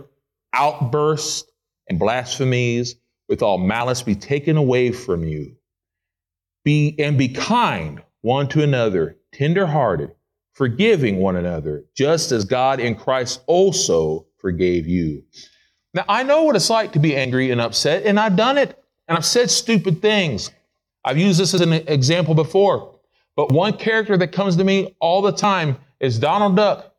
outbursts, 0.54 1.50
and 1.90 1.98
blasphemies 1.98 2.96
with 3.32 3.42
all 3.42 3.58
malice 3.58 4.02
be 4.02 4.14
taken 4.14 4.58
away 4.58 4.92
from 4.92 5.24
you. 5.24 5.56
Be 6.66 6.94
and 7.00 7.18
be 7.18 7.30
kind 7.30 8.04
one 8.20 8.50
to 8.50 8.62
another, 8.62 9.16
tenderhearted, 9.32 10.12
forgiving 10.52 11.18
one 11.18 11.38
another, 11.38 11.86
just 11.96 12.34
as 12.34 12.44
God 12.44 12.82
in 12.82 12.94
Christ 12.94 13.42
also 13.48 14.28
forgave 14.38 14.86
you. 14.86 15.24
Now 15.94 16.04
I 16.10 16.24
know 16.24 16.44
what 16.44 16.58
it's 16.58 16.70
like 16.70 16.92
to 16.92 17.00
be 17.00 17.16
angry 17.16 17.52
and 17.52 17.62
upset, 17.62 18.06
and 18.06 18.20
I've 18.20 18.36
done 18.36 18.58
it, 18.58 18.78
and 19.08 19.18
I've 19.18 19.26
said 19.26 19.50
stupid 19.50 20.02
things. 20.02 20.52
I've 21.06 21.18
used 21.18 21.40
this 21.40 21.54
as 21.54 21.62
an 21.62 21.72
example 21.72 22.36
before. 22.36 23.00
But 23.38 23.54
one 23.54 23.78
character 23.78 24.18
that 24.18 24.34
comes 24.34 24.58
to 24.58 24.66
me 24.66 24.94
all 25.00 25.22
the 25.22 25.32
time 25.32 25.78
is 26.02 26.20
Donald 26.20 26.58
Duck, 26.58 26.94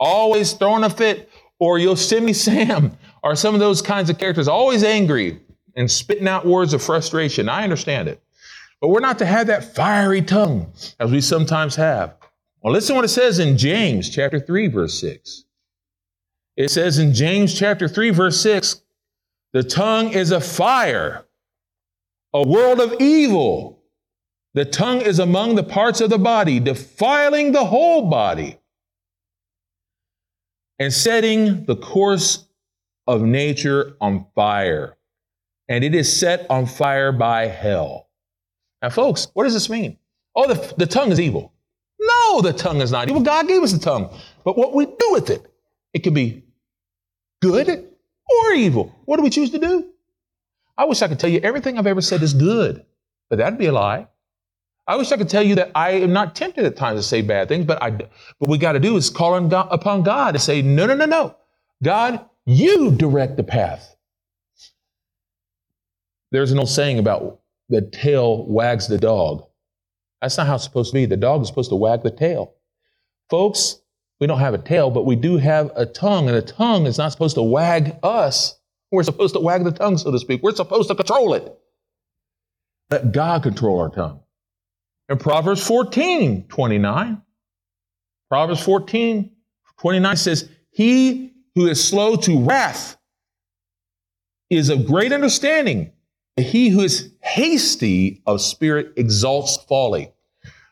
always 0.00 0.52
throwing 0.52 0.82
a 0.82 0.90
fit, 0.90 1.30
or 1.60 1.78
Yosemite 1.78 2.32
Sam, 2.32 2.98
or 3.22 3.36
some 3.36 3.54
of 3.54 3.60
those 3.60 3.80
kinds 3.80 4.10
of 4.10 4.18
characters, 4.18 4.48
always 4.48 4.82
angry 4.82 5.42
and 5.76 5.90
spitting 5.90 6.26
out 6.26 6.46
words 6.46 6.72
of 6.74 6.82
frustration. 6.82 7.48
I 7.48 7.62
understand 7.62 8.08
it. 8.08 8.22
But 8.80 8.88
we're 8.88 9.00
not 9.00 9.18
to 9.18 9.26
have 9.26 9.46
that 9.46 9.74
fiery 9.74 10.22
tongue 10.22 10.72
as 10.98 11.10
we 11.10 11.20
sometimes 11.20 11.76
have. 11.76 12.14
Well, 12.62 12.72
listen 12.72 12.96
what 12.96 13.04
it 13.04 13.08
says 13.08 13.38
in 13.38 13.56
James 13.56 14.10
chapter 14.10 14.40
3, 14.40 14.68
verse 14.68 14.98
6. 15.00 15.44
It 16.56 16.70
says 16.70 16.98
in 16.98 17.14
James 17.14 17.56
chapter 17.56 17.86
3, 17.86 18.10
verse 18.10 18.40
6, 18.40 18.82
the 19.52 19.62
tongue 19.62 20.12
is 20.12 20.32
a 20.32 20.40
fire, 20.40 21.24
a 22.32 22.46
world 22.46 22.80
of 22.80 23.00
evil. 23.00 23.82
The 24.54 24.64
tongue 24.64 25.02
is 25.02 25.18
among 25.18 25.54
the 25.54 25.62
parts 25.62 26.00
of 26.00 26.10
the 26.10 26.18
body, 26.18 26.60
defiling 26.60 27.52
the 27.52 27.64
whole 27.64 28.08
body 28.08 28.58
and 30.78 30.92
setting 30.92 31.64
the 31.66 31.76
course 31.76 32.46
of 33.06 33.22
nature 33.22 33.96
on 34.00 34.26
fire. 34.34 34.95
And 35.68 35.82
it 35.82 35.94
is 35.94 36.14
set 36.14 36.46
on 36.50 36.66
fire 36.66 37.12
by 37.12 37.46
hell. 37.46 38.08
Now, 38.82 38.90
folks, 38.90 39.28
what 39.34 39.44
does 39.44 39.54
this 39.54 39.68
mean? 39.68 39.98
Oh, 40.34 40.52
the, 40.52 40.74
the 40.76 40.86
tongue 40.86 41.10
is 41.10 41.20
evil. 41.20 41.52
No, 41.98 42.40
the 42.40 42.52
tongue 42.52 42.80
is 42.80 42.92
not 42.92 43.08
evil. 43.08 43.22
God 43.22 43.48
gave 43.48 43.62
us 43.62 43.72
the 43.72 43.78
tongue. 43.78 44.14
But 44.44 44.56
what 44.56 44.74
we 44.74 44.86
do 44.86 45.08
with 45.10 45.30
it, 45.30 45.50
it 45.92 46.00
can 46.00 46.14
be 46.14 46.44
good 47.40 47.68
or 47.68 48.52
evil. 48.52 48.94
What 49.06 49.16
do 49.16 49.22
we 49.22 49.30
choose 49.30 49.50
to 49.50 49.58
do? 49.58 49.90
I 50.78 50.84
wish 50.84 51.02
I 51.02 51.08
could 51.08 51.18
tell 51.18 51.30
you 51.30 51.40
everything 51.40 51.78
I've 51.78 51.86
ever 51.86 52.02
said 52.02 52.22
is 52.22 52.34
good, 52.34 52.84
but 53.30 53.38
that'd 53.38 53.58
be 53.58 53.66
a 53.66 53.72
lie. 53.72 54.08
I 54.86 54.96
wish 54.96 55.10
I 55.10 55.16
could 55.16 55.28
tell 55.28 55.42
you 55.42 55.56
that 55.56 55.72
I 55.74 55.92
am 55.92 56.12
not 56.12 56.36
tempted 56.36 56.64
at 56.64 56.76
times 56.76 57.00
to 57.00 57.02
say 57.02 57.22
bad 57.22 57.48
things, 57.48 57.64
but 57.64 57.82
I, 57.82 57.90
what 58.38 58.50
we 58.50 58.58
got 58.58 58.72
to 58.72 58.78
do 58.78 58.96
is 58.96 59.10
call 59.10 59.34
on 59.34 59.48
God, 59.48 59.68
upon 59.70 60.02
God 60.02 60.34
and 60.34 60.42
say, 60.42 60.62
no, 60.62 60.86
no, 60.86 60.94
no, 60.94 61.06
no. 61.06 61.36
God, 61.82 62.24
you 62.44 62.92
direct 62.92 63.36
the 63.36 63.42
path. 63.42 63.95
There's 66.32 66.52
an 66.52 66.58
old 66.58 66.68
saying 66.68 66.98
about 66.98 67.40
the 67.68 67.82
tail 67.82 68.46
wags 68.46 68.88
the 68.88 68.98
dog. 68.98 69.44
That's 70.20 70.36
not 70.36 70.46
how 70.46 70.54
it's 70.56 70.64
supposed 70.64 70.90
to 70.90 70.94
be. 70.94 71.06
The 71.06 71.16
dog 71.16 71.42
is 71.42 71.48
supposed 71.48 71.70
to 71.70 71.76
wag 71.76 72.02
the 72.02 72.10
tail. 72.10 72.54
Folks, 73.30 73.80
we 74.20 74.26
don't 74.26 74.38
have 74.38 74.54
a 74.54 74.58
tail, 74.58 74.90
but 74.90 75.04
we 75.04 75.14
do 75.16 75.36
have 75.36 75.70
a 75.76 75.84
tongue, 75.84 76.28
and 76.28 76.36
the 76.36 76.42
tongue 76.42 76.86
is 76.86 76.98
not 76.98 77.12
supposed 77.12 77.34
to 77.34 77.42
wag 77.42 77.96
us. 78.02 78.58
We're 78.90 79.02
supposed 79.02 79.34
to 79.34 79.40
wag 79.40 79.64
the 79.64 79.72
tongue, 79.72 79.98
so 79.98 80.10
to 80.10 80.18
speak. 80.18 80.42
We're 80.42 80.54
supposed 80.54 80.88
to 80.88 80.94
control 80.94 81.34
it. 81.34 81.52
Let 82.90 83.12
God 83.12 83.42
control 83.42 83.80
our 83.80 83.90
tongue. 83.90 84.20
In 85.08 85.18
Proverbs 85.18 85.64
14, 85.66 86.46
29, 86.48 87.22
Proverbs 88.28 88.62
14, 88.62 89.30
29 89.78 90.16
says, 90.16 90.48
He 90.70 91.32
who 91.54 91.66
is 91.66 91.82
slow 91.82 92.16
to 92.16 92.44
wrath 92.44 92.96
is 94.50 94.68
of 94.68 94.86
great 94.86 95.12
understanding. 95.12 95.92
He 96.36 96.68
who 96.68 96.80
is 96.80 97.10
hasty 97.22 98.22
of 98.26 98.40
spirit 98.40 98.92
exalts 98.96 99.56
folly. 99.68 100.12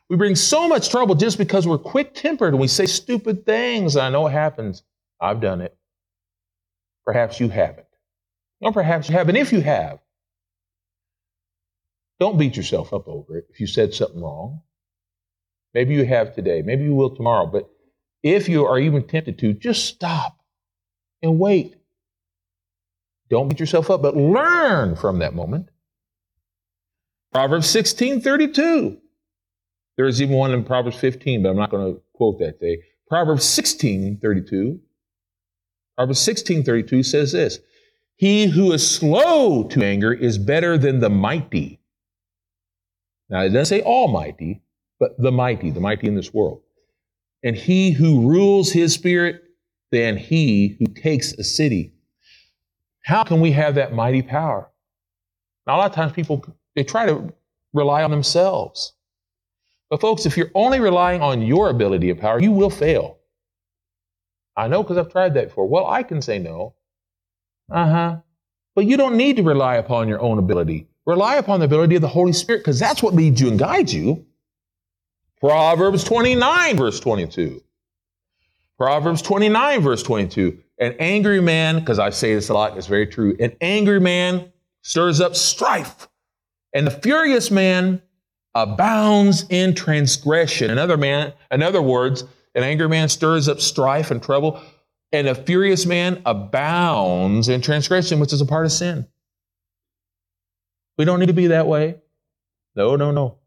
We 0.09 0.17
bring 0.17 0.35
so 0.35 0.67
much 0.67 0.89
trouble 0.89 1.15
just 1.15 1.37
because 1.37 1.67
we're 1.67 1.79
quick 1.79 2.13
tempered 2.13 2.53
and 2.53 2.61
we 2.61 2.67
say 2.67 2.85
stupid 2.85 3.45
things. 3.45 3.97
I 3.97 4.09
know 4.09 4.27
it 4.27 4.31
happens. 4.31 4.83
I've 5.19 5.41
done 5.41 5.61
it. 5.61 5.75
Perhaps 7.05 7.39
you 7.39 7.49
haven't. 7.49 7.87
Or 8.61 8.71
perhaps 8.71 9.09
you 9.09 9.15
haven't. 9.15 9.35
If 9.35 9.51
you 9.51 9.61
have, 9.61 9.99
don't 12.19 12.37
beat 12.37 12.55
yourself 12.55 12.93
up 12.93 13.07
over 13.07 13.37
it 13.37 13.47
if 13.49 13.59
you 13.59 13.67
said 13.67 13.93
something 13.93 14.21
wrong. 14.21 14.61
Maybe 15.73 15.95
you 15.95 16.05
have 16.05 16.35
today, 16.35 16.61
maybe 16.61 16.83
you 16.83 16.95
will 16.95 17.15
tomorrow, 17.15 17.47
but 17.47 17.69
if 18.23 18.47
you 18.47 18.65
are 18.65 18.79
even 18.79 19.05
tempted 19.07 19.37
to, 19.39 19.53
just 19.53 19.85
stop 19.85 20.37
and 21.21 21.37
wait. 21.39 21.75
Don't 23.29 23.47
beat 23.47 23.59
yourself 23.59 23.89
up, 23.89 24.01
but 24.01 24.15
learn 24.15 24.95
from 24.95 25.19
that 25.19 25.33
moment. 25.33 25.69
Proverbs 27.33 27.69
16 27.69 28.21
32. 28.21 28.97
There 29.97 30.05
is 30.05 30.21
even 30.21 30.35
one 30.35 30.51
in 30.51 30.63
Proverbs 30.63 30.97
15, 30.97 31.43
but 31.43 31.49
I'm 31.49 31.57
not 31.57 31.71
going 31.71 31.93
to 31.93 32.01
quote 32.13 32.39
that 32.39 32.59
day. 32.59 32.79
Proverbs 33.07 33.45
16 33.45 34.19
32. 34.21 34.79
Proverbs 35.97 36.19
16 36.19 36.63
32 36.63 37.03
says 37.03 37.31
this 37.31 37.59
He 38.15 38.47
who 38.47 38.71
is 38.71 38.89
slow 38.89 39.63
to 39.65 39.83
anger 39.83 40.13
is 40.13 40.37
better 40.37 40.77
than 40.77 40.99
the 40.99 41.09
mighty 41.09 41.81
now, 43.29 43.41
it 43.41 43.49
doesn't 43.49 43.77
say 43.77 43.81
almighty, 43.81 44.61
but 44.99 45.17
the 45.17 45.31
mighty, 45.31 45.71
the 45.71 45.79
mighty 45.79 46.07
in 46.07 46.15
this 46.15 46.33
world. 46.33 46.61
And 47.43 47.55
he 47.55 47.91
who 47.91 48.29
rules 48.29 48.71
his 48.71 48.93
spirit 48.93 49.43
than 49.91 50.17
he 50.17 50.77
who 50.79 50.87
takes 50.87 51.33
a 51.33 51.43
city. 51.43 51.93
How 53.05 53.23
can 53.23 53.39
we 53.39 53.51
have 53.51 53.75
that 53.75 53.93
mighty 53.93 54.23
power? 54.23 54.67
Now, 55.67 55.75
a 55.75 55.77
lot 55.77 55.91
of 55.91 55.95
times 55.95 56.11
people, 56.11 56.43
they 56.75 56.83
try 56.83 57.05
to 57.05 57.31
rely 57.71 58.03
on 58.03 58.09
themselves. 58.09 58.93
But 59.91 60.01
folks, 60.01 60.25
if 60.25 60.35
you're 60.35 60.49
only 60.55 60.79
relying 60.79 61.21
on 61.21 61.43
your 61.43 61.69
ability 61.69 62.09
of 62.09 62.17
power, 62.19 62.39
you 62.39 62.51
will 62.51 62.71
fail. 62.71 63.19
I 64.57 64.67
know 64.67 64.81
because 64.81 64.97
I've 64.97 65.11
tried 65.11 65.35
that 65.35 65.49
before. 65.49 65.67
Well, 65.67 65.85
I 65.85 66.01
can 66.01 66.19
say 66.19 66.39
no. 66.39 66.73
Uh 67.71 67.89
huh. 67.89 68.17
But 68.73 68.85
you 68.85 68.97
don't 68.97 69.17
need 69.17 69.35
to 69.35 69.43
rely 69.43 69.75
upon 69.75 70.07
your 70.07 70.19
own 70.19 70.39
ability. 70.39 70.87
Rely 71.05 71.35
upon 71.35 71.59
the 71.59 71.67
ability 71.67 71.95
of 71.95 72.01
the 72.01 72.07
Holy 72.07 72.33
Spirit 72.33 72.59
because 72.61 72.79
that's 72.79 73.03
what 73.03 73.13
leads 73.13 73.39
you 73.39 73.49
and 73.49 73.59
guides 73.59 73.93
you. 73.93 74.25
Proverbs 75.39 76.03
29, 76.03 76.75
verse 76.75 76.99
22. 76.99 77.61
Proverbs 78.77 79.21
29, 79.21 79.81
verse 79.81 80.03
22. 80.03 80.57
An 80.79 80.95
angry 80.99 81.41
man, 81.41 81.79
because 81.79 81.99
I 81.99 82.09
say 82.09 82.35
this 82.35 82.49
a 82.49 82.53
lot, 82.53 82.77
it's 82.77 82.87
very 82.87 83.07
true. 83.07 83.35
An 83.39 83.55
angry 83.61 83.99
man 83.99 84.51
stirs 84.81 85.21
up 85.21 85.35
strife, 85.35 86.07
and 86.73 86.85
the 86.85 86.91
furious 86.91 87.49
man 87.49 88.01
abounds 88.53 89.45
in 89.49 89.73
transgression. 89.73 90.69
Another 90.69 90.97
man, 90.97 91.33
in 91.51 91.63
other 91.63 91.81
words, 91.81 92.23
an 92.55 92.63
angry 92.63 92.89
man 92.89 93.07
stirs 93.07 93.47
up 93.47 93.61
strife 93.61 94.11
and 94.11 94.21
trouble, 94.21 94.61
and 95.11 95.27
a 95.27 95.35
furious 95.35 95.85
man 95.85 96.21
abounds 96.25 97.47
in 97.47 97.61
transgression, 97.61 98.19
which 98.19 98.33
is 98.33 98.41
a 98.41 98.45
part 98.45 98.65
of 98.65 98.71
sin. 98.71 99.07
We 100.97 101.05
don't 101.05 101.19
need 101.19 101.27
to 101.27 101.33
be 101.33 101.47
that 101.47 101.67
way. 101.67 101.95
No, 102.75 102.95
no, 102.95 103.11
no. 103.11 103.37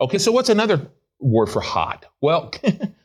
Okay, 0.00 0.18
so 0.18 0.30
what's 0.32 0.48
another 0.48 0.88
word 1.18 1.46
for 1.46 1.60
hot? 1.60 2.06
Well, 2.20 2.52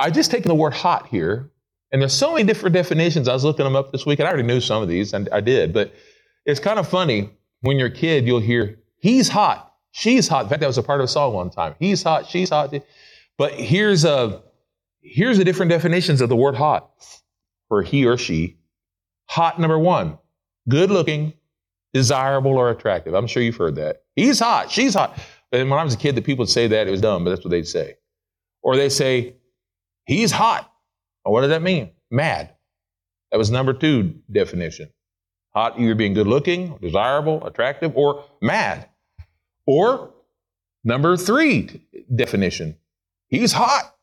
I 0.00 0.10
just 0.10 0.30
taken 0.30 0.48
the 0.48 0.54
word 0.54 0.72
hot 0.72 1.08
here, 1.08 1.50
and 1.92 2.00
there's 2.00 2.14
so 2.14 2.32
many 2.32 2.44
different 2.44 2.74
definitions. 2.74 3.28
I 3.28 3.34
was 3.34 3.44
looking 3.44 3.64
them 3.64 3.76
up 3.76 3.92
this 3.92 4.06
week, 4.06 4.18
and 4.18 4.26
I 4.26 4.30
already 4.32 4.46
knew 4.46 4.60
some 4.60 4.82
of 4.82 4.88
these, 4.88 5.12
and 5.12 5.28
I 5.30 5.40
did, 5.40 5.74
but 5.74 5.92
it's 6.46 6.58
kind 6.58 6.78
of 6.78 6.88
funny 6.88 7.30
when 7.60 7.78
you're 7.78 7.88
a 7.88 7.92
kid, 7.92 8.26
you'll 8.26 8.40
hear, 8.40 8.78
he's 8.96 9.28
hot, 9.28 9.74
she's 9.92 10.26
hot. 10.26 10.44
In 10.44 10.48
fact, 10.48 10.60
that 10.60 10.66
was 10.66 10.78
a 10.78 10.82
part 10.82 11.00
of 11.00 11.04
a 11.04 11.08
song 11.08 11.34
one 11.34 11.50
time. 11.50 11.74
He's 11.78 12.02
hot, 12.02 12.26
she's 12.26 12.48
hot. 12.48 12.74
But 13.36 13.52
here's 13.52 14.04
a 14.04 14.42
here's 15.02 15.38
the 15.38 15.44
different 15.44 15.70
definitions 15.70 16.20
of 16.20 16.28
the 16.28 16.36
word 16.36 16.54
hot 16.54 16.90
for 17.68 17.82
he 17.82 18.06
or 18.06 18.16
she. 18.16 18.58
Hot 19.26 19.60
number 19.60 19.78
one, 19.78 20.18
good 20.68 20.90
looking, 20.90 21.34
desirable 21.92 22.56
or 22.56 22.70
attractive. 22.70 23.14
I'm 23.14 23.26
sure 23.26 23.42
you've 23.42 23.56
heard 23.56 23.76
that. 23.76 24.02
He's 24.16 24.38
hot, 24.38 24.70
she's 24.70 24.94
hot. 24.94 25.18
And 25.52 25.68
when 25.70 25.78
I 25.78 25.84
was 25.84 25.94
a 25.94 25.98
kid, 25.98 26.14
the 26.14 26.22
people 26.22 26.44
would 26.44 26.48
say 26.48 26.68
that, 26.68 26.86
it 26.88 26.90
was 26.90 27.00
dumb, 27.00 27.24
but 27.24 27.30
that's 27.30 27.44
what 27.44 27.50
they'd 27.50 27.66
say. 27.66 27.94
Or 28.62 28.76
they 28.76 28.88
say, 28.88 29.34
he's 30.04 30.32
hot. 30.32 30.70
Well, 31.24 31.32
what 31.32 31.42
does 31.42 31.50
that 31.50 31.62
mean? 31.62 31.90
Mad. 32.10 32.54
That 33.30 33.38
was 33.38 33.50
number 33.50 33.72
two 33.72 34.14
definition. 34.30 34.90
Hot 35.54 35.78
either 35.78 35.94
being 35.94 36.14
good 36.14 36.26
looking, 36.26 36.76
desirable, 36.80 37.44
attractive, 37.46 37.96
or 37.96 38.24
mad. 38.40 38.88
Or 39.66 40.12
number 40.84 41.16
three 41.16 41.86
definition. 42.14 42.76
He's 43.28 43.52
hot. 43.52 43.96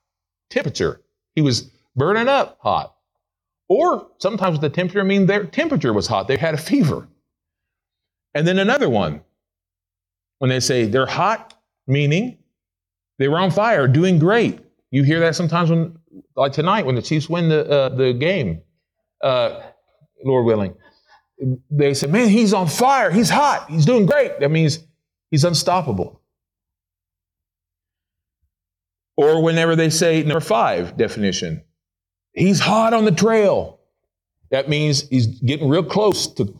Temperature. 0.49 1.01
He 1.35 1.41
was 1.41 1.69
burning 1.95 2.27
up 2.27 2.57
hot. 2.61 2.95
Or 3.69 4.07
sometimes 4.19 4.59
the 4.59 4.69
temperature 4.69 5.03
mean 5.03 5.25
their 5.25 5.45
temperature 5.45 5.93
was 5.93 6.07
hot. 6.07 6.27
They 6.27 6.37
had 6.37 6.53
a 6.53 6.57
fever. 6.57 7.07
And 8.33 8.47
then 8.47 8.59
another 8.59 8.89
one, 8.89 9.21
when 10.39 10.49
they 10.49 10.59
say 10.59 10.85
they're 10.85 11.05
hot, 11.05 11.53
meaning 11.87 12.37
they 13.19 13.27
were 13.27 13.39
on 13.39 13.51
fire, 13.51 13.87
doing 13.87 14.19
great. 14.19 14.59
You 14.91 15.03
hear 15.03 15.19
that 15.19 15.35
sometimes 15.35 15.69
when, 15.69 15.97
like 16.35 16.53
tonight, 16.53 16.85
when 16.85 16.95
the 16.95 17.01
Chiefs 17.01 17.29
win 17.29 17.49
the 17.49 17.69
uh, 17.69 17.89
the 17.89 18.13
game, 18.13 18.61
uh, 19.21 19.61
Lord 20.23 20.45
willing. 20.45 20.75
they 21.69 21.93
say, 21.93 22.07
man, 22.07 22.29
he's 22.29 22.53
on 22.53 22.67
fire. 22.67 23.11
He's 23.11 23.29
hot. 23.29 23.69
He's 23.69 23.85
doing 23.85 24.05
great. 24.05 24.39
That 24.39 24.51
means 24.51 24.79
he's 25.29 25.43
unstoppable. 25.43 26.21
Or 29.15 29.43
whenever 29.43 29.75
they 29.75 29.89
say, 29.89 30.23
number 30.23 30.39
five 30.39 30.95
definition, 30.95 31.63
he's 32.33 32.59
hot 32.59 32.93
on 32.93 33.05
the 33.05 33.11
trail. 33.11 33.79
That 34.51 34.69
means 34.69 35.07
he's 35.09 35.27
getting 35.27 35.67
real 35.67 35.83
close 35.83 36.27
to 36.35 36.55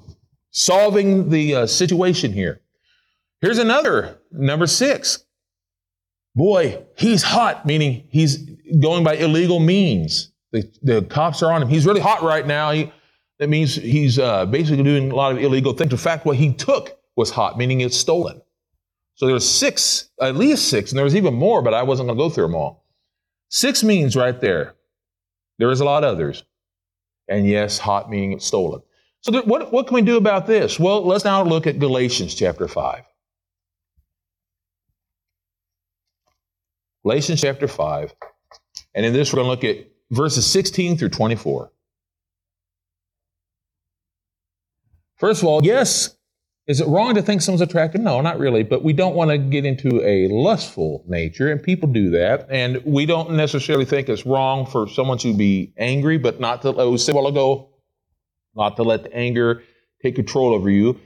solving 0.52 1.30
the 1.30 1.56
uh, 1.56 1.68
situation 1.68 2.34
here. 2.34 2.62
Here's 3.42 3.60
another, 3.60 4.18
number 4.32 4.66
six. 4.66 5.24
Boy, 6.38 6.86
he's 6.96 7.24
hot, 7.24 7.66
meaning 7.66 8.08
he's 8.12 8.38
going 8.80 9.04
by 9.04 9.16
illegal 9.16 9.60
means. 9.60 10.32
The, 10.52 10.72
the 10.84 11.02
cops 11.02 11.42
are 11.42 11.52
on 11.52 11.64
him. 11.64 11.68
He's 11.68 11.84
really 11.84 12.00
hot 12.00 12.22
right 12.22 12.46
now. 12.46 12.70
He, 12.72 12.92
that 13.40 13.50
means 13.50 13.74
he's 13.74 14.20
uh, 14.20 14.46
basically 14.46 14.84
doing 14.84 15.12
a 15.12 15.16
lot 15.16 15.32
of 15.32 15.40
illegal 15.40 15.74
things. 15.74 15.92
In 15.92 15.98
fact, 15.98 16.28
what 16.28 16.38
he 16.38 16.54
took 16.54 16.96
was 17.16 17.32
hot, 17.32 17.58
meaning 17.58 17.82
it's 17.82 17.98
stolen. 17.98 18.40
So 19.16 19.26
there's 19.26 19.50
six, 19.50 20.10
at 20.22 20.36
least 20.36 20.70
six, 20.70 20.92
and 20.92 20.98
there 21.00 21.06
was 21.06 21.16
even 21.16 21.34
more, 21.34 21.64
but 21.64 21.74
I 21.74 21.82
wasn't 21.82 22.08
going 22.08 22.20
to 22.20 22.24
go 22.24 22.30
through 22.30 22.46
them 22.46 22.56
all. 22.56 22.86
Six 23.50 23.84
means 23.84 24.16
right 24.16 24.40
there. 24.40 24.76
There 25.58 25.72
is 25.72 25.80
a 25.80 25.86
lot 25.86 26.04
of 26.04 26.14
others. 26.14 26.44
And 27.28 27.48
yes, 27.48 27.80
hot 27.80 28.12
meaning 28.12 28.34
it's 28.34 28.46
stolen. 28.46 28.84
So 29.22 29.42
what, 29.42 29.74
what 29.74 29.88
can 29.88 29.96
we 29.96 30.04
do 30.04 30.18
about 30.18 30.46
this? 30.46 30.80
Well, 30.80 31.04
let's 31.04 31.26
now 31.26 31.42
look 31.42 31.66
at 31.66 31.80
Galatians 31.80 32.36
chapter 32.36 32.68
5. 32.68 33.02
Galatians 37.08 37.40
chapter 37.40 37.70
5. 37.70 38.14
And 38.94 39.06
in 39.06 39.14
this, 39.14 39.32
we're 39.32 39.42
going 39.42 39.46
to 39.46 39.68
look 39.68 39.78
at 39.78 39.88
verses 40.12 40.46
16 40.46 40.98
through 40.98 41.08
24. 41.08 41.72
First 45.16 45.42
of 45.42 45.48
all, 45.48 45.64
yes, 45.64 46.18
is 46.68 46.82
it 46.82 46.88
wrong 46.90 47.16
to 47.16 47.22
think 47.22 47.42
someone's 47.42 47.62
attractive? 47.62 48.02
No, 48.02 48.20
not 48.20 48.40
really. 48.40 48.64
But 48.64 48.84
we 48.84 48.92
don't 48.92 49.16
want 49.16 49.32
to 49.32 49.38
get 49.38 49.64
into 49.64 50.06
a 50.06 50.28
lustful 50.28 51.06
nature, 51.08 51.50
and 51.50 51.64
people 51.64 51.88
do 51.88 52.10
that. 52.10 52.48
And 52.50 52.84
we 52.84 53.06
don't 53.06 53.32
necessarily 53.32 53.86
think 53.86 54.10
it's 54.10 54.26
wrong 54.26 54.66
for 54.66 54.86
someone 54.90 55.18
to 55.20 55.34
be 55.34 55.74
angry, 55.78 56.18
but 56.18 56.42
not 56.42 56.62
to, 56.64 56.76
oh, 56.76 56.92
we 56.92 56.98
said 56.98 57.14
a 57.14 57.16
while 57.16 57.28
ago, 57.28 57.70
not 58.54 58.76
to 58.76 58.84
let 58.84 59.04
the 59.04 59.16
anger 59.16 59.64
take 60.04 60.16
control 60.16 60.54
over 60.54 60.70
you. 60.70 61.00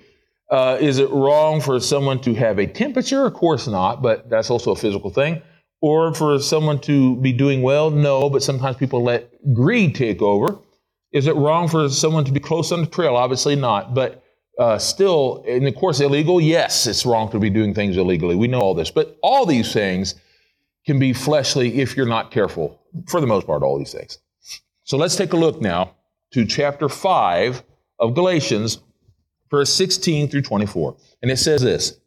Uh, 0.49 0.79
is 0.81 0.97
it 0.97 1.11
wrong 1.11 1.61
for 1.61 1.79
someone 1.79 2.19
to 2.21 2.33
have 2.33 2.57
a 2.57 2.65
temperature? 2.65 3.23
Of 3.27 3.35
course 3.35 3.67
not, 3.67 4.01
but 4.01 4.31
that's 4.31 4.49
also 4.49 4.71
a 4.71 4.75
physical 4.75 5.11
thing. 5.11 5.43
Or 5.81 6.13
for 6.13 6.37
someone 6.39 6.79
to 6.81 7.15
be 7.17 7.33
doing 7.33 7.61
well? 7.61 7.89
No, 7.89 8.29
but 8.29 8.43
sometimes 8.43 8.77
people 8.77 9.03
let 9.03 9.29
greed 9.53 9.95
take 9.95 10.21
over. 10.21 10.59
Is 11.11 11.27
it 11.27 11.35
wrong 11.35 11.67
for 11.67 11.89
someone 11.89 12.23
to 12.25 12.31
be 12.31 12.39
close 12.39 12.71
on 12.71 12.81
the 12.81 12.87
trail? 12.87 13.15
Obviously 13.15 13.55
not. 13.55 13.93
But 13.93 14.23
uh, 14.59 14.77
still, 14.77 15.43
in 15.47 15.63
the 15.63 15.71
course, 15.71 15.99
illegal? 15.99 16.39
Yes, 16.39 16.85
it's 16.85 17.05
wrong 17.05 17.31
to 17.31 17.39
be 17.39 17.49
doing 17.49 17.73
things 17.73 17.97
illegally. 17.97 18.35
We 18.35 18.47
know 18.47 18.59
all 18.59 18.75
this. 18.75 18.91
But 18.91 19.17
all 19.23 19.45
these 19.45 19.73
things 19.73 20.15
can 20.85 20.99
be 20.99 21.13
fleshly 21.13 21.81
if 21.81 21.97
you're 21.97 22.05
not 22.05 22.31
careful. 22.31 22.79
For 23.07 23.21
the 23.21 23.27
most 23.27 23.47
part, 23.47 23.63
all 23.63 23.77
these 23.77 23.93
things. 23.93 24.19
So 24.83 24.97
let's 24.97 25.15
take 25.15 25.33
a 25.33 25.37
look 25.37 25.61
now 25.61 25.95
to 26.33 26.45
chapter 26.45 26.89
5 26.89 27.63
of 27.99 28.13
Galatians, 28.13 28.79
verse 29.49 29.73
16 29.73 30.29
through 30.29 30.41
24. 30.41 30.95
And 31.21 31.31
it 31.31 31.37
says 31.37 31.61
this 31.61 31.99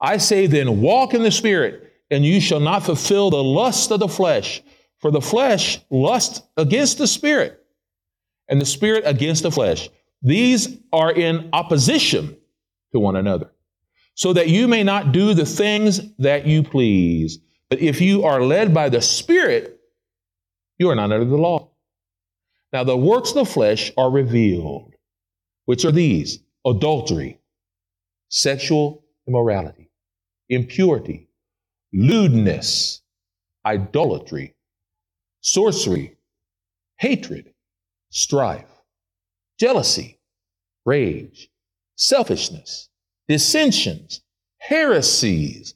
I 0.00 0.16
say 0.16 0.46
then, 0.46 0.80
walk 0.80 1.14
in 1.14 1.22
the 1.22 1.30
Spirit, 1.30 1.92
and 2.14 2.24
you 2.24 2.40
shall 2.40 2.60
not 2.60 2.84
fulfill 2.84 3.28
the 3.28 3.42
lust 3.42 3.90
of 3.90 3.98
the 3.98 4.08
flesh. 4.08 4.62
For 4.98 5.10
the 5.10 5.20
flesh 5.20 5.80
lusts 5.90 6.40
against 6.56 6.96
the 6.96 7.08
Spirit, 7.08 7.60
and 8.48 8.60
the 8.60 8.66
Spirit 8.66 9.02
against 9.04 9.42
the 9.42 9.50
flesh. 9.50 9.90
These 10.22 10.78
are 10.92 11.12
in 11.12 11.50
opposition 11.52 12.36
to 12.92 13.00
one 13.00 13.16
another, 13.16 13.50
so 14.14 14.32
that 14.32 14.48
you 14.48 14.68
may 14.68 14.84
not 14.84 15.10
do 15.10 15.34
the 15.34 15.44
things 15.44 16.00
that 16.18 16.46
you 16.46 16.62
please. 16.62 17.40
But 17.68 17.80
if 17.80 18.00
you 18.00 18.24
are 18.24 18.40
led 18.40 18.72
by 18.72 18.88
the 18.88 19.02
Spirit, 19.02 19.80
you 20.78 20.88
are 20.90 20.94
not 20.94 21.10
under 21.10 21.24
the 21.24 21.36
law. 21.36 21.70
Now, 22.72 22.84
the 22.84 22.96
works 22.96 23.30
of 23.30 23.34
the 23.34 23.44
flesh 23.44 23.90
are 23.98 24.10
revealed, 24.10 24.94
which 25.64 25.84
are 25.84 25.92
these 25.92 26.38
adultery, 26.64 27.40
sexual 28.28 29.04
immorality, 29.26 29.90
impurity, 30.48 31.28
lewdness, 31.94 33.02
idolatry, 33.64 34.54
sorcery, 35.40 36.16
hatred, 36.98 37.54
strife 38.10 38.66
jealousy, 39.58 40.18
rage, 40.84 41.48
selfishness, 41.96 42.88
dissensions, 43.28 44.20
heresies, 44.58 45.74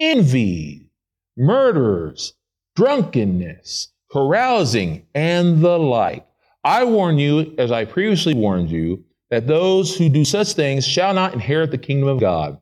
envy, 0.00 0.90
murderers, 1.36 2.34
drunkenness, 2.76 3.88
carousing, 4.10 5.04
and 5.14 5.60
the 5.60 5.78
like. 5.78 6.26
I 6.64 6.84
warn 6.84 7.18
you, 7.18 7.54
as 7.58 7.72
I 7.72 7.84
previously 7.84 8.34
warned 8.34 8.70
you, 8.70 9.04
that 9.30 9.46
those 9.46 9.96
who 9.96 10.08
do 10.08 10.24
such 10.24 10.52
things 10.52 10.86
shall 10.86 11.12
not 11.12 11.34
inherit 11.34 11.70
the 11.70 11.78
kingdom 11.78 12.08
of 12.08 12.20
God. 12.20 12.58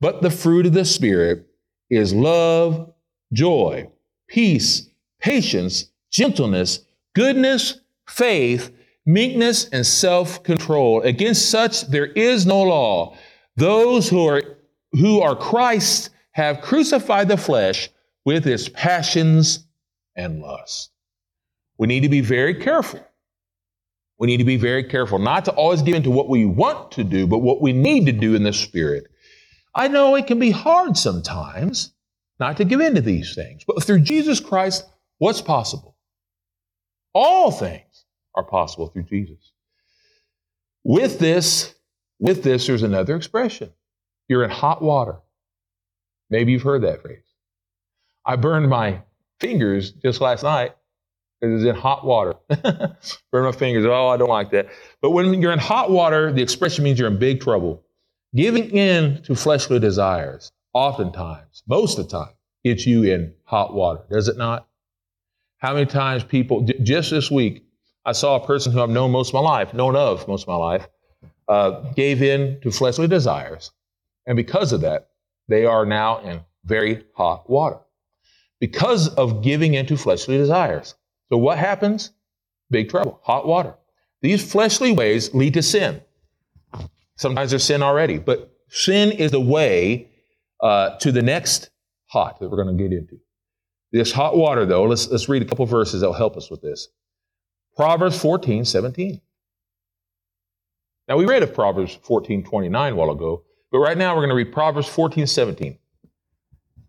But 0.00 0.22
the 0.22 0.30
fruit 0.30 0.66
of 0.66 0.72
the 0.72 0.84
Spirit 0.84 1.46
is 1.90 2.14
love, 2.14 2.92
joy, 3.32 3.88
peace, 4.28 4.88
patience, 5.20 5.86
gentleness, 6.10 6.80
goodness, 7.14 7.80
faith, 8.08 8.70
meekness, 9.04 9.68
and 9.70 9.86
self 9.86 10.42
control. 10.42 11.02
Against 11.02 11.50
such 11.50 11.86
there 11.88 12.06
is 12.06 12.46
no 12.46 12.62
law. 12.62 13.16
Those 13.56 14.08
who 14.08 14.26
are, 14.26 14.42
who 14.92 15.20
are 15.20 15.36
Christ 15.36 16.10
have 16.32 16.60
crucified 16.60 17.28
the 17.28 17.36
flesh 17.36 17.88
with 18.24 18.46
its 18.46 18.68
passions 18.68 19.66
and 20.16 20.40
lust. 20.40 20.90
We 21.78 21.86
need 21.86 22.00
to 22.00 22.08
be 22.08 22.20
very 22.20 22.54
careful. 22.54 23.00
We 24.18 24.26
need 24.26 24.38
to 24.38 24.44
be 24.44 24.56
very 24.56 24.84
careful 24.84 25.18
not 25.18 25.44
to 25.44 25.52
always 25.52 25.82
give 25.82 25.94
into 25.94 26.10
what 26.10 26.28
we 26.28 26.46
want 26.46 26.92
to 26.92 27.04
do, 27.04 27.26
but 27.26 27.38
what 27.38 27.60
we 27.60 27.72
need 27.72 28.06
to 28.06 28.12
do 28.12 28.34
in 28.34 28.42
the 28.42 28.52
Spirit. 28.52 29.08
I 29.76 29.88
know 29.88 30.14
it 30.16 30.26
can 30.26 30.38
be 30.38 30.50
hard 30.50 30.96
sometimes 30.96 31.92
not 32.40 32.56
to 32.56 32.64
give 32.64 32.80
in 32.80 32.94
to 32.94 33.02
these 33.02 33.34
things, 33.34 33.62
but 33.66 33.84
through 33.84 34.00
Jesus 34.00 34.40
Christ, 34.40 34.86
what's 35.18 35.42
possible? 35.42 35.96
All 37.14 37.50
things 37.50 38.04
are 38.34 38.42
possible 38.42 38.88
through 38.88 39.04
Jesus. 39.04 39.52
With 40.82 41.18
this, 41.18 41.74
with 42.18 42.42
this, 42.42 42.66
there's 42.66 42.82
another 42.82 43.16
expression. 43.16 43.70
You're 44.28 44.44
in 44.44 44.50
hot 44.50 44.80
water. 44.80 45.16
Maybe 46.30 46.52
you've 46.52 46.62
heard 46.62 46.82
that 46.82 47.02
phrase. 47.02 47.20
I 48.24 48.36
burned 48.36 48.68
my 48.68 49.02
fingers 49.40 49.92
just 49.92 50.20
last 50.20 50.42
night 50.42 50.74
because 51.40 51.52
it 51.52 51.54
was 51.54 51.64
in 51.64 51.76
hot 51.76 52.04
water. 52.04 52.34
Burned 52.48 53.46
my 53.46 53.52
fingers. 53.52 53.84
Oh, 53.84 54.08
I 54.08 54.16
don't 54.16 54.28
like 54.28 54.50
that. 54.50 54.68
But 55.00 55.10
when 55.10 55.40
you're 55.40 55.52
in 55.52 55.58
hot 55.58 55.90
water, 55.90 56.32
the 56.32 56.42
expression 56.42 56.82
means 56.82 56.98
you're 56.98 57.08
in 57.08 57.18
big 57.18 57.40
trouble. 57.40 57.85
Giving 58.36 58.68
in 58.70 59.22
to 59.22 59.34
fleshly 59.34 59.78
desires, 59.78 60.52
oftentimes, 60.74 61.62
most 61.66 61.98
of 61.98 62.04
the 62.04 62.18
time, 62.18 62.34
gets 62.64 62.86
you 62.86 63.02
in 63.04 63.32
hot 63.44 63.72
water, 63.72 64.02
does 64.10 64.28
it 64.28 64.36
not? 64.36 64.68
How 65.56 65.72
many 65.72 65.86
times 65.86 66.22
people, 66.22 66.68
just 66.82 67.10
this 67.10 67.30
week, 67.30 67.64
I 68.04 68.12
saw 68.12 68.36
a 68.36 68.46
person 68.46 68.72
who 68.72 68.82
I've 68.82 68.90
known 68.90 69.10
most 69.10 69.30
of 69.30 69.34
my 69.34 69.40
life, 69.40 69.72
known 69.72 69.96
of 69.96 70.28
most 70.28 70.42
of 70.42 70.48
my 70.48 70.56
life, 70.56 70.86
uh, 71.48 71.80
gave 71.94 72.22
in 72.22 72.60
to 72.60 72.70
fleshly 72.70 73.08
desires. 73.08 73.70
And 74.26 74.36
because 74.36 74.72
of 74.72 74.82
that, 74.82 75.08
they 75.48 75.64
are 75.64 75.86
now 75.86 76.18
in 76.18 76.40
very 76.64 77.04
hot 77.14 77.48
water. 77.48 77.78
Because 78.60 79.08
of 79.14 79.42
giving 79.42 79.72
in 79.72 79.86
to 79.86 79.96
fleshly 79.96 80.36
desires. 80.36 80.94
So 81.30 81.38
what 81.38 81.56
happens? 81.56 82.10
Big 82.70 82.90
trouble, 82.90 83.18
hot 83.22 83.46
water. 83.46 83.74
These 84.20 84.52
fleshly 84.52 84.92
ways 84.92 85.32
lead 85.32 85.54
to 85.54 85.62
sin. 85.62 86.02
Sometimes 87.16 87.50
there's 87.50 87.64
sin 87.64 87.82
already, 87.82 88.18
but 88.18 88.52
sin 88.68 89.12
is 89.12 89.30
the 89.30 89.40
way 89.40 90.10
uh, 90.60 90.96
to 90.98 91.12
the 91.12 91.22
next 91.22 91.70
hot 92.06 92.38
that 92.40 92.48
we're 92.50 92.62
going 92.62 92.76
to 92.76 92.82
get 92.82 92.92
into. 92.92 93.18
This 93.92 94.12
hot 94.12 94.36
water, 94.36 94.66
though, 94.66 94.84
let's, 94.84 95.08
let's 95.08 95.28
read 95.28 95.42
a 95.42 95.44
couple 95.44 95.64
verses 95.66 96.00
that 96.00 96.06
will 96.06 96.14
help 96.14 96.36
us 96.36 96.50
with 96.50 96.60
this. 96.60 96.88
Proverbs 97.76 98.20
14, 98.20 98.64
17. 98.64 99.20
Now, 101.08 101.16
we 101.16 101.24
read 101.24 101.42
of 101.42 101.54
Proverbs 101.54 101.98
14, 102.02 102.44
29 102.44 102.92
a 102.92 102.96
while 102.96 103.10
ago, 103.10 103.44
but 103.70 103.78
right 103.78 103.96
now 103.96 104.14
we're 104.14 104.22
going 104.22 104.30
to 104.30 104.34
read 104.34 104.52
Proverbs 104.52 104.88
14, 104.88 105.26
17. 105.26 105.78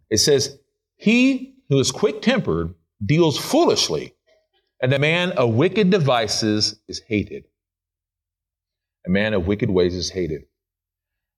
It 0.10 0.18
says, 0.18 0.58
He 0.96 1.56
who 1.70 1.80
is 1.80 1.92
quick 1.92 2.22
tempered 2.22 2.74
deals 3.06 3.38
foolishly, 3.38 4.16
and 4.82 4.92
the 4.92 5.00
man 5.00 5.32
of 5.34 5.54
wicked 5.54 5.90
devices 5.90 6.80
is 6.88 7.02
hated. 7.08 7.46
A 9.08 9.10
man 9.10 9.34
of 9.34 9.48
wicked 9.48 9.70
ways 9.70 9.96
is 9.96 10.10
hated. 10.10 10.44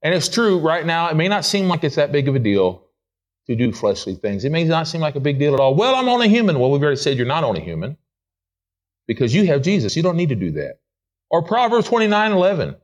And 0.02 0.14
it's 0.14 0.28
true, 0.28 0.60
right 0.60 0.86
now, 0.86 1.10
it 1.10 1.16
may 1.16 1.28
not 1.28 1.46
seem 1.46 1.68
like 1.68 1.84
it's 1.84 1.96
that 1.96 2.12
big 2.12 2.28
of 2.28 2.36
a 2.36 2.40
deal 2.40 2.84
to 3.48 3.56
do 3.56 3.72
fleshly 3.72 4.16
things. 4.16 4.46
It 4.46 4.52
may 4.52 4.64
not 4.64 4.88
seem 4.88 5.02
like 5.02 5.16
a 5.16 5.20
big 5.20 5.40
deal 5.40 5.54
at 5.54 5.60
all. 5.60 5.76
Well, 5.76 5.96
I'm 5.96 6.10
only 6.10 6.30
human. 6.30 6.60
Well, 6.60 6.72
we've 6.72 6.82
already 6.82 6.98
said 6.98 7.18
you're 7.18 7.28
not 7.28 7.44
only 7.44 7.62
human 7.62 7.98
because 9.08 9.34
you 9.34 9.48
have 9.48 9.62
Jesus. 9.62 9.96
You 9.96 10.04
don't 10.04 10.18
need 10.18 10.30
to 10.30 10.36
do 10.36 10.52
that. 10.52 10.80
Or 11.30 11.44
Proverbs 11.44 11.88
29 11.88 12.32
11. 12.32 12.76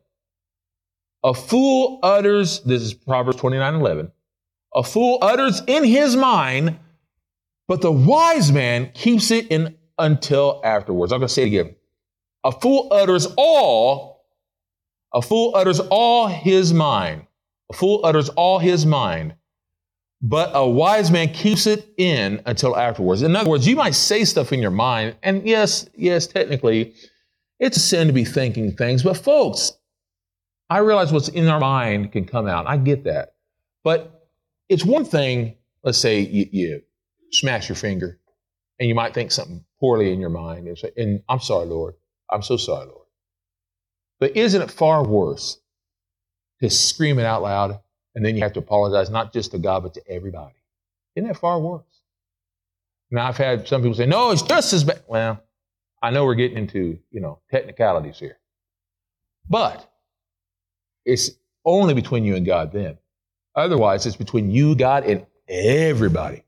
A 1.24 1.34
fool 1.34 2.00
utters, 2.04 2.62
this 2.62 2.82
is 2.82 2.94
Proverbs 2.94 3.38
29 3.38 3.76
11. 3.76 4.12
A 4.76 4.84
fool 4.84 5.18
utters 5.22 5.62
in 5.66 5.84
his 5.84 6.16
mind, 6.16 6.78
but 7.68 7.82
the 7.82 7.92
wise 7.92 8.52
man 8.52 8.92
keeps 8.94 9.32
it 9.32 9.48
in 9.48 9.76
until 9.98 10.62
afterwards. 10.64 11.12
I'm 11.12 11.20
going 11.20 11.28
to 11.28 11.34
say 11.34 11.44
it 11.44 11.48
again. 11.48 11.76
A 12.44 12.52
fool 12.52 12.90
utters 12.92 13.28
all, 13.38 14.15
a 15.16 15.22
fool 15.22 15.56
utters 15.56 15.80
all 15.80 16.28
his 16.28 16.74
mind. 16.74 17.26
A 17.72 17.74
fool 17.74 18.02
utters 18.04 18.30
all 18.30 18.60
his 18.60 18.86
mind, 18.86 19.34
but 20.22 20.52
a 20.54 20.70
wise 20.70 21.10
man 21.10 21.30
keeps 21.30 21.66
it 21.66 21.92
in 21.98 22.44
until 22.46 22.78
afterwards. 22.78 23.24
In 23.24 23.36
other 23.36 23.50
words, 23.50 23.66
you 23.68 23.76
might 23.76 23.96
say 23.96 24.24
stuff 24.24 24.54
in 24.54 24.62
your 24.62 24.70
mind, 24.70 25.16
and 25.24 25.48
yes, 25.48 25.90
yes, 25.96 26.28
technically, 26.28 26.94
it's 27.60 27.78
a 27.78 27.80
sin 27.80 28.06
to 28.06 28.14
be 28.14 28.24
thinking 28.24 28.76
things, 28.76 29.02
but 29.02 29.18
folks, 29.18 29.72
I 30.70 30.80
realize 30.80 31.12
what's 31.12 31.30
in 31.30 31.48
our 31.48 31.60
mind 31.60 32.12
can 32.12 32.26
come 32.26 32.48
out. 32.48 32.68
I 32.68 32.78
get 32.78 33.06
that. 33.06 33.36
But 33.84 34.28
it's 34.68 34.84
one 34.84 35.06
thing, 35.06 35.56
let's 35.84 35.98
say 35.98 36.20
you, 36.20 36.48
you 36.52 36.82
smash 37.32 37.70
your 37.70 37.76
finger 37.76 38.20
and 38.80 38.90
you 38.90 38.96
might 38.96 39.14
think 39.14 39.32
something 39.32 39.64
poorly 39.80 40.12
in 40.12 40.20
your 40.20 40.30
mind. 40.30 40.68
And, 40.68 40.78
say, 40.78 40.92
and 40.98 41.22
I'm 41.30 41.40
sorry, 41.40 41.68
Lord. 41.68 41.94
I'm 42.32 42.42
so 42.42 42.58
sorry, 42.58 42.88
Lord. 42.88 43.05
But 44.20 44.36
isn't 44.38 44.62
it 44.62 44.72
far 44.72 45.06
worse 45.06 45.60
to 46.62 46.70
scream 46.70 47.20
it 47.20 47.26
out 47.26 47.42
loud 47.42 47.80
and 48.16 48.26
then 48.26 48.36
you 48.36 48.44
have 48.44 48.54
to 48.54 48.60
apologize 48.60 49.10
not 49.10 49.34
just 49.34 49.52
to 49.52 49.60
God, 49.60 49.84
but 49.84 49.94
to 49.96 50.02
everybody? 50.10 50.56
Isn't 51.16 51.28
that 51.28 51.38
far 51.38 51.60
worse? 51.60 51.84
Now, 53.12 53.28
I've 53.28 53.38
had 53.38 53.68
some 53.68 53.82
people 53.82 53.96
say, 53.96 54.06
no, 54.06 54.32
it's 54.32 54.42
just 54.42 54.74
as 54.74 54.84
bad. 54.84 55.04
Well, 55.08 55.42
I 56.02 56.12
know 56.12 56.26
we're 56.26 56.36
getting 56.36 56.58
into, 56.58 57.00
you 57.12 57.22
know, 57.22 57.40
technicalities 57.52 58.20
here. 58.20 58.38
But 59.50 59.90
it's 61.06 61.32
only 61.64 61.94
between 61.94 62.26
you 62.26 62.36
and 62.36 62.46
God 62.46 62.72
then. 62.72 62.98
Otherwise, 63.56 64.06
it's 64.06 64.16
between 64.16 64.52
you, 64.52 64.76
God, 64.76 65.06
and 65.06 65.26
everybody. 65.48 66.44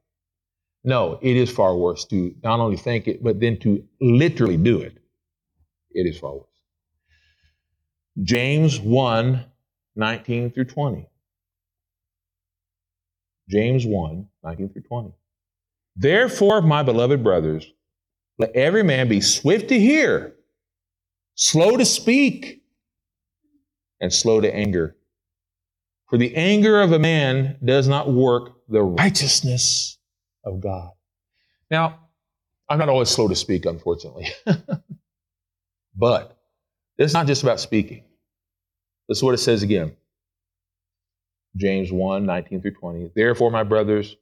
No, 0.84 1.20
it 1.22 1.36
is 1.38 1.52
far 1.52 1.76
worse 1.76 2.06
to 2.06 2.36
not 2.44 2.60
only 2.60 2.78
think 2.78 3.08
it, 3.08 3.24
but 3.24 3.40
then 3.40 3.58
to 3.60 3.84
literally 4.02 4.58
do 4.58 4.80
it. 4.82 4.98
It 5.92 6.08
is 6.08 6.20
far 6.20 6.36
worse. 6.36 6.46
James 8.22 8.80
1 8.80 9.46
19 9.96 10.52
through 10.52 10.66
20. 10.66 11.08
James 13.50 13.86
1 13.86 14.28
19 14.44 14.70
through 14.70 14.82
20. 14.82 15.14
Therefore, 15.96 16.62
my 16.62 16.84
beloved 16.84 17.24
brothers, 17.24 17.72
let 18.38 18.52
every 18.56 18.84
man 18.84 19.08
be 19.08 19.22
swift 19.22 19.70
to 19.70 19.80
hear, 19.80 20.36
slow 21.36 21.76
to 21.78 21.86
speak, 21.86 22.64
and 24.00 24.14
slow 24.14 24.42
to 24.42 24.54
anger. 24.54 24.96
For 26.10 26.18
the 26.18 26.36
anger 26.36 26.82
of 26.82 26.92
a 26.92 27.00
man 27.00 27.58
does 27.64 27.88
not 27.88 28.12
work 28.12 28.54
the 28.70 28.84
righteousness 28.84 29.98
of 30.46 30.62
God. 30.62 30.92
Now, 31.70 32.00
I'm 32.70 32.80
not 32.80 32.90
always 32.90 33.10
slow 33.10 33.28
to 33.28 33.36
speak, 33.36 33.66
unfortunately. 33.66 34.28
but 35.96 36.38
it's 36.98 37.14
not 37.14 37.28
just 37.28 37.44
about 37.44 37.60
speaking. 37.60 38.04
This 39.08 39.20
is 39.20 39.24
what 39.24 39.34
it 39.34 39.40
says 39.40 39.64
again. 39.64 39.96
James 41.56 41.92
1, 41.92 42.26
19 42.26 42.62
through 42.62 42.72
20. 42.72 43.12
Therefore, 43.16 43.50
my 43.52 43.64
brothers, 43.64 44.16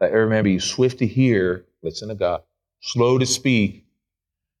let 0.00 0.12
every 0.12 0.28
man 0.28 0.44
be 0.44 0.58
swift 0.58 0.98
to 0.98 1.06
hear, 1.06 1.66
listen 1.82 2.08
to 2.08 2.14
God, 2.14 2.42
slow 2.80 3.18
to 3.18 3.26
speak, 3.26 3.84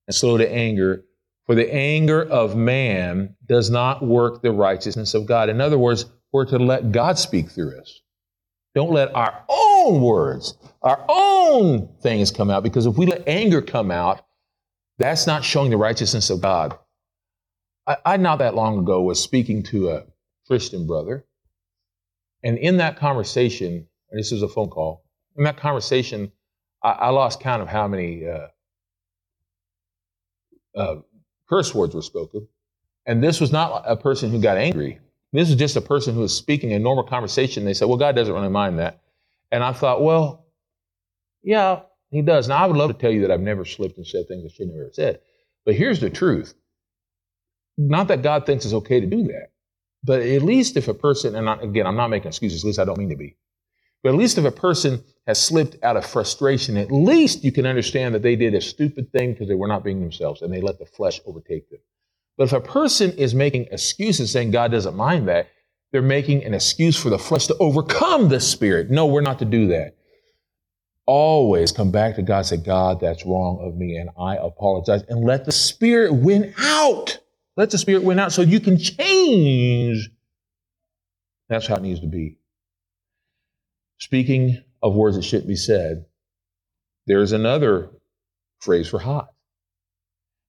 and 0.06 0.14
slow 0.14 0.36
to 0.36 0.50
anger, 0.50 1.04
for 1.46 1.54
the 1.54 1.72
anger 1.72 2.22
of 2.22 2.56
man 2.56 3.36
does 3.46 3.70
not 3.70 4.04
work 4.04 4.42
the 4.42 4.52
righteousness 4.52 5.14
of 5.14 5.26
God. 5.26 5.48
In 5.48 5.60
other 5.60 5.78
words, 5.78 6.06
we're 6.32 6.46
to 6.46 6.58
let 6.58 6.92
God 6.92 7.18
speak 7.18 7.50
through 7.50 7.78
us. 7.80 8.00
Don't 8.74 8.92
let 8.92 9.14
our 9.14 9.44
own 9.48 10.00
words, 10.00 10.56
our 10.82 11.04
own 11.08 11.88
things 12.02 12.30
come 12.30 12.50
out, 12.50 12.62
because 12.62 12.86
if 12.86 12.96
we 12.96 13.06
let 13.06 13.26
anger 13.26 13.60
come 13.60 13.90
out, 13.90 14.24
that's 14.98 15.26
not 15.26 15.44
showing 15.44 15.70
the 15.70 15.76
righteousness 15.76 16.30
of 16.30 16.40
God. 16.40 16.78
I, 17.90 17.96
I 18.04 18.16
not 18.18 18.38
that 18.38 18.54
long 18.54 18.78
ago 18.78 19.02
was 19.02 19.20
speaking 19.20 19.64
to 19.64 19.90
a 19.90 20.04
Christian 20.46 20.86
brother, 20.86 21.24
and 22.42 22.56
in 22.56 22.76
that 22.76 22.96
conversation, 22.96 23.86
and 24.10 24.18
this 24.18 24.30
is 24.30 24.42
a 24.42 24.48
phone 24.48 24.70
call, 24.70 25.02
in 25.36 25.44
that 25.44 25.56
conversation, 25.56 26.30
I, 26.82 26.90
I 26.90 27.08
lost 27.10 27.40
count 27.40 27.62
of 27.62 27.68
how 27.68 27.88
many 27.88 28.26
uh, 28.28 28.46
uh, 30.76 30.96
curse 31.48 31.74
words 31.74 31.94
were 31.94 32.02
spoken. 32.02 32.46
And 33.06 33.24
this 33.24 33.40
was 33.40 33.50
not 33.50 33.82
a 33.86 33.96
person 33.96 34.30
who 34.30 34.40
got 34.40 34.56
angry. 34.56 35.00
This 35.32 35.48
was 35.48 35.58
just 35.58 35.76
a 35.76 35.80
person 35.80 36.14
who 36.14 36.20
was 36.20 36.36
speaking 36.36 36.72
a 36.72 36.78
normal 36.78 37.04
conversation. 37.04 37.64
They 37.64 37.74
said, 37.74 37.88
well, 37.88 37.98
God 37.98 38.14
doesn't 38.14 38.32
really 38.32 38.50
mind 38.50 38.78
that. 38.78 39.00
And 39.50 39.64
I 39.64 39.72
thought, 39.72 40.02
well, 40.02 40.46
yeah, 41.42 41.80
he 42.10 42.22
does. 42.22 42.48
Now, 42.48 42.62
I 42.62 42.66
would 42.66 42.76
love 42.76 42.90
to 42.92 42.98
tell 42.98 43.10
you 43.10 43.22
that 43.22 43.32
I've 43.32 43.40
never 43.40 43.64
slipped 43.64 43.96
and 43.96 44.06
said 44.06 44.28
things 44.28 44.44
I 44.44 44.54
shouldn't 44.54 44.76
have 44.76 44.82
ever 44.82 44.92
said. 44.92 45.20
But 45.64 45.74
here's 45.74 46.00
the 46.00 46.10
truth. 46.10 46.54
Not 47.78 48.08
that 48.08 48.22
God 48.22 48.46
thinks 48.46 48.64
it's 48.64 48.74
okay 48.74 49.00
to 49.00 49.06
do 49.06 49.24
that, 49.24 49.50
but 50.04 50.20
at 50.22 50.42
least 50.42 50.76
if 50.76 50.88
a 50.88 50.94
person, 50.94 51.34
and 51.34 51.48
again, 51.62 51.86
I'm 51.86 51.96
not 51.96 52.08
making 52.08 52.28
excuses, 52.28 52.62
at 52.64 52.66
least 52.66 52.78
I 52.78 52.84
don't 52.84 52.98
mean 52.98 53.10
to 53.10 53.16
be, 53.16 53.36
but 54.02 54.10
at 54.10 54.16
least 54.16 54.38
if 54.38 54.44
a 54.44 54.50
person 54.50 55.02
has 55.26 55.40
slipped 55.40 55.76
out 55.82 55.96
of 55.96 56.06
frustration, 56.06 56.76
at 56.76 56.90
least 56.90 57.44
you 57.44 57.52
can 57.52 57.66
understand 57.66 58.14
that 58.14 58.22
they 58.22 58.36
did 58.36 58.54
a 58.54 58.60
stupid 58.60 59.12
thing 59.12 59.32
because 59.32 59.48
they 59.48 59.54
were 59.54 59.68
not 59.68 59.84
being 59.84 60.00
themselves 60.00 60.42
and 60.42 60.52
they 60.52 60.60
let 60.60 60.78
the 60.78 60.86
flesh 60.86 61.20
overtake 61.26 61.70
them. 61.70 61.80
But 62.36 62.44
if 62.44 62.52
a 62.52 62.60
person 62.60 63.12
is 63.12 63.34
making 63.34 63.68
excuses 63.70 64.32
saying 64.32 64.50
God 64.50 64.70
doesn't 64.72 64.96
mind 64.96 65.28
that, 65.28 65.48
they're 65.92 66.02
making 66.02 66.44
an 66.44 66.54
excuse 66.54 66.96
for 66.96 67.10
the 67.10 67.18
flesh 67.18 67.46
to 67.48 67.56
overcome 67.58 68.28
the 68.28 68.40
spirit. 68.40 68.90
No, 68.90 69.06
we're 69.06 69.20
not 69.20 69.40
to 69.40 69.44
do 69.44 69.68
that. 69.68 69.96
Always 71.06 71.72
come 71.72 71.90
back 71.90 72.16
to 72.16 72.22
God 72.22 72.46
say, 72.46 72.56
God, 72.56 73.00
that's 73.00 73.26
wrong 73.26 73.60
of 73.62 73.76
me, 73.76 73.96
and 73.96 74.10
I 74.18 74.36
apologize. 74.36 75.02
And 75.08 75.24
let 75.24 75.44
the 75.44 75.52
spirit 75.52 76.12
win 76.14 76.54
out. 76.58 77.19
Let 77.56 77.70
the 77.70 77.78
spirit 77.78 78.04
win 78.04 78.18
out 78.18 78.32
so 78.32 78.42
you 78.42 78.60
can 78.60 78.78
change. 78.78 80.10
That's 81.48 81.66
how 81.66 81.76
it 81.76 81.82
needs 81.82 82.00
to 82.00 82.06
be. 82.06 82.38
Speaking 83.98 84.62
of 84.82 84.94
words 84.94 85.16
that 85.16 85.24
shouldn't 85.24 85.48
be 85.48 85.56
said, 85.56 86.06
there's 87.06 87.32
another 87.32 87.90
phrase 88.60 88.88
for 88.88 88.98
hot. 88.98 89.30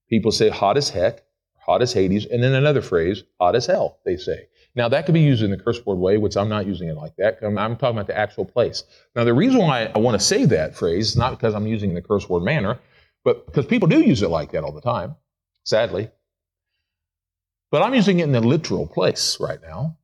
People 0.09 0.31
say 0.31 0.49
hot 0.49 0.77
as 0.77 0.89
heck, 0.89 1.23
hot 1.57 1.81
as 1.81 1.93
Hades, 1.93 2.25
and 2.25 2.43
then 2.43 2.53
another 2.53 2.81
phrase, 2.81 3.23
hot 3.39 3.55
as 3.55 3.65
hell, 3.65 3.99
they 4.05 4.17
say. 4.17 4.47
Now, 4.75 4.87
that 4.89 5.05
could 5.05 5.13
be 5.13 5.21
used 5.21 5.43
in 5.43 5.51
the 5.51 5.57
curse 5.57 5.85
word 5.85 5.97
way, 5.97 6.17
which 6.17 6.37
I'm 6.37 6.47
not 6.47 6.65
using 6.65 6.87
it 6.87 6.95
like 6.95 7.15
that. 7.17 7.39
I'm, 7.41 7.57
I'm 7.57 7.75
talking 7.75 7.97
about 7.97 8.07
the 8.07 8.17
actual 8.17 8.45
place. 8.45 8.83
Now, 9.15 9.25
the 9.25 9.33
reason 9.33 9.59
why 9.59 9.91
I 9.93 9.97
want 9.97 10.19
to 10.19 10.25
say 10.25 10.45
that 10.45 10.75
phrase 10.75 11.09
is 11.09 11.17
not 11.17 11.31
because 11.31 11.53
I'm 11.53 11.67
using 11.67 11.93
the 11.93 12.01
curse 12.01 12.29
word 12.29 12.43
manner, 12.43 12.79
but 13.23 13.45
because 13.45 13.65
people 13.65 13.87
do 13.87 13.99
use 13.99 14.21
it 14.21 14.29
like 14.29 14.51
that 14.51 14.63
all 14.63 14.71
the 14.71 14.81
time, 14.81 15.15
sadly. 15.65 16.09
But 17.71 17.81
I'm 17.81 17.93
using 17.95 18.19
it 18.19 18.23
in 18.23 18.33
the 18.33 18.41
literal 18.41 18.85
place 18.85 19.39
right 19.39 19.59
now 19.61 19.97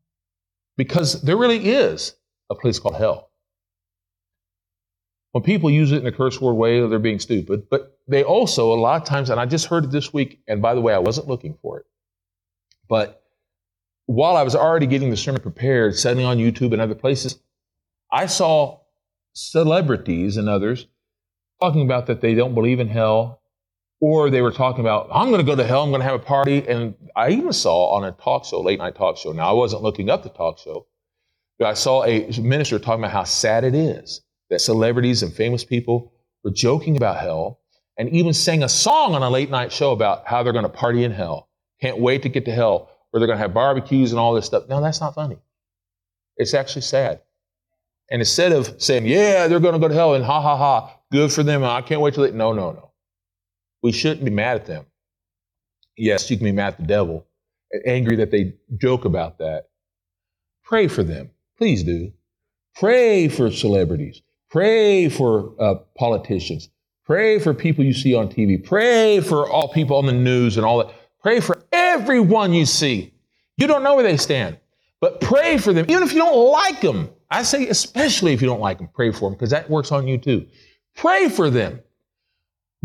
because 0.78 1.22
there 1.22 1.38
really 1.38 1.70
is 1.70 2.16
a 2.50 2.56
place 2.56 2.80
called 2.80 2.96
hell. 2.96 3.30
When 5.34 5.44
people 5.44 5.70
use 5.70 5.92
it 5.92 6.02
in 6.02 6.08
a 6.08 6.12
curse 6.12 6.40
word 6.40 6.54
way, 6.54 6.80
they're 6.88 6.98
being 6.98 7.20
stupid. 7.20 7.70
But 7.70 8.00
they 8.08 8.24
also, 8.24 8.74
a 8.74 8.80
lot 8.80 9.02
of 9.02 9.08
times, 9.08 9.30
and 9.30 9.40
I 9.40 9.46
just 9.46 9.66
heard 9.66 9.84
it 9.84 9.92
this 9.92 10.14
week, 10.14 10.40
and 10.48 10.62
by 10.62 10.74
the 10.74 10.82
way, 10.82 10.94
I 10.94 11.00
wasn't 11.00 11.28
looking 11.28 11.58
for 11.62 11.80
it. 11.80 11.86
But 12.88 13.22
while 14.06 14.38
I 14.38 14.44
was 14.44 14.56
already 14.56 14.88
getting 14.88 15.10
the 15.10 15.18
sermon 15.18 15.42
prepared, 15.42 15.98
setting 15.98 16.26
on 16.26 16.38
YouTube 16.38 16.72
and 16.72 16.82
other 16.82 16.96
places, 16.96 17.38
I 18.10 18.28
saw 18.28 18.80
celebrities 19.34 20.38
and 20.38 20.48
others 20.48 20.88
talking 21.62 21.82
about 21.82 22.08
that 22.08 22.22
they 22.22 22.34
don't 22.34 22.56
believe 22.56 22.80
in 22.80 22.88
hell, 22.88 23.42
or 24.00 24.30
they 24.30 24.42
were 24.42 24.52
talking 24.52 24.82
about, 24.82 25.10
I'm 25.12 25.30
going 25.30 25.44
to 25.44 25.46
go 25.46 25.56
to 25.56 25.64
hell, 25.64 25.84
I'm 25.84 25.90
going 25.90 26.02
to 26.02 26.06
have 26.06 26.22
a 26.22 26.24
party. 26.24 26.68
And 26.68 26.96
I 27.16 27.30
even 27.30 27.54
saw 27.54 27.94
on 27.96 28.04
a 28.04 28.12
talk 28.12 28.46
show, 28.46 28.62
late 28.62 28.80
night 28.80 28.96
talk 28.96 29.18
show. 29.18 29.32
Now, 29.32 29.50
I 29.50 29.54
wasn't 29.54 29.82
looking 29.82 30.10
up 30.10 30.24
the 30.24 30.30
talk 30.30 30.60
show, 30.60 30.86
but 31.58 31.68
I 31.68 31.74
saw 31.74 32.04
a 32.06 32.30
minister 32.40 32.78
talking 32.80 33.04
about 33.04 33.12
how 33.12 33.24
sad 33.24 33.64
it 33.64 33.74
is 33.74 34.22
that 34.50 34.62
celebrities 34.62 35.24
and 35.24 35.34
famous 35.34 35.64
people 35.64 36.14
were 36.44 36.52
joking 36.52 36.96
about 36.96 37.20
hell 37.20 37.60
and 37.98 38.10
even 38.10 38.34
sang 38.34 38.64
a 38.64 38.70
song 38.70 39.16
on 39.16 39.24
a 39.24 39.30
late 39.30 39.50
night 39.50 39.72
show 39.72 39.92
about 39.92 40.28
how 40.28 40.44
they're 40.44 40.54
going 40.54 40.64
to 40.64 40.70
party 40.70 41.04
in 41.04 41.12
hell. 41.12 41.50
Can't 41.82 42.00
wait 42.00 42.22
to 42.24 42.30
get 42.30 42.46
to 42.46 42.52
hell 42.52 42.90
where 43.10 43.20
they're 43.20 43.28
going 43.28 43.38
to 43.38 43.42
have 43.42 43.54
barbecues 43.54 44.12
and 44.12 44.20
all 44.20 44.34
this 44.34 44.46
stuff. 44.46 44.70
No, 44.70 44.82
that's 44.82 45.02
not 45.02 45.16
funny. 45.16 45.38
It's 46.38 46.54
actually 46.54 46.84
sad. 46.84 47.22
And 48.12 48.22
instead 48.22 48.52
of 48.52 48.82
saying, 48.82 49.06
yeah, 49.06 49.48
they're 49.48 49.60
going 49.60 49.74
to 49.74 49.80
go 49.80 49.88
to 49.88 49.94
hell 49.94 50.14
and 50.14 50.24
ha 50.24 50.42
ha 50.42 50.56
ha, 50.56 50.98
good 51.12 51.32
for 51.32 51.44
them, 51.44 51.64
I 51.64 51.82
can't 51.82 52.00
wait 52.00 52.14
till 52.14 52.24
they, 52.24 52.32
no, 52.32 52.54
no, 52.54 52.72
no. 52.72 52.87
We 53.88 53.94
shouldn't 53.94 54.26
be 54.26 54.32
mad 54.32 54.58
at 54.58 54.66
them. 54.66 54.86
Yes, 55.96 56.30
you 56.30 56.36
can 56.36 56.44
be 56.44 56.52
mad 56.52 56.74
at 56.74 56.80
the 56.82 56.86
devil, 56.88 57.26
angry 57.86 58.18
that 58.18 58.32
they 58.32 58.56
joke 58.76 59.06
about 59.06 59.38
that. 59.38 59.70
Pray 60.66 60.90
for 60.90 61.04
them. 61.04 61.30
Please 61.58 61.84
do. 61.84 62.12
Pray 62.76 63.30
for 63.30 63.50
celebrities. 63.50 64.22
Pray 64.50 65.08
for 65.08 65.54
uh, 65.58 65.76
politicians. 65.98 66.68
Pray 67.06 67.40
for 67.40 67.54
people 67.54 67.86
you 67.86 67.94
see 67.94 68.14
on 68.14 68.28
TV. 68.28 68.62
Pray 68.62 69.22
for 69.22 69.50
all 69.50 69.72
people 69.72 69.96
on 69.96 70.06
the 70.06 70.12
news 70.12 70.58
and 70.58 70.66
all 70.66 70.80
that. 70.80 70.94
Pray 71.22 71.40
for 71.40 71.64
everyone 71.72 72.52
you 72.52 72.66
see. 72.66 73.14
You 73.56 73.68
don't 73.68 73.84
know 73.84 73.96
where 73.96 74.04
they 74.04 74.18
stand. 74.18 74.60
But 75.00 75.22
pray 75.22 75.58
for 75.60 75.72
them, 75.72 75.86
even 75.88 76.04
if 76.04 76.12
you 76.12 76.20
don't 76.20 76.52
like 76.52 76.82
them. 76.82 77.10
I 77.32 77.44
say, 77.44 77.70
especially 77.70 78.34
if 78.34 78.42
you 78.42 78.50
don't 78.50 78.60
like 78.60 78.80
them, 78.80 78.90
pray 78.94 79.14
for 79.14 79.30
them, 79.30 79.38
because 79.38 79.52
that 79.52 79.70
works 79.70 79.94
on 79.94 80.10
you 80.10 80.18
too. 80.18 80.46
Pray 80.94 81.30
for 81.30 81.50
them. 81.50 81.80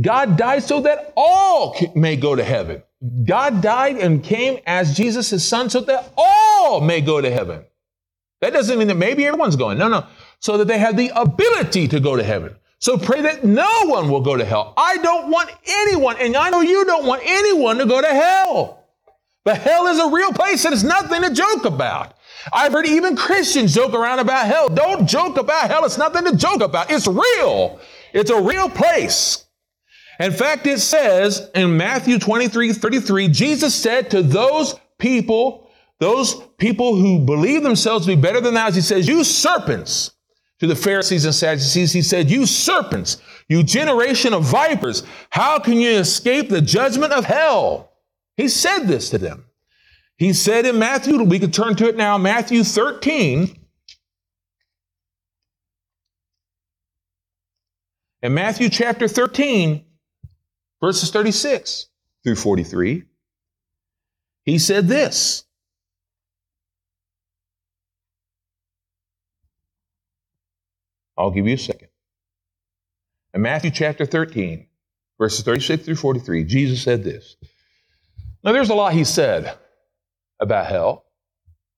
God 0.01 0.37
died 0.37 0.63
so 0.63 0.81
that 0.81 1.13
all 1.17 1.77
may 1.95 2.17
go 2.17 2.35
to 2.35 2.43
heaven. 2.43 2.83
God 3.25 3.61
died 3.61 3.97
and 3.97 4.23
came 4.23 4.61
as 4.67 4.97
Jesus, 4.97 5.31
his 5.31 5.47
son, 5.47 5.71
so 5.71 5.81
that 5.83 6.13
all 6.17 6.81
may 6.81 7.01
go 7.01 7.21
to 7.21 7.31
heaven. 7.31 7.65
That 8.41 8.53
doesn't 8.53 8.79
mean 8.79 8.89
that 8.89 8.97
maybe 8.97 9.27
everyone's 9.27 9.57
going. 9.57 9.79
No, 9.79 9.89
no. 9.89 10.07
So 10.41 10.59
that 10.59 10.67
they 10.67 10.79
have 10.79 10.97
the 10.97 11.11
ability 11.15 11.89
to 11.89 12.01
go 12.01 12.17
to 12.17 12.23
heaven. 12.23 12.57
So 12.79 12.99
pray 12.99 13.21
that 13.23 13.45
no 13.45 13.85
one 13.85 14.09
will 14.09 14.23
go 14.23 14.37
to 14.37 14.45
hell. 14.45 14.75
I 14.77 14.97
don't 14.99 15.31
want 15.31 15.51
anyone, 15.65 16.17
and 16.19 16.37
I 16.37 16.51
know 16.51 16.61
you 16.61 16.85
don't 16.85 17.07
want 17.07 17.23
anyone 17.25 17.79
to 17.79 17.87
go 17.87 18.01
to 18.01 18.09
hell. 18.09 18.83
But 19.45 19.59
hell 19.59 19.89
is 19.89 19.99
a 19.99 20.11
real 20.11 20.33
place 20.33 20.65
and 20.65 20.73
it's 20.73 20.85
nothing 20.85 21.23
to 21.23 21.31
joke 21.35 21.65
about. 21.65 22.15
I've 22.53 22.73
heard 22.73 22.87
even 22.87 23.17
Christians 23.17 23.75
joke 23.75 23.93
around 23.93 24.21
about 24.21 24.47
hell. 24.47 24.69
Don't 24.69 25.07
joke 25.07 25.37
about 25.37 25.69
hell. 25.69 25.85
It's 25.85 25.99
nothing 25.99 26.25
to 26.25 26.37
joke 26.37 26.63
about. 26.63 26.91
It's 26.91 27.09
real. 27.09 27.81
It's 28.13 28.31
a 28.31 28.41
real 28.41 28.69
place. 28.69 29.42
In 30.23 30.31
fact, 30.31 30.69
it 30.69 30.79
says 30.79 31.51
in 31.53 31.77
Matthew 31.77 32.17
23, 32.17 32.73
33, 32.73 33.27
Jesus 33.27 33.75
said 33.75 34.09
to 34.13 34.23
those 34.23 34.77
people, 34.99 35.69
those 35.99 36.37
people 36.59 36.95
who 36.95 37.19
believe 37.19 37.65
themselves 37.65 38.07
to 38.07 38.15
be 38.15 38.21
better 38.21 38.41
than 38.41 38.57
others, 38.57 38.77
he 38.77 38.83
says, 38.83 39.09
you 39.09 39.25
serpents, 39.25 40.13
to 40.61 40.69
the 40.69 40.77
Pharisees 40.77 41.25
and 41.25 41.35
Sadducees, 41.35 41.93
he 41.93 42.03
said, 42.03 42.31
you 42.31 42.47
serpents, 42.47 43.17
you 43.49 43.65
generation 43.65 44.33
of 44.33 44.45
vipers, 44.45 45.03
how 45.31 45.59
can 45.59 45.81
you 45.81 45.91
escape 45.91 46.49
the 46.49 46.61
judgment 46.61 47.13
of 47.13 47.25
hell? 47.25 47.91
He 48.37 48.47
said 48.47 48.85
this 48.85 49.11
to 49.11 49.19
them. 49.19 49.45
He 50.19 50.35
said 50.35 50.67
in 50.67 50.79
Matthew, 50.79 51.21
we 51.25 51.41
could 51.41 51.53
turn 51.53 51.75
to 51.77 51.89
it 51.89 51.97
now, 51.97 52.17
Matthew 52.17 52.63
13. 52.63 53.59
In 58.23 58.35
Matthew 58.35 58.69
chapter 58.69 59.09
13, 59.09 59.85
verses 60.83 61.11
36 61.11 61.89
through 62.25 62.35
43, 62.35 63.05
he 64.45 64.59
said 64.59 64.89
this. 64.89 65.45
I'll 71.17 71.31
give 71.31 71.47
you 71.47 71.55
a 71.55 71.59
second. 71.59 71.89
In 73.35 73.43
Matthew 73.43 73.71
chapter 73.71 74.05
13, 74.05 74.67
verses 75.19 75.45
36 75.45 75.85
through 75.85 75.97
43, 75.97 76.45
Jesus 76.45 76.83
said 76.83 77.05
this. 77.05 77.37
Now, 78.43 78.53
there's 78.53 78.71
a 78.71 78.75
lot 78.75 78.93
he 78.93 79.05
said 79.05 79.57
about 80.41 80.67
hell, 80.67 81.05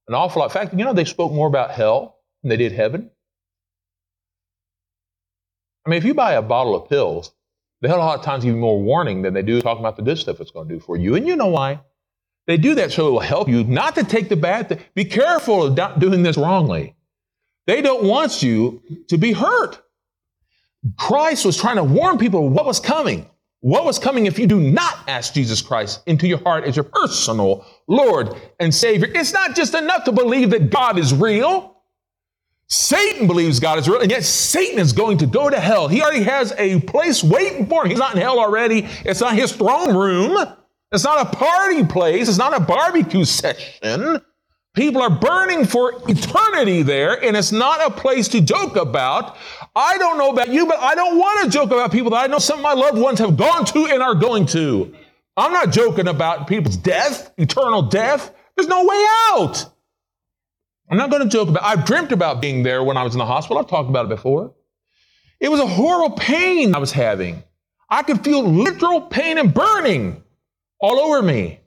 an 0.08 0.14
awful 0.14 0.40
lot. 0.40 0.46
In 0.46 0.52
fact, 0.52 0.74
you 0.74 0.84
know, 0.84 0.94
they 0.94 1.04
spoke 1.04 1.32
more 1.32 1.46
about 1.46 1.72
hell 1.72 2.20
than 2.42 2.48
they 2.48 2.56
did 2.56 2.72
heaven. 2.72 3.10
I 5.86 5.90
mean, 5.90 5.98
if 5.98 6.04
you 6.04 6.14
buy 6.14 6.32
a 6.32 6.42
bottle 6.42 6.74
of 6.74 6.88
pills, 6.88 7.34
they 7.80 7.88
had 7.88 7.96
a 7.96 8.00
lot 8.00 8.18
of 8.18 8.24
times 8.24 8.44
give 8.44 8.54
you 8.54 8.60
more 8.60 8.80
warning 8.80 9.22
than 9.22 9.34
they 9.34 9.42
do 9.42 9.60
talking 9.60 9.80
about 9.80 9.96
the 9.96 10.02
good 10.02 10.18
stuff 10.18 10.40
it's 10.40 10.50
going 10.50 10.68
to 10.68 10.74
do 10.74 10.80
for 10.80 10.96
you. 10.96 11.14
And 11.14 11.26
you 11.26 11.36
know 11.36 11.48
why? 11.48 11.80
They 12.46 12.56
do 12.56 12.74
that 12.74 12.92
so 12.92 13.08
it 13.08 13.10
will 13.10 13.20
help 13.20 13.48
you 13.48 13.64
not 13.64 13.94
to 13.94 14.04
take 14.04 14.28
the 14.28 14.36
bad 14.36 14.68
thing. 14.68 14.80
Be 14.94 15.04
careful 15.04 15.64
of 15.64 15.76
not 15.76 15.98
doing 15.98 16.22
this 16.22 16.36
wrongly. 16.36 16.94
They 17.66 17.80
don't 17.80 18.04
want 18.04 18.42
you 18.42 18.82
to 19.08 19.16
be 19.16 19.32
hurt. 19.32 19.80
Christ 20.98 21.46
was 21.46 21.56
trying 21.56 21.76
to 21.76 21.84
warn 21.84 22.18
people 22.18 22.48
what 22.48 22.66
was 22.66 22.80
coming. 22.80 23.26
What 23.60 23.86
was 23.86 23.98
coming 23.98 24.26
if 24.26 24.38
you 24.38 24.46
do 24.46 24.60
not 24.60 25.08
ask 25.08 25.32
Jesus 25.32 25.62
Christ 25.62 26.02
into 26.04 26.28
your 26.28 26.38
heart 26.42 26.64
as 26.64 26.76
your 26.76 26.84
personal 26.84 27.64
Lord 27.86 28.34
and 28.60 28.74
Savior? 28.74 29.08
It's 29.14 29.32
not 29.32 29.56
just 29.56 29.74
enough 29.74 30.04
to 30.04 30.12
believe 30.12 30.50
that 30.50 30.68
God 30.68 30.98
is 30.98 31.14
real. 31.14 31.73
Satan 32.68 33.26
believes 33.26 33.60
God 33.60 33.78
is 33.78 33.88
real, 33.88 34.00
and 34.00 34.10
yet 34.10 34.24
Satan 34.24 34.78
is 34.78 34.92
going 34.92 35.18
to 35.18 35.26
go 35.26 35.50
to 35.50 35.60
hell. 35.60 35.86
He 35.88 36.02
already 36.02 36.22
has 36.22 36.52
a 36.56 36.80
place 36.80 37.22
waiting 37.22 37.66
for 37.66 37.84
him. 37.84 37.90
He's 37.90 37.98
not 37.98 38.14
in 38.14 38.20
hell 38.20 38.38
already. 38.38 38.88
It's 39.04 39.20
not 39.20 39.34
his 39.34 39.52
throne 39.52 39.94
room. 39.96 40.44
It's 40.90 41.04
not 41.04 41.26
a 41.26 41.36
party 41.36 41.84
place. 41.84 42.28
It's 42.28 42.38
not 42.38 42.56
a 42.56 42.60
barbecue 42.60 43.24
session. 43.24 44.20
People 44.74 45.02
are 45.02 45.10
burning 45.10 45.66
for 45.66 46.02
eternity 46.08 46.82
there, 46.82 47.22
and 47.22 47.36
it's 47.36 47.52
not 47.52 47.80
a 47.86 47.94
place 47.94 48.26
to 48.28 48.40
joke 48.40 48.76
about. 48.76 49.36
I 49.76 49.98
don't 49.98 50.18
know 50.18 50.30
about 50.30 50.48
you, 50.48 50.66
but 50.66 50.80
I 50.80 50.96
don't 50.96 51.16
want 51.16 51.44
to 51.44 51.50
joke 51.50 51.70
about 51.70 51.92
people 51.92 52.10
that 52.10 52.24
I 52.24 52.26
know 52.26 52.38
some 52.38 52.58
of 52.58 52.64
my 52.64 52.72
loved 52.72 52.98
ones 52.98 53.20
have 53.20 53.36
gone 53.36 53.64
to 53.66 53.86
and 53.86 54.02
are 54.02 54.14
going 54.14 54.46
to. 54.46 54.92
I'm 55.36 55.52
not 55.52 55.70
joking 55.70 56.08
about 56.08 56.48
people's 56.48 56.76
death, 56.76 57.32
eternal 57.38 57.82
death. 57.82 58.32
There's 58.56 58.68
no 58.68 58.84
way 58.84 59.06
out. 59.32 59.73
I'm 60.90 60.98
not 60.98 61.10
going 61.10 61.22
to 61.22 61.28
joke 61.28 61.48
about 61.48 61.62
I've 61.64 61.84
dreamt 61.84 62.12
about 62.12 62.40
being 62.40 62.62
there 62.62 62.84
when 62.84 62.96
I 62.96 63.02
was 63.02 63.14
in 63.14 63.18
the 63.18 63.26
hospital. 63.26 63.58
I've 63.58 63.68
talked 63.68 63.88
about 63.88 64.06
it 64.06 64.10
before. 64.10 64.54
It 65.40 65.50
was 65.50 65.60
a 65.60 65.66
horrible 65.66 66.16
pain 66.16 66.74
I 66.74 66.78
was 66.78 66.92
having. 66.92 67.42
I 67.88 68.02
could 68.02 68.24
feel 68.24 68.42
literal 68.42 69.02
pain 69.02 69.38
and 69.38 69.52
burning 69.52 70.22
all 70.80 70.98
over 70.98 71.22
me. 71.22 71.60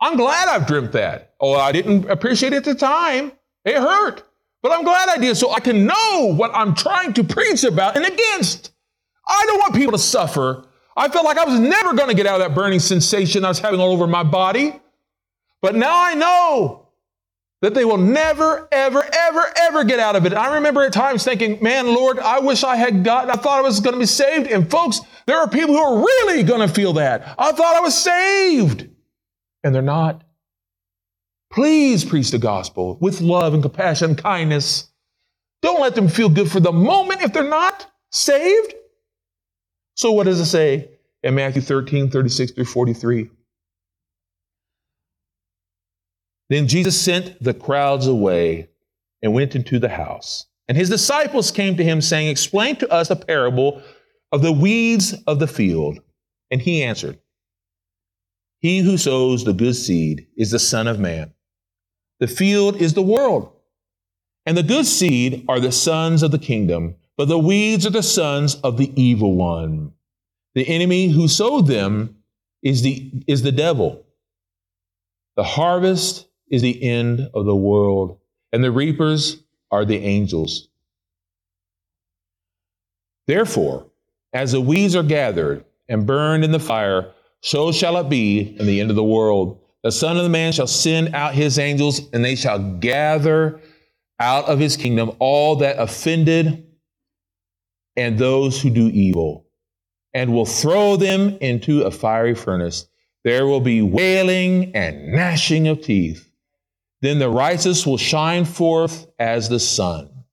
I'm 0.00 0.16
glad 0.16 0.48
I've 0.48 0.66
dreamt 0.66 0.92
that. 0.92 1.34
Oh, 1.40 1.54
I 1.54 1.72
didn't 1.72 2.10
appreciate 2.10 2.52
it 2.52 2.56
at 2.56 2.64
the 2.64 2.74
time. 2.74 3.32
It 3.64 3.76
hurt. 3.76 4.24
But 4.62 4.72
I'm 4.72 4.84
glad 4.84 5.08
I 5.08 5.18
did 5.18 5.36
so 5.36 5.52
I 5.52 5.60
can 5.60 5.86
know 5.86 6.34
what 6.34 6.52
I'm 6.54 6.74
trying 6.74 7.12
to 7.14 7.24
preach 7.24 7.64
about 7.64 7.96
and 7.96 8.04
against. 8.04 8.72
I 9.26 9.44
don't 9.46 9.58
want 9.58 9.74
people 9.74 9.92
to 9.92 9.98
suffer. 9.98 10.64
I 10.96 11.08
felt 11.08 11.24
like 11.24 11.38
I 11.38 11.44
was 11.44 11.58
never 11.58 11.94
going 11.94 12.08
to 12.08 12.14
get 12.14 12.26
out 12.26 12.40
of 12.40 12.48
that 12.48 12.54
burning 12.54 12.80
sensation 12.80 13.44
I 13.44 13.48
was 13.48 13.58
having 13.58 13.80
all 13.80 13.92
over 13.92 14.06
my 14.06 14.22
body. 14.22 14.80
But 15.60 15.74
now 15.74 16.04
I 16.04 16.14
know 16.14 16.81
that 17.62 17.74
they 17.74 17.84
will 17.84 17.96
never, 17.96 18.68
ever, 18.72 19.08
ever, 19.10 19.44
ever 19.56 19.84
get 19.84 20.00
out 20.00 20.16
of 20.16 20.26
it. 20.26 20.34
I 20.34 20.56
remember 20.56 20.82
at 20.82 20.92
times 20.92 21.24
thinking, 21.24 21.62
man, 21.62 21.86
Lord, 21.86 22.18
I 22.18 22.40
wish 22.40 22.64
I 22.64 22.76
had 22.76 23.04
gotten, 23.04 23.30
I 23.30 23.34
thought 23.34 23.60
I 23.60 23.62
was 23.62 23.80
going 23.80 23.94
to 23.94 24.00
be 24.00 24.06
saved. 24.06 24.48
And 24.48 24.68
folks, 24.68 25.00
there 25.26 25.38
are 25.38 25.48
people 25.48 25.74
who 25.74 25.80
are 25.80 26.04
really 26.04 26.42
going 26.42 26.66
to 26.66 26.72
feel 26.72 26.94
that. 26.94 27.36
I 27.38 27.52
thought 27.52 27.76
I 27.76 27.80
was 27.80 27.96
saved 27.96 28.88
and 29.62 29.74
they're 29.74 29.80
not. 29.80 30.24
Please 31.52 32.04
preach 32.04 32.32
the 32.32 32.38
gospel 32.38 32.98
with 33.00 33.20
love 33.20 33.54
and 33.54 33.62
compassion 33.62 34.10
and 34.10 34.18
kindness. 34.18 34.90
Don't 35.60 35.80
let 35.80 35.94
them 35.94 36.08
feel 36.08 36.28
good 36.28 36.50
for 36.50 36.60
the 36.60 36.72
moment 36.72 37.22
if 37.22 37.32
they're 37.32 37.48
not 37.48 37.86
saved. 38.10 38.74
So, 39.94 40.10
what 40.12 40.24
does 40.24 40.40
it 40.40 40.46
say 40.46 40.88
in 41.22 41.34
Matthew 41.34 41.62
13, 41.62 42.10
36 42.10 42.52
through 42.52 42.64
43? 42.64 43.30
Then 46.52 46.68
Jesus 46.68 47.00
sent 47.00 47.42
the 47.42 47.54
crowds 47.54 48.06
away 48.06 48.68
and 49.22 49.32
went 49.32 49.54
into 49.54 49.78
the 49.78 49.88
house. 49.88 50.46
And 50.68 50.76
his 50.76 50.90
disciples 50.90 51.50
came 51.50 51.76
to 51.76 51.84
him, 51.84 52.00
saying, 52.00 52.28
Explain 52.28 52.76
to 52.76 52.92
us 52.92 53.10
a 53.10 53.16
parable 53.16 53.82
of 54.30 54.42
the 54.42 54.52
weeds 54.52 55.14
of 55.26 55.38
the 55.38 55.46
field. 55.46 55.98
And 56.50 56.60
he 56.60 56.82
answered, 56.82 57.18
he 58.62 58.78
who 58.78 58.96
sows 58.96 59.44
the 59.44 59.52
good 59.52 59.74
seed 59.74 60.28
is 60.36 60.52
the 60.52 60.58
Son 60.60 60.86
of 60.86 61.00
Man. 61.00 61.32
The 62.20 62.28
field 62.28 62.76
is 62.76 62.94
the 62.94 63.02
world. 63.02 63.52
And 64.46 64.56
the 64.56 64.62
good 64.62 64.86
seed 64.86 65.44
are 65.48 65.58
the 65.58 65.72
sons 65.72 66.22
of 66.22 66.30
the 66.30 66.38
kingdom, 66.38 66.94
but 67.16 67.26
the 67.26 67.38
weeds 67.38 67.84
are 67.86 67.90
the 67.90 68.04
sons 68.04 68.54
of 68.62 68.78
the 68.78 68.92
evil 69.00 69.34
one. 69.34 69.92
The 70.54 70.68
enemy 70.68 71.08
who 71.08 71.26
sowed 71.26 71.66
them 71.66 72.18
is 72.62 72.82
the, 72.82 73.10
is 73.26 73.42
the 73.42 73.50
devil. 73.50 74.06
The 75.34 75.42
harvest 75.42 76.28
is 76.52 76.62
the 76.62 76.82
end 76.82 77.28
of 77.34 77.46
the 77.46 77.56
world, 77.56 78.18
and 78.52 78.62
the 78.62 78.70
reapers 78.70 79.42
are 79.72 79.84
the 79.84 79.96
angels. 79.96 80.68
Therefore, 83.26 83.86
as 84.34 84.52
the 84.52 84.60
weeds 84.60 84.94
are 84.94 85.02
gathered 85.02 85.64
and 85.88 86.06
burned 86.06 86.44
in 86.44 86.52
the 86.52 86.60
fire, 86.60 87.10
so 87.40 87.72
shall 87.72 87.96
it 87.96 88.08
be 88.08 88.56
in 88.60 88.66
the 88.66 88.80
end 88.80 88.90
of 88.90 88.96
the 88.96 89.02
world. 89.02 89.60
The 89.82 89.90
Son 89.90 90.16
of 90.16 90.22
the 90.22 90.28
Man 90.28 90.52
shall 90.52 90.66
send 90.66 91.14
out 91.14 91.34
his 91.34 91.58
angels, 91.58 92.02
and 92.12 92.24
they 92.24 92.36
shall 92.36 92.58
gather 92.58 93.60
out 94.20 94.44
of 94.44 94.58
his 94.58 94.76
kingdom 94.76 95.12
all 95.18 95.56
that 95.56 95.80
offended 95.80 96.66
and 97.96 98.18
those 98.18 98.60
who 98.60 98.70
do 98.70 98.88
evil, 98.88 99.46
and 100.14 100.32
will 100.32 100.46
throw 100.46 100.96
them 100.96 101.36
into 101.40 101.82
a 101.82 101.90
fiery 101.90 102.34
furnace. 102.34 102.86
There 103.24 103.46
will 103.46 103.60
be 103.60 103.82
wailing 103.82 104.74
and 104.76 105.12
gnashing 105.12 105.66
of 105.68 105.80
teeth. 105.82 106.28
Then 107.02 107.18
the 107.18 107.28
righteous 107.28 107.86
will 107.86 107.98
shine 107.98 108.44
forth 108.44 109.08
as 109.18 109.48
the 109.48 109.58
sun 109.58 110.24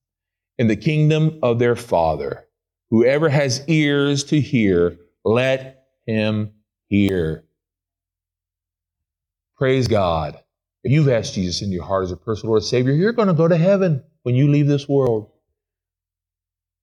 in 0.60 0.68
the 0.68 0.76
kingdom 0.76 1.40
of 1.44 1.60
their 1.60 1.76
Father. 1.76 2.46
Whoever 2.92 3.28
has 3.28 3.64
ears 3.68 4.24
to 4.26 4.40
hear, 4.40 4.98
let 5.26 5.86
him 6.06 6.52
hear. 6.88 7.46
Praise 9.58 9.88
God. 9.88 10.40
If 10.84 10.92
you've 10.92 11.10
asked 11.10 11.34
Jesus 11.34 11.62
into 11.62 11.76
your 11.76 11.86
heart 11.86 12.06
as 12.06 12.12
a 12.12 12.18
personal 12.18 12.52
Lord 12.52 12.64
Savior, 12.64 12.94
you're 12.94 13.14
going 13.14 13.28
to 13.28 13.34
go 13.34 13.48
to 13.48 13.58
heaven 13.58 14.04
when 14.24 14.36
you 14.36 14.48
leave 14.50 14.68
this 14.68 14.88
world. 14.88 15.32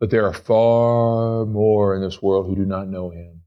But 0.00 0.10
there 0.10 0.26
are 0.26 0.34
far 0.34 1.46
more 1.46 1.94
in 1.96 2.02
this 2.02 2.20
world 2.20 2.46
who 2.46 2.56
do 2.56 2.66
not 2.66 2.88
know 2.88 3.10
Him. 3.10 3.42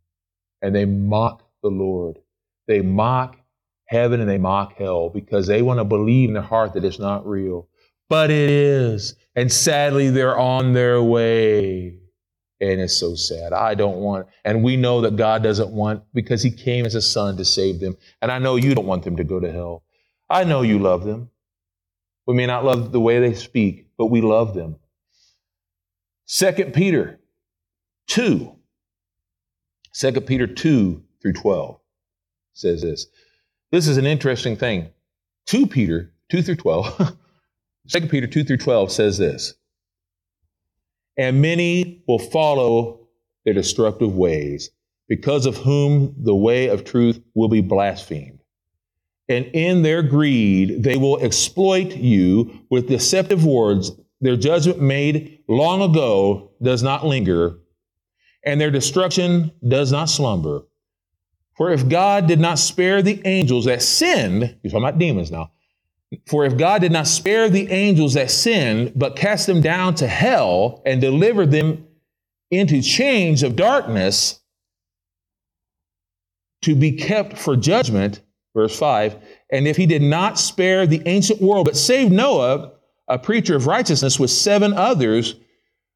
And 0.61 0.75
they 0.75 0.85
mock 0.85 1.43
the 1.61 1.69
Lord. 1.69 2.17
They 2.67 2.81
mock 2.81 3.38
heaven 3.89 4.21
and 4.21 4.29
they 4.29 4.37
mock 4.37 4.77
hell 4.77 5.09
because 5.09 5.47
they 5.47 5.63
want 5.63 5.79
to 5.79 5.83
believe 5.83 6.29
in 6.29 6.35
their 6.35 6.43
heart 6.43 6.73
that 6.73 6.85
it's 6.85 6.99
not 6.99 7.25
real. 7.25 7.67
But 8.07 8.29
it 8.29 8.49
is. 8.49 9.15
And 9.35 9.51
sadly, 9.51 10.11
they're 10.11 10.37
on 10.37 10.73
their 10.73 11.01
way. 11.01 11.97
And 12.61 12.79
it's 12.79 12.95
so 12.95 13.15
sad. 13.15 13.51
I 13.51 13.73
don't 13.73 13.97
want, 13.97 14.27
and 14.45 14.63
we 14.63 14.77
know 14.77 15.01
that 15.01 15.15
God 15.15 15.41
doesn't 15.41 15.71
want 15.71 16.03
because 16.13 16.43
He 16.43 16.51
came 16.51 16.85
as 16.85 16.93
a 16.93 17.01
son 17.01 17.37
to 17.37 17.45
save 17.45 17.79
them. 17.79 17.97
And 18.21 18.31
I 18.31 18.37
know 18.37 18.57
you 18.57 18.75
don't 18.75 18.85
want 18.85 19.03
them 19.03 19.15
to 19.15 19.23
go 19.23 19.39
to 19.39 19.51
hell. 19.51 19.83
I 20.29 20.43
know 20.43 20.61
you 20.61 20.77
love 20.77 21.03
them. 21.03 21.31
We 22.27 22.35
may 22.35 22.45
not 22.45 22.65
love 22.65 22.91
the 22.91 22.99
way 22.99 23.19
they 23.19 23.33
speak, 23.33 23.87
but 23.97 24.07
we 24.07 24.21
love 24.21 24.53
them. 24.53 24.75
Second 26.25 26.75
Peter 26.75 27.19
2. 28.07 28.55
2 29.95 30.11
Peter 30.21 30.45
2 30.45 31.03
through 31.21 31.33
12 31.33 31.79
says 32.53 32.83
this. 32.83 33.07
This 33.71 33.87
is 33.87 33.97
an 33.97 34.05
interesting 34.05 34.55
thing. 34.55 34.89
2 35.47 35.67
Peter 35.67 36.11
2 36.29 36.41
through 36.41 36.55
12. 36.55 37.17
2 37.89 38.07
Peter 38.07 38.27
2 38.27 38.43
through 38.43 38.57
12 38.57 38.91
says 38.91 39.17
this. 39.17 39.53
And 41.17 41.41
many 41.41 42.03
will 42.07 42.19
follow 42.19 43.07
their 43.45 43.53
destructive 43.53 44.15
ways, 44.15 44.69
because 45.07 45.45
of 45.45 45.57
whom 45.57 46.15
the 46.17 46.35
way 46.35 46.67
of 46.67 46.83
truth 46.83 47.21
will 47.33 47.47
be 47.47 47.61
blasphemed. 47.61 48.39
And 49.27 49.45
in 49.53 49.83
their 49.83 50.01
greed, 50.01 50.83
they 50.83 50.97
will 50.97 51.23
exploit 51.23 51.95
you 51.95 52.61
with 52.69 52.87
deceptive 52.87 53.45
words. 53.45 53.91
Their 54.21 54.35
judgment 54.35 54.81
made 54.81 55.43
long 55.47 55.81
ago 55.81 56.51
does 56.61 56.83
not 56.83 57.05
linger, 57.05 57.59
and 58.43 58.59
their 58.59 58.71
destruction 58.71 59.51
does 59.67 59.91
not 59.91 60.09
slumber. 60.09 60.63
For 61.59 61.73
if 61.73 61.89
God 61.89 62.25
did 62.25 62.39
not 62.39 62.57
spare 62.57 63.01
the 63.01 63.21
angels 63.25 63.65
that 63.65 63.81
sinned, 63.81 64.55
you're 64.63 64.71
talking 64.71 64.85
about 64.85 64.97
demons 64.97 65.29
now. 65.29 65.51
For 66.25 66.45
if 66.45 66.57
God 66.57 66.79
did 66.79 66.93
not 66.93 67.05
spare 67.05 67.49
the 67.49 67.69
angels 67.69 68.13
that 68.13 68.31
sinned, 68.31 68.93
but 68.95 69.17
cast 69.17 69.45
them 69.45 69.59
down 69.59 69.95
to 69.95 70.07
hell 70.07 70.81
and 70.85 71.01
delivered 71.01 71.51
them 71.51 71.85
into 72.49 72.81
chains 72.81 73.43
of 73.43 73.57
darkness 73.57 74.39
to 76.61 76.75
be 76.75 76.93
kept 76.93 77.37
for 77.37 77.57
judgment, 77.57 78.21
verse 78.55 78.79
5, 78.79 79.17
and 79.51 79.67
if 79.67 79.75
he 79.75 79.85
did 79.85 80.01
not 80.01 80.39
spare 80.39 80.87
the 80.87 81.01
ancient 81.07 81.41
world, 81.41 81.65
but 81.65 81.75
saved 81.75 82.13
Noah, 82.13 82.71
a 83.09 83.19
preacher 83.19 83.57
of 83.57 83.67
righteousness, 83.67 84.17
with 84.17 84.31
seven 84.31 84.71
others, 84.71 85.35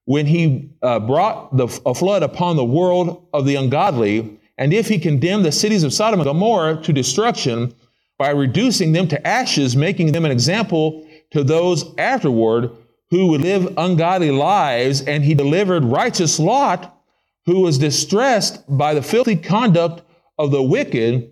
when 0.03 0.25
he 0.25 0.71
uh, 0.81 0.99
brought 0.99 1.55
the, 1.55 1.67
a 1.85 1.95
flood 1.95 2.21
upon 2.21 2.57
the 2.57 2.65
world 2.65 3.25
of 3.31 3.45
the 3.45 3.55
ungodly, 3.55 4.41
and 4.57 4.73
if 4.73 4.87
he 4.87 4.99
condemned 4.99 5.45
the 5.45 5.51
cities 5.51 5.83
of 5.83 5.93
Sodom 5.93 6.19
and 6.19 6.27
Gomorrah 6.27 6.81
to 6.83 6.93
destruction 6.93 7.73
by 8.17 8.29
reducing 8.29 8.91
them 8.91 9.07
to 9.07 9.27
ashes, 9.27 9.75
making 9.75 10.11
them 10.11 10.25
an 10.25 10.31
example 10.31 11.07
to 11.31 11.43
those 11.43 11.85
afterward 11.97 12.71
who 13.09 13.27
would 13.27 13.41
live 13.41 13.73
ungodly 13.77 14.31
lives, 14.31 15.01
and 15.01 15.23
he 15.23 15.33
delivered 15.33 15.83
righteous 15.83 16.39
Lot, 16.39 16.97
who 17.45 17.61
was 17.61 17.77
distressed 17.77 18.63
by 18.67 18.93
the 18.93 19.01
filthy 19.01 19.35
conduct 19.35 20.03
of 20.37 20.51
the 20.51 20.63
wicked, 20.63 21.31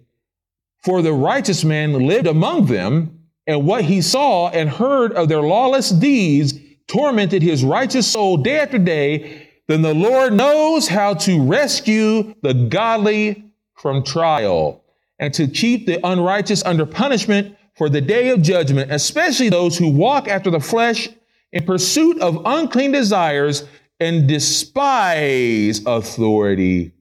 for 0.83 1.01
the 1.01 1.13
righteous 1.13 1.63
man 1.63 1.93
lived 1.93 2.27
among 2.27 2.65
them, 2.65 3.19
and 3.47 3.65
what 3.65 3.85
he 3.85 4.01
saw 4.01 4.49
and 4.49 4.69
heard 4.69 5.13
of 5.13 5.29
their 5.29 5.41
lawless 5.41 5.89
deeds 5.89 6.53
tormented 6.87 7.41
his 7.41 7.63
righteous 7.63 8.07
soul 8.07 8.37
day 8.37 8.59
after 8.59 8.77
day 8.77 9.49
then 9.67 9.81
the 9.81 9.93
Lord 9.93 10.33
knows 10.33 10.87
how 10.87 11.13
to 11.13 11.41
rescue 11.41 12.35
the 12.41 12.53
godly 12.53 13.45
from 13.75 14.03
trial 14.03 14.83
and 15.19 15.33
to 15.33 15.47
keep 15.47 15.85
the 15.85 16.05
unrighteous 16.05 16.63
under 16.63 16.85
punishment 16.85 17.55
for 17.75 17.89
the 17.89 18.01
day 18.01 18.29
of 18.29 18.41
judgment, 18.41 18.91
especially 18.91 19.49
those 19.49 19.77
who 19.77 19.89
walk 19.89 20.27
after 20.27 20.49
the 20.49 20.59
flesh 20.59 21.09
in 21.51 21.63
pursuit 21.65 22.19
of 22.19 22.41
unclean 22.45 22.91
desires 22.91 23.65
and 23.99 24.27
despise 24.27 25.85
authority. 25.85 26.91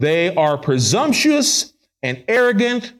They 0.00 0.34
are 0.34 0.58
presumptuous 0.58 1.72
and 2.02 2.22
arrogant 2.28 2.92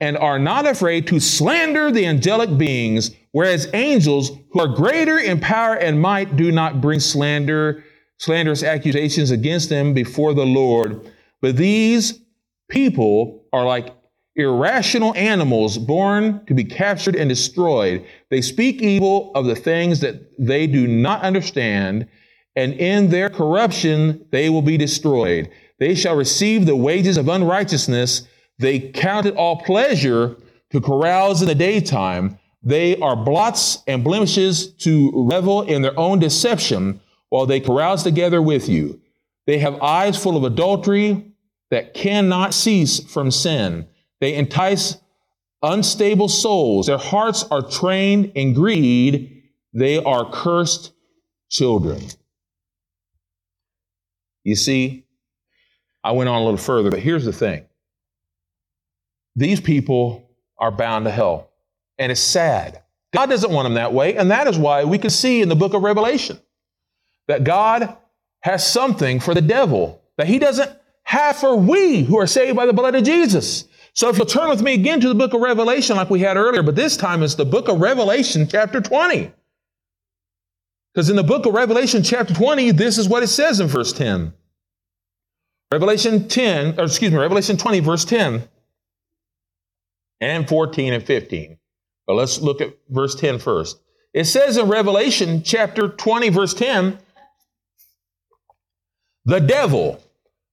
and 0.00 0.16
are 0.16 0.38
not 0.38 0.66
afraid 0.66 1.08
to 1.08 1.18
slander 1.18 1.90
the 1.90 2.06
angelic 2.06 2.56
beings, 2.56 3.10
whereas 3.32 3.68
angels 3.74 4.30
who 4.50 4.60
are 4.60 4.68
greater 4.68 5.18
in 5.18 5.40
power 5.40 5.74
and 5.74 6.00
might 6.00 6.36
do 6.36 6.52
not 6.52 6.80
bring 6.80 7.00
slander 7.00 7.84
slanderous 8.18 8.62
accusations 8.62 9.30
against 9.30 9.68
them 9.68 9.94
before 9.94 10.34
the 10.34 10.46
Lord. 10.46 11.10
But 11.40 11.56
these 11.56 12.20
people 12.68 13.44
are 13.52 13.64
like 13.64 13.94
irrational 14.36 15.14
animals 15.14 15.78
born 15.78 16.44
to 16.46 16.54
be 16.54 16.64
captured 16.64 17.16
and 17.16 17.28
destroyed. 17.28 18.04
They 18.30 18.40
speak 18.40 18.82
evil 18.82 19.32
of 19.34 19.46
the 19.46 19.56
things 19.56 20.00
that 20.00 20.30
they 20.38 20.66
do 20.66 20.86
not 20.86 21.22
understand, 21.22 22.08
and 22.54 22.74
in 22.74 23.10
their 23.10 23.30
corruption 23.30 24.26
they 24.30 24.48
will 24.48 24.62
be 24.62 24.76
destroyed. 24.76 25.50
They 25.78 25.94
shall 25.94 26.16
receive 26.16 26.66
the 26.66 26.76
wages 26.76 27.16
of 27.16 27.28
unrighteousness. 27.28 28.22
They 28.58 28.80
count 28.80 29.26
it 29.26 29.36
all 29.36 29.56
pleasure 29.56 30.36
to 30.70 30.80
carouse 30.80 31.40
in 31.40 31.48
the 31.48 31.54
daytime. 31.54 32.38
They 32.62 32.98
are 32.98 33.16
blots 33.16 33.82
and 33.86 34.02
blemishes 34.02 34.72
to 34.78 35.12
revel 35.14 35.62
in 35.62 35.82
their 35.82 35.98
own 35.98 36.18
deception 36.18 37.00
while 37.30 37.46
they 37.46 37.60
carouse 37.60 38.02
together 38.02 38.40
with 38.40 38.68
you. 38.68 39.00
They 39.46 39.58
have 39.58 39.80
eyes 39.80 40.22
full 40.22 40.36
of 40.36 40.44
adultery 40.44 41.32
that 41.70 41.94
cannot 41.94 42.54
cease 42.54 43.00
from 43.00 43.30
sin. 43.30 43.86
They 44.20 44.34
entice 44.34 44.96
unstable 45.62 46.28
souls. 46.28 46.86
Their 46.86 46.98
hearts 46.98 47.44
are 47.50 47.62
trained 47.62 48.32
in 48.34 48.54
greed. 48.54 49.42
They 49.72 50.02
are 50.02 50.30
cursed 50.30 50.92
children. 51.50 52.02
You 54.44 54.56
see, 54.56 55.04
I 56.02 56.12
went 56.12 56.28
on 56.28 56.40
a 56.40 56.44
little 56.44 56.58
further, 56.58 56.90
but 56.90 57.00
here's 57.00 57.24
the 57.24 57.32
thing 57.32 57.64
these 59.36 59.60
people 59.60 60.30
are 60.58 60.70
bound 60.70 61.04
to 61.04 61.10
hell, 61.10 61.50
and 61.98 62.10
it's 62.10 62.20
sad. 62.20 62.82
God 63.12 63.30
doesn't 63.30 63.50
want 63.50 63.66
them 63.66 63.74
that 63.74 63.92
way, 63.92 64.16
and 64.16 64.30
that 64.30 64.46
is 64.46 64.58
why 64.58 64.84
we 64.84 64.98
can 64.98 65.10
see 65.10 65.40
in 65.40 65.48
the 65.48 65.56
book 65.56 65.74
of 65.74 65.82
Revelation 65.82 66.38
that 67.28 67.44
God 67.44 67.96
has 68.40 68.66
something 68.66 69.20
for 69.20 69.34
the 69.34 69.42
devil 69.42 70.02
that 70.16 70.26
he 70.26 70.38
doesn't 70.38 70.70
have 71.04 71.36
for 71.36 71.56
we 71.56 72.02
who 72.02 72.18
are 72.18 72.26
saved 72.26 72.56
by 72.56 72.66
the 72.66 72.72
blood 72.72 72.94
of 72.94 73.04
Jesus. 73.04 73.64
So 73.94 74.08
if 74.08 74.16
you'll 74.16 74.26
turn 74.26 74.48
with 74.48 74.62
me 74.62 74.74
again 74.74 75.00
to 75.00 75.08
the 75.08 75.14
book 75.14 75.32
of 75.32 75.40
Revelation 75.40 75.96
like 75.96 76.10
we 76.10 76.20
had 76.20 76.36
earlier, 76.36 76.62
but 76.62 76.76
this 76.76 76.96
time 76.96 77.22
it's 77.22 77.34
the 77.34 77.44
book 77.44 77.68
of 77.68 77.80
Revelation 77.80 78.46
chapter 78.48 78.80
20. 78.80 79.32
Because 80.92 81.10
in 81.10 81.16
the 81.16 81.22
book 81.22 81.46
of 81.46 81.54
Revelation 81.54 82.02
chapter 82.02 82.34
20, 82.34 82.72
this 82.72 82.98
is 82.98 83.08
what 83.08 83.22
it 83.22 83.28
says 83.28 83.60
in 83.60 83.68
verse 83.68 83.92
10. 83.92 84.32
Revelation 85.70 86.28
10, 86.28 86.78
or 86.78 86.84
excuse 86.84 87.12
me, 87.12 87.18
Revelation 87.18 87.56
20, 87.56 87.80
verse 87.80 88.04
10 88.04 88.48
and 90.20 90.48
14 90.48 90.92
and 90.92 91.04
15. 91.04 91.58
But 92.06 92.14
let's 92.14 92.40
look 92.40 92.60
at 92.60 92.74
verse 92.88 93.14
10 93.14 93.38
first. 93.38 93.78
It 94.14 94.24
says 94.24 94.56
in 94.56 94.68
Revelation 94.68 95.42
chapter 95.42 95.88
20, 95.88 96.30
verse 96.30 96.54
10, 96.54 96.98
the 99.28 99.40
devil 99.40 100.02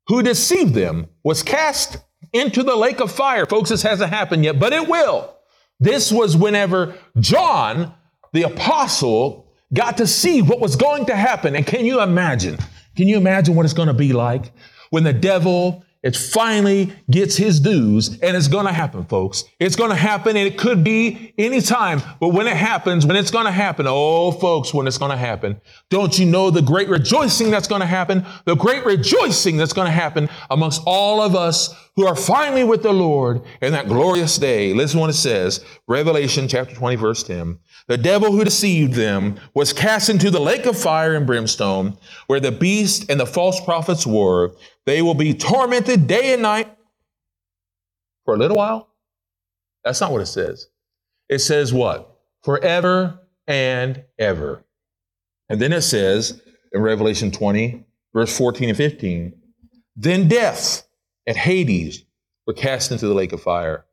who 0.08 0.22
deceived 0.22 0.74
them 0.74 1.08
was 1.24 1.42
cast 1.42 1.98
into 2.34 2.62
the 2.62 2.76
lake 2.76 3.00
of 3.00 3.10
fire. 3.10 3.46
Folks, 3.46 3.70
this 3.70 3.82
hasn't 3.82 4.10
happened 4.10 4.44
yet, 4.44 4.60
but 4.60 4.74
it 4.74 4.90
will. 4.90 5.34
This 5.80 6.12
was 6.12 6.36
whenever 6.36 6.94
John, 7.18 7.94
the 8.34 8.44
apostle, 8.44 9.50
got 9.74 9.96
to 9.98 10.06
see 10.06 10.42
what 10.42 10.60
was 10.60 10.76
going 10.76 11.06
to 11.06 11.16
happen. 11.16 11.56
And 11.56 11.66
can 11.66 11.86
you 11.86 12.02
imagine? 12.02 12.58
Can 12.98 13.08
you 13.08 13.16
imagine 13.16 13.56
what 13.56 13.64
it's 13.64 13.74
going 13.74 13.88
to 13.88 13.94
be 13.94 14.12
like 14.12 14.52
when 14.90 15.06
the 15.06 15.14
devil 15.14 15.86
it 16.06 16.16
finally 16.16 16.94
gets 17.10 17.36
his 17.36 17.60
dues 17.60 18.10
and 18.22 18.38
it's 18.38 18.48
going 18.48 18.68
to 18.68 18.72
happen, 18.72 19.06
folks. 19.06 19.44
It's 19.60 19.76
going 19.76 19.90
to 19.90 19.96
happen 19.96 20.38
and 20.38 20.48
it 20.48 20.56
could 20.56 20.84
be 20.84 21.34
any 21.40 21.62
time. 21.62 22.00
But 22.20 22.28
when 22.30 22.46
it 22.46 22.56
happens, 22.56 23.08
when 23.08 23.16
it's 23.16 23.32
going 23.32 23.48
to 23.48 23.52
happen, 23.52 23.88
oh, 23.90 24.32
folks, 24.32 24.72
when 24.72 24.86
it's 24.86 25.00
going 25.00 25.10
to 25.10 25.18
happen, 25.18 25.60
don't 25.90 26.18
you 26.20 26.28
know 26.28 26.52
the 26.52 26.62
great 26.62 26.90
rejoicing 26.90 27.50
that's 27.50 27.68
going 27.68 27.82
to 27.82 27.88
happen? 27.88 28.24
The 28.46 28.56
great 28.56 28.86
rejoicing 28.86 29.58
that's 29.58 29.74
going 29.74 29.88
to 29.88 29.92
happen 29.92 30.30
amongst 30.52 30.84
all 30.86 31.24
of 31.24 31.36
us 31.36 31.74
who 31.96 32.06
are 32.06 32.16
finally 32.16 32.64
with 32.64 32.84
the 32.84 32.94
Lord 32.94 33.42
in 33.62 33.72
that 33.72 33.88
glorious 33.88 34.38
day. 34.38 34.74
Listen 34.74 35.00
what 35.00 35.10
it 35.10 35.14
says. 35.14 35.66
Revelation 35.88 36.48
chapter 36.48 36.76
20 36.76 36.98
verse 36.98 37.24
10. 37.24 37.58
The 37.88 37.98
devil 37.98 38.32
who 38.32 38.44
deceived 38.44 38.94
them 38.94 39.40
was 39.54 39.74
cast 39.74 40.10
into 40.10 40.30
the 40.30 40.40
lake 40.40 40.66
of 40.66 40.78
fire 40.78 41.16
and 41.16 41.26
brimstone 41.26 41.98
where 42.28 42.40
the 42.40 42.52
beast 42.52 43.10
and 43.10 43.20
the 43.20 43.26
false 43.26 43.60
prophets 43.62 44.06
were. 44.06 44.56
They 44.86 45.02
will 45.02 45.16
be 45.16 45.34
tormented 45.34 46.08
day 46.08 46.34
and 46.34 46.42
night 46.42 46.76
for 48.24 48.36
a 48.36 48.38
little 48.38 48.58
while. 48.58 48.90
That's 49.84 50.02
not 50.02 50.12
what 50.12 50.22
it 50.22 50.28
says. 50.28 50.68
It 51.30 51.40
says 51.40 51.74
what? 51.74 52.20
Forever 52.44 53.20
and 53.48 54.04
ever. 54.20 54.64
And 55.50 55.60
then 55.60 55.74
it 55.74 55.82
says 55.82 56.42
in 56.72 56.82
Revelation 56.82 57.32
20, 57.32 57.84
verse 58.14 58.36
14 58.38 58.70
and 58.70 58.78
15, 58.78 59.34
then 59.96 60.28
death 60.28 60.88
and 61.26 61.38
Hades 61.38 62.04
were 62.46 62.54
cast 62.54 62.92
into 62.92 63.08
the 63.08 63.14
lake 63.14 63.34
of 63.34 63.42
fire. 63.42 63.86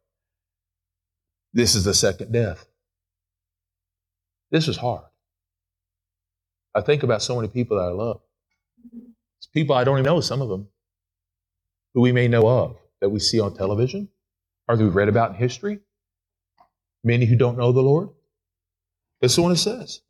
This 1.52 1.74
is 1.74 1.84
the 1.84 1.94
second 1.94 2.32
death. 2.32 2.66
This 4.50 4.68
is 4.68 4.76
hard. 4.76 5.04
I 6.74 6.80
think 6.80 7.02
about 7.02 7.22
so 7.22 7.36
many 7.36 7.48
people 7.48 7.78
that 7.78 7.84
I 7.84 7.92
love. 7.92 8.20
It's 9.38 9.46
people 9.46 9.76
I 9.76 9.84
don't 9.84 9.98
even 9.98 10.04
know, 10.04 10.20
some 10.20 10.42
of 10.42 10.48
them, 10.48 10.68
who 11.94 12.00
we 12.00 12.12
may 12.12 12.28
know 12.28 12.48
of, 12.48 12.76
that 13.00 13.10
we 13.10 13.20
see 13.20 13.40
on 13.40 13.54
television, 13.54 14.08
or 14.68 14.76
that 14.76 14.84
we've 14.84 14.94
read 14.94 15.08
about 15.08 15.30
in 15.30 15.36
history. 15.36 15.80
Many 17.04 17.26
who 17.26 17.36
don't 17.36 17.58
know 17.58 17.72
the 17.72 17.82
Lord. 17.82 18.10
This 19.20 19.32
is 19.32 19.38
what 19.38 19.52
it 19.52 19.56
says. 19.56 20.00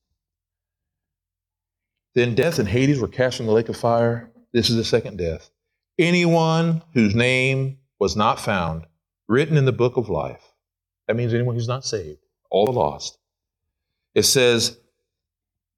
Then 2.14 2.34
death 2.34 2.58
and 2.58 2.68
Hades 2.68 3.00
were 3.00 3.08
cast 3.08 3.40
in 3.40 3.46
the 3.46 3.52
lake 3.52 3.68
of 3.68 3.76
fire. 3.76 4.30
This 4.52 4.68
is 4.68 4.76
the 4.76 4.84
second 4.84 5.16
death. 5.16 5.50
Anyone 5.98 6.82
whose 6.92 7.14
name 7.14 7.78
was 7.98 8.16
not 8.16 8.38
found 8.38 8.86
written 9.28 9.56
in 9.56 9.64
the 9.64 9.72
book 9.72 9.96
of 9.96 10.08
life. 10.08 10.42
That 11.08 11.16
means 11.16 11.32
anyone 11.32 11.54
who's 11.54 11.68
not 11.68 11.84
saved, 11.84 12.20
all 12.50 12.66
the 12.66 12.72
lost. 12.72 13.18
It 14.14 14.24
says, 14.24 14.78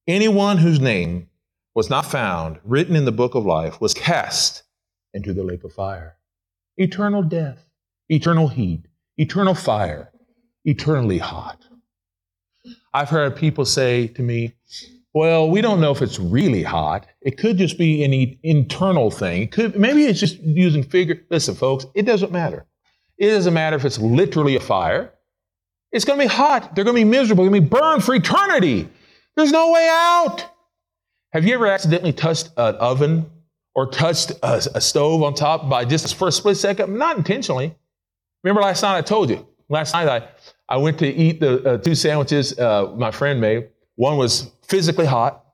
anyone 0.09 0.59
whose 0.59 0.81
name 0.81 1.29
was 1.75 1.91
not 1.91 2.07
found 2.07 2.59
written 2.65 2.97
in 2.97 3.05
the 3.05 3.13
book 3.13 3.35
of 3.35 3.47
life 3.47 3.81
was 3.81 3.95
cast 3.95 4.65
into 5.15 5.33
the 5.33 5.43
lake 5.43 5.65
of 5.65 5.73
fire. 5.73 6.17
Eternal 6.77 7.23
death, 7.23 7.71
eternal 8.09 8.49
heat, 8.49 8.83
eternal 9.17 9.55
fire, 9.55 10.11
eternally 10.65 11.19
hot. 11.19 11.65
I've 12.93 13.11
heard 13.11 13.37
people 13.37 13.65
say 13.65 14.09
to 14.09 14.23
me, 14.23 14.55
well, 15.15 15.49
we 15.49 15.61
don't 15.61 15.81
know 15.81 15.93
if 15.93 16.03
it's 16.03 16.19
really 16.19 16.65
hot. 16.65 17.07
It 17.23 17.39
could 17.39 17.57
just 17.57 17.79
be 17.79 18.03
an 18.03 18.39
internal 18.43 19.11
thing. 19.11 19.43
It 19.43 19.53
could 19.53 19.79
maybe 19.79 20.05
it's 20.05 20.19
just 20.19 20.41
using 20.41 20.83
figure. 20.83 21.23
Listen, 21.31 21.55
folks, 21.55 21.87
it 21.95 22.03
doesn't 22.03 22.33
matter. 22.33 22.67
It 23.17 23.29
doesn't 23.29 23.55
matter 23.55 23.77
if 23.77 23.85
it's 23.85 23.99
literally 23.99 24.57
a 24.57 24.61
fire. 24.61 25.12
It's 25.93 26.05
going 26.05 26.19
to 26.19 26.25
be 26.25 26.29
hot. 26.29 26.75
They're 26.75 26.83
going 26.83 26.97
to 26.97 27.05
be 27.05 27.09
miserable. 27.09 27.45
They're 27.45 27.53
going 27.53 27.62
to 27.62 27.69
be 27.71 27.79
burned 27.81 28.03
for 28.03 28.15
eternity. 28.17 28.89
There's 29.37 29.53
no 29.53 29.71
way 29.71 29.89
out. 29.89 30.45
Have 31.33 31.45
you 31.45 31.55
ever 31.55 31.69
accidentally 31.69 32.12
touched 32.12 32.51
an 32.57 32.75
oven 32.77 33.31
or 33.75 33.91
touched 33.91 34.31
a, 34.43 34.62
a 34.75 34.81
stove 34.81 35.22
on 35.22 35.35
top 35.35 35.68
by 35.68 35.85
just 35.85 36.14
for 36.14 36.29
a 36.29 36.33
split 36.33 36.57
second? 36.57 36.97
Not 36.97 37.16
intentionally. 37.16 37.75
Remember 38.43 38.62
last 38.62 38.83
night 38.83 38.97
I 38.97 39.03
told 39.03 39.31
you. 39.31 39.47
Last 39.68 39.95
night 39.95 40.09
I, 40.09 40.29
I 40.68 40.77
went 40.77 40.99
to 40.99 41.07
eat 41.07 41.41
the 41.41 41.62
uh, 41.64 41.79
two 41.79 41.95
sandwiches 41.95 42.59
uh, 42.59 42.93
my 42.97 43.11
friend 43.11 43.41
made. 43.41 43.68
One 43.97 44.16
was 44.16 44.51
physically 44.66 45.07
hot, 45.07 45.45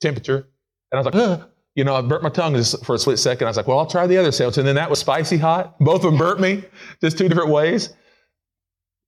temperature, 0.00 0.48
and 0.90 0.98
I 0.98 1.02
was 1.02 1.06
like, 1.06 1.14
Ugh. 1.14 1.48
you 1.74 1.84
know, 1.84 1.94
I 1.94 2.00
burnt 2.00 2.22
my 2.22 2.28
tongue 2.30 2.54
just 2.54 2.84
for 2.84 2.94
a 2.94 2.98
split 2.98 3.18
second. 3.18 3.46
I 3.46 3.50
was 3.50 3.56
like, 3.56 3.66
well, 3.66 3.78
I'll 3.78 3.86
try 3.86 4.06
the 4.06 4.16
other 4.16 4.32
sandwich. 4.32 4.58
And 4.58 4.66
then 4.66 4.74
that 4.76 4.90
was 4.90 4.98
spicy 4.98 5.36
hot. 5.36 5.78
Both 5.78 6.04
of 6.04 6.12
them 6.12 6.18
burnt 6.18 6.40
me, 6.40 6.64
just 7.00 7.18
two 7.18 7.28
different 7.28 7.50
ways. 7.50 7.94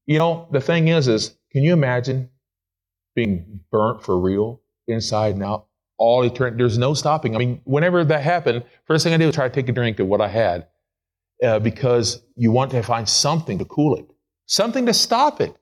You 0.06 0.18
know, 0.18 0.48
the 0.52 0.60
thing 0.60 0.88
is, 0.88 1.08
is 1.08 1.36
can 1.50 1.62
you 1.62 1.72
imagine 1.72 2.28
being 3.14 3.60
burnt 3.70 4.02
for 4.02 4.18
real 4.18 4.60
inside 4.86 5.34
and 5.34 5.44
out 5.44 5.66
all 6.05 6.22
eternity? 6.22 6.59
There's 6.59 6.78
no 6.78 6.94
stopping. 6.94 7.34
I 7.34 7.38
mean, 7.38 7.61
whenever 7.64 8.05
that 8.05 8.22
happened, 8.22 8.64
first 8.86 9.05
thing 9.05 9.14
I 9.14 9.16
did 9.16 9.26
was 9.26 9.34
try 9.34 9.48
to 9.48 9.55
take 9.55 9.68
a 9.68 9.72
drink 9.72 9.98
of 9.98 10.07
what 10.07 10.20
I 10.20 10.28
had 10.28 10.66
uh, 11.42 11.59
because 11.59 12.22
you 12.36 12.52
want 12.52 12.70
to 12.72 12.82
find 12.82 13.09
something 13.09 13.59
to 13.59 13.64
cool 13.64 13.96
it, 13.96 14.07
something 14.46 14.86
to 14.86 14.94
stop 14.94 15.40
it. 15.40 15.55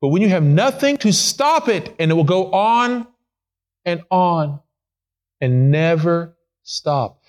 But 0.00 0.08
when 0.08 0.22
you 0.22 0.28
have 0.30 0.42
nothing 0.42 0.96
to 0.98 1.12
stop 1.12 1.68
it, 1.68 1.94
and 1.98 2.10
it 2.10 2.14
will 2.14 2.24
go 2.24 2.50
on 2.50 3.06
and 3.84 4.02
on 4.10 4.60
and 5.40 5.70
never 5.70 6.36
stop. 6.62 7.22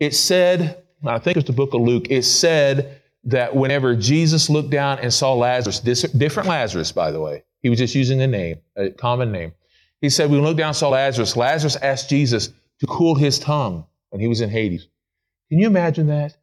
It 0.00 0.14
said, 0.14 0.82
I 1.04 1.18
think 1.18 1.36
it's 1.36 1.46
the 1.46 1.52
book 1.52 1.74
of 1.74 1.82
Luke, 1.82 2.06
it 2.10 2.22
said 2.22 3.00
that 3.24 3.54
whenever 3.54 3.94
Jesus 3.96 4.50
looked 4.50 4.70
down 4.70 4.98
and 4.98 5.12
saw 5.12 5.34
Lazarus, 5.34 5.80
different 5.80 6.48
Lazarus, 6.48 6.92
by 6.92 7.10
the 7.10 7.20
way, 7.20 7.44
he 7.60 7.70
was 7.70 7.78
just 7.78 7.94
using 7.94 8.20
a 8.20 8.26
name, 8.26 8.58
a 8.76 8.90
common 8.90 9.32
name. 9.32 9.52
He 10.04 10.10
said, 10.10 10.30
we 10.30 10.38
looked 10.38 10.58
down 10.58 10.68
and 10.68 10.76
saw 10.76 10.90
Lazarus, 10.90 11.34
Lazarus 11.34 11.76
asked 11.76 12.10
Jesus 12.10 12.48
to 12.80 12.86
cool 12.86 13.14
his 13.14 13.38
tongue 13.38 13.86
when 14.10 14.20
he 14.20 14.28
was 14.28 14.42
in 14.42 14.50
Hades. 14.50 14.86
Can 15.48 15.58
you 15.58 15.66
imagine 15.66 16.08
that? 16.08 16.36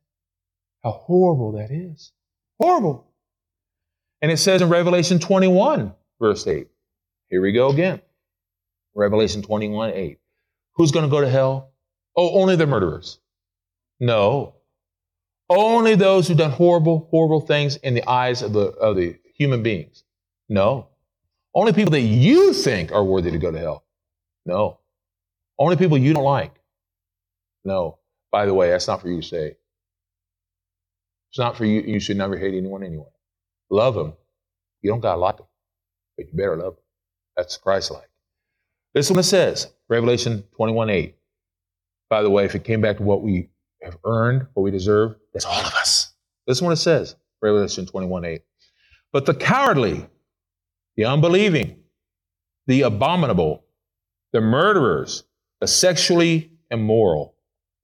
How 0.83 0.89
horrible 0.89 1.51
that 1.51 1.69
is. 1.69 2.11
Horrible. 2.59 3.05
And 4.19 4.31
it 4.31 4.37
says 4.37 4.63
in 4.63 4.69
Revelation 4.69 5.19
21, 5.19 5.93
verse 6.19 6.47
8. 6.47 6.69
Here 7.29 7.39
we 7.39 7.51
go 7.51 7.69
again. 7.69 8.01
Revelation 8.95 9.43
21, 9.43 9.93
8. 9.93 10.17
Who's 10.77 10.91
going 10.91 11.05
to 11.05 11.11
go 11.11 11.21
to 11.21 11.29
hell? 11.29 11.69
Oh, 12.17 12.41
only 12.41 12.55
the 12.55 12.65
murderers. 12.65 13.19
No. 13.99 14.55
Only 15.51 15.93
those 15.93 16.27
who've 16.27 16.35
done 16.35 16.49
horrible, 16.49 17.07
horrible 17.11 17.41
things 17.41 17.75
in 17.75 17.93
the 17.93 18.09
eyes 18.09 18.41
of 18.41 18.53
the, 18.53 18.69
of 18.69 18.95
the 18.95 19.19
human 19.35 19.61
beings. 19.61 20.03
No. 20.49 20.87
Only 21.53 21.73
people 21.73 21.91
that 21.91 22.01
you 22.01 22.53
think 22.53 22.91
are 22.91 23.03
worthy 23.03 23.31
to 23.31 23.37
go 23.37 23.51
to 23.51 23.59
hell. 23.59 23.83
No. 24.45 24.79
Only 25.59 25.75
people 25.75 25.97
you 25.97 26.13
don't 26.13 26.23
like. 26.23 26.53
No. 27.65 27.99
By 28.31 28.45
the 28.45 28.53
way, 28.53 28.69
that's 28.69 28.87
not 28.87 29.01
for 29.01 29.09
you 29.09 29.21
to 29.21 29.27
say. 29.27 29.57
It's 31.29 31.39
not 31.39 31.57
for 31.57 31.65
you. 31.65 31.81
You 31.81 31.99
should 31.99 32.17
never 32.17 32.37
hate 32.37 32.53
anyone 32.53 32.83
anyway. 32.83 33.05
Love 33.69 33.95
them. 33.95 34.13
You 34.81 34.89
don't 34.89 34.99
got 34.99 35.13
to 35.13 35.19
like 35.19 35.37
them, 35.37 35.45
but 36.17 36.27
you 36.27 36.33
better 36.33 36.57
love 36.57 36.75
them. 36.75 36.83
That's 37.37 37.57
Christ 37.57 37.91
like. 37.91 38.09
This 38.93 39.05
is 39.05 39.11
what 39.11 39.19
it 39.19 39.23
says 39.23 39.71
Revelation 39.87 40.43
21 40.55 40.89
8. 40.89 41.15
By 42.09 42.21
the 42.21 42.29
way, 42.29 42.43
if 42.43 42.55
it 42.55 42.63
came 42.63 42.81
back 42.81 42.97
to 42.97 43.03
what 43.03 43.21
we 43.21 43.49
have 43.81 43.97
earned, 44.03 44.47
what 44.53 44.63
we 44.63 44.71
deserve, 44.71 45.15
that's 45.33 45.45
all 45.45 45.61
of 45.61 45.73
us. 45.73 46.13
This 46.47 46.57
is 46.57 46.61
what 46.61 46.71
it 46.71 46.77
says 46.77 47.15
Revelation 47.41 47.85
21 47.85 48.25
8. 48.25 48.41
But 49.13 49.25
the 49.25 49.33
cowardly, 49.33 50.05
the 51.01 51.07
unbelieving, 51.07 51.77
the 52.67 52.83
abominable, 52.83 53.65
the 54.33 54.39
murderers, 54.39 55.23
the 55.59 55.67
sexually 55.67 56.51
immoral, 56.69 57.33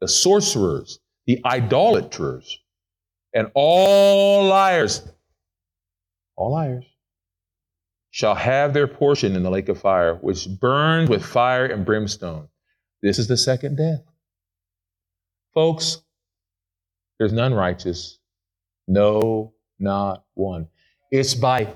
the 0.02 0.08
sorcerers, 0.08 1.00
the 1.26 1.42
idolaters, 1.44 2.60
and 3.34 3.50
all 3.56 4.46
liars 4.46 5.02
all 6.36 6.52
liars, 6.52 6.86
shall 8.12 8.36
have 8.36 8.76
their 8.76 8.86
portion 8.86 9.36
in 9.36 9.42
the 9.42 9.50
lake 9.50 9.68
of 9.68 9.80
fire, 9.82 10.14
which 10.14 10.48
burns 10.60 11.10
with 11.10 11.26
fire 11.26 11.66
and 11.66 11.88
brimstone. 11.88 12.48
This 13.02 13.18
is 13.18 13.28
the 13.28 13.38
second 13.38 13.78
death. 13.78 14.04
Folks, 15.56 16.04
there's 17.18 17.34
none 17.34 17.56
righteous. 17.56 18.20
No, 18.88 19.56
not 19.80 20.24
one. 20.36 20.68
It's 21.10 21.34
by 21.34 21.74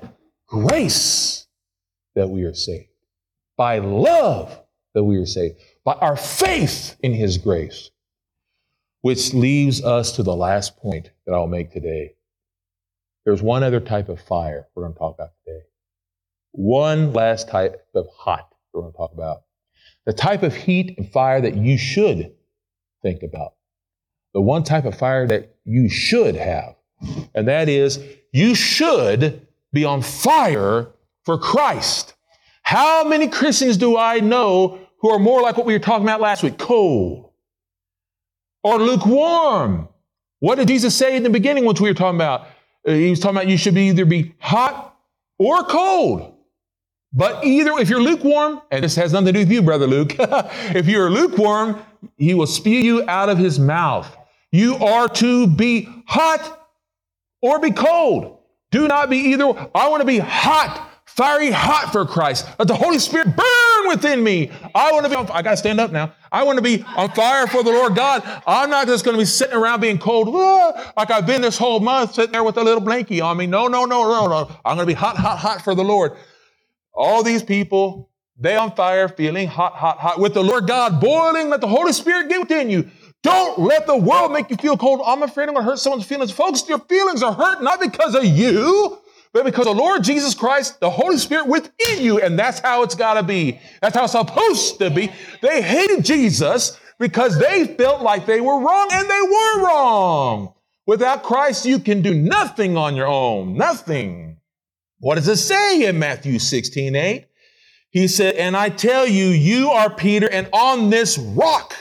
grace 0.52 1.47
that 2.14 2.30
we 2.30 2.43
are 2.43 2.54
saved, 2.54 2.89
by 3.56 3.80
love 3.80 4.60
that 4.93 5.04
we 5.04 5.16
are 5.16 5.26
saved, 5.26 5.56
by 5.86 5.93
our 5.93 6.18
faith 6.18 6.97
in 7.02 7.14
His 7.14 7.38
grace, 7.38 7.89
which 8.99 9.34
leaves 9.34 9.82
us 9.82 10.12
to 10.18 10.24
the 10.24 10.36
last 10.36 10.76
point 10.78 11.10
that 11.26 11.34
I'll 11.34 11.47
make 11.47 11.72
today. 11.72 12.16
There's 13.24 13.41
one 13.41 13.64
other 13.64 13.80
type 13.80 14.10
of 14.10 14.20
fire 14.20 14.68
we're 14.76 14.84
going 14.84 14.93
to 14.93 14.99
talk 14.99 15.16
about 15.16 15.32
today. 15.45 15.62
One 16.52 17.14
last 17.14 17.47
type 17.47 17.88
of 17.95 18.08
hot 18.14 18.54
we're 18.74 18.82
going 18.82 18.91
to 18.91 18.97
talk 18.97 19.14
about. 19.14 19.43
The 20.06 20.14
type 20.14 20.43
of 20.43 20.54
heat 20.54 20.95
and 20.97 21.10
fire 21.10 21.39
that 21.39 21.56
you 21.56 21.78
should 21.78 22.34
think 23.02 23.24
about. 23.24 23.54
The 24.34 24.41
one 24.41 24.64
type 24.64 24.84
of 24.84 24.97
fire 24.97 25.28
that 25.28 25.56
you 25.64 25.88
should 25.88 26.36
have. 26.36 26.76
And 27.34 27.47
that 27.47 27.70
is, 27.70 28.04
you 28.34 28.54
should 28.54 29.47
be 29.74 29.86
on 29.86 30.01
fire 30.01 30.89
for 31.26 31.38
Christ. 31.38 32.13
How 32.63 33.03
many 33.05 33.28
Christians 33.28 33.78
do 33.78 33.97
I 33.97 34.19
know 34.19 34.80
who 34.99 35.09
are 35.11 35.19
more 35.19 35.41
like 35.41 35.57
what 35.57 35.65
we 35.65 35.74
were 35.74 35.80
talking 35.80 36.05
about 36.05 36.22
last 36.22 36.43
week? 36.43 36.57
Cold 36.57 37.32
or 38.63 38.80
lukewarm. 38.80 39.88
What 40.39 40.57
did 40.57 40.67
Jesus 40.69 40.95
say 40.95 41.15
in 41.15 41.24
the 41.24 41.30
beginning, 41.30 41.65
which 41.65 41.82
we 41.82 41.89
were 41.89 41.95
talking 41.95 42.17
about? 42.17 42.47
Uh, 42.88 42.93
he 42.93 43.09
was 43.11 43.19
talking 43.19 43.38
about 43.38 43.47
you 43.49 43.57
should 43.57 43.76
be 43.76 43.89
either 43.89 44.05
be 44.05 44.34
hot 44.39 44.97
or 45.39 45.63
cold. 45.65 46.34
But 47.13 47.45
either, 47.45 47.74
if 47.80 47.89
you're 47.89 48.01
lukewarm, 48.01 48.61
and 48.72 48.84
this 48.84 48.95
has 48.95 49.13
nothing 49.13 49.28
to 49.28 49.34
do 49.34 49.39
with 49.39 49.51
you, 49.51 49.61
Brother 49.63 49.88
Luke, 49.88 50.15
if 50.19 50.88
you're 50.88 51.09
lukewarm, 51.09 51.82
he 52.17 52.34
will 52.36 52.47
spew 52.47 52.80
you 52.80 53.05
out 53.09 53.30
of 53.30 53.38
his 53.38 53.59
mouth. 53.59 54.15
You 54.51 54.76
are 54.78 55.09
to 55.09 55.47
be 55.47 55.89
hot 56.07 56.69
or 57.41 57.59
be 57.59 57.72
cold. 57.72 58.39
Do 58.72 58.88
not 58.88 59.09
be 59.09 59.17
either. 59.17 59.45
I 59.76 59.89
want 59.89 60.01
to 60.01 60.05
be 60.05 60.19
hot, 60.19 60.89
fiery 61.05 61.51
hot 61.51 61.91
for 61.91 62.05
Christ. 62.05 62.47
Let 62.57 62.69
the 62.69 62.76
Holy 62.76 62.99
Spirit 62.99 63.36
burn 63.36 63.89
within 63.89 64.24
me. 64.24 64.49
I 64.74 64.91
want 64.93 65.03
to 65.03 65.09
be, 65.09 65.15
on, 65.15 65.30
I 65.30 65.41
got 65.41 65.51
to 65.51 65.57
stand 65.57 65.80
up 65.82 65.91
now. 65.91 66.13
I 66.32 66.43
want 66.43 66.57
to 66.57 66.61
be 66.61 66.84
on 66.95 67.11
fire 67.11 67.47
for 67.47 67.63
the 67.63 67.69
Lord 67.69 67.95
God. 67.95 68.24
I'm 68.47 68.69
not 68.69 68.88
just 68.88 69.03
going 69.03 69.15
to 69.15 69.22
be 69.22 69.26
sitting 69.26 69.55
around 69.55 69.82
being 69.82 69.97
cold, 69.97 70.30
ah, 70.32 70.93
like 70.95 71.11
I've 71.11 71.26
been 71.26 71.41
this 71.41 71.57
whole 71.57 71.82
month, 71.82 72.13
sitting 72.13 72.32
there 72.32 72.43
with 72.43 72.57
a 72.57 72.63
little 72.63 72.82
blankie 72.82 73.22
on 73.24 73.36
me. 73.36 73.45
No, 73.45 73.67
no, 73.67 73.84
no, 73.84 74.03
no, 74.03 74.28
no. 74.28 74.51
I'm 74.63 74.78
going 74.78 74.88
to 74.88 74.93
be 74.93 74.93
hot, 74.93 75.17
hot, 75.17 75.38
hot 75.38 75.61
for 75.61 75.76
the 75.76 75.84
Lord. 75.84 76.13
All 76.93 77.24
these 77.24 77.43
people, 77.43 78.09
they 78.39 78.55
on 78.55 78.74
fire, 78.76 79.09
feeling 79.09 79.47
hot, 79.47 79.74
hot, 79.74 79.97
hot, 79.97 80.19
with 80.19 80.34
the 80.34 80.43
Lord 80.43 80.65
God 80.67 81.01
boiling. 81.01 81.49
Let 81.49 81.59
the 81.59 81.67
Holy 81.67 81.91
Spirit 81.91 82.30
get 82.30 82.39
within 82.39 82.69
you. 82.69 82.89
Don't 83.24 83.59
let 83.59 83.86
the 83.86 83.97
world 83.97 84.32
make 84.32 84.49
you 84.49 84.55
feel 84.55 84.78
cold. 84.78 85.01
I'm 85.05 85.22
afraid 85.22 85.47
I'm 85.47 85.53
going 85.53 85.65
to 85.65 85.72
hurt 85.72 85.80
someone's 85.80 86.05
feelings. 86.05 86.32
Folks, 86.32 86.67
your 86.67 86.80
feelings 86.80 87.22
are 87.22 87.34
hurt 87.34 87.61
not 87.61 87.80
because 87.80 88.15
of 88.15 88.26
you, 88.26 88.97
but 89.34 89.45
because 89.45 89.65
the 89.65 89.74
Lord 89.74 90.03
Jesus 90.03 90.34
Christ, 90.34 90.80
the 90.80 90.89
Holy 90.89 91.17
Spirit 91.17 91.47
within 91.47 92.01
you, 92.01 92.19
and 92.19 92.38
that's 92.38 92.59
how 92.59 92.82
it's 92.84 92.95
got 92.95 93.13
to 93.15 93.24
be. 93.24 93.59
That's 93.82 93.95
how 93.95 94.03
it's 94.03 94.13
supposed 94.13 94.80
to 94.80 94.89
be. 94.89 95.11
They 95.41 95.61
hated 95.61 96.03
Jesus 96.03 96.80
because 96.99 97.38
they 97.38 97.76
felt 97.76 98.01
like 98.01 98.26
they 98.26 98.41
were 98.41 98.59
wrong, 98.59 98.89
and 98.91 99.09
they 99.09 99.22
were 99.22 99.65
wrong. 99.65 100.53
Without 100.86 101.24
Christ, 101.24 101.65
you 101.65 101.80
can 101.80 102.01
do 102.01 102.13
nothing 102.13 102.76
on 102.76 102.95
your 102.95 103.07
own. 103.07 103.55
Nothing. 103.55 104.38
What 104.99 105.15
does 105.15 105.28
it 105.28 105.38
say 105.38 105.86
in 105.86 105.97
Matthew 105.97 106.38
16, 106.38 106.95
8? 106.95 107.28
He 107.89 108.07
said, 108.07 108.36
And 108.36 108.55
I 108.55 108.69
tell 108.69 109.07
you, 109.07 109.28
you 109.28 109.72
are 109.72 109.89
Peter, 109.89 110.30
and 110.32 110.49
on 110.53 110.89
this 110.89 111.17
rock 111.17 111.76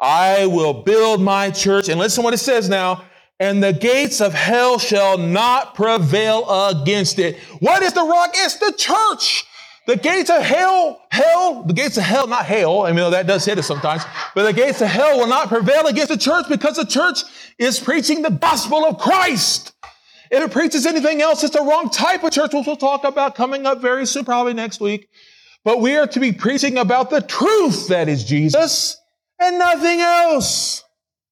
I 0.00 0.46
will 0.46 0.82
build 0.82 1.22
my 1.22 1.50
church. 1.50 1.88
And 1.88 1.98
listen 1.98 2.22
what 2.22 2.34
it 2.34 2.38
says 2.38 2.68
now. 2.68 3.04
And 3.38 3.62
the 3.62 3.72
gates 3.72 4.20
of 4.20 4.32
hell 4.32 4.78
shall 4.78 5.18
not 5.18 5.74
prevail 5.74 6.46
against 6.68 7.18
it. 7.18 7.38
What 7.60 7.82
is 7.82 7.92
the 7.92 8.02
rock? 8.02 8.30
It's 8.34 8.56
the 8.56 8.72
church. 8.76 9.44
The 9.86 9.96
gates 9.96 10.30
of 10.30 10.42
hell, 10.42 11.00
hell, 11.12 11.62
the 11.62 11.72
gates 11.72 11.96
of 11.96 12.02
hell, 12.02 12.26
not 12.26 12.44
hell. 12.44 12.82
I 12.82 12.92
mean, 12.92 13.08
that 13.12 13.28
does 13.28 13.44
hit 13.44 13.56
us 13.56 13.68
sometimes, 13.68 14.02
but 14.34 14.42
the 14.42 14.52
gates 14.52 14.80
of 14.80 14.88
hell 14.88 15.18
will 15.18 15.28
not 15.28 15.46
prevail 15.46 15.86
against 15.86 16.08
the 16.08 16.16
church 16.18 16.46
because 16.48 16.76
the 16.76 16.84
church 16.84 17.20
is 17.56 17.78
preaching 17.78 18.22
the 18.22 18.30
gospel 18.30 18.84
of 18.84 18.98
Christ. 18.98 19.72
If 20.28 20.42
it 20.42 20.50
preaches 20.50 20.86
anything 20.86 21.22
else, 21.22 21.44
it's 21.44 21.54
the 21.54 21.62
wrong 21.62 21.88
type 21.90 22.24
of 22.24 22.32
church, 22.32 22.52
which 22.52 22.66
we'll 22.66 22.76
talk 22.76 23.04
about 23.04 23.36
coming 23.36 23.64
up 23.64 23.80
very 23.80 24.06
soon, 24.06 24.24
probably 24.24 24.54
next 24.54 24.80
week. 24.80 25.08
But 25.62 25.80
we 25.80 25.96
are 25.96 26.08
to 26.08 26.18
be 26.18 26.32
preaching 26.32 26.78
about 26.78 27.10
the 27.10 27.20
truth 27.20 27.86
that 27.86 28.08
is 28.08 28.24
Jesus 28.24 29.00
and 29.38 29.58
nothing 29.58 30.00
else. 30.00 30.84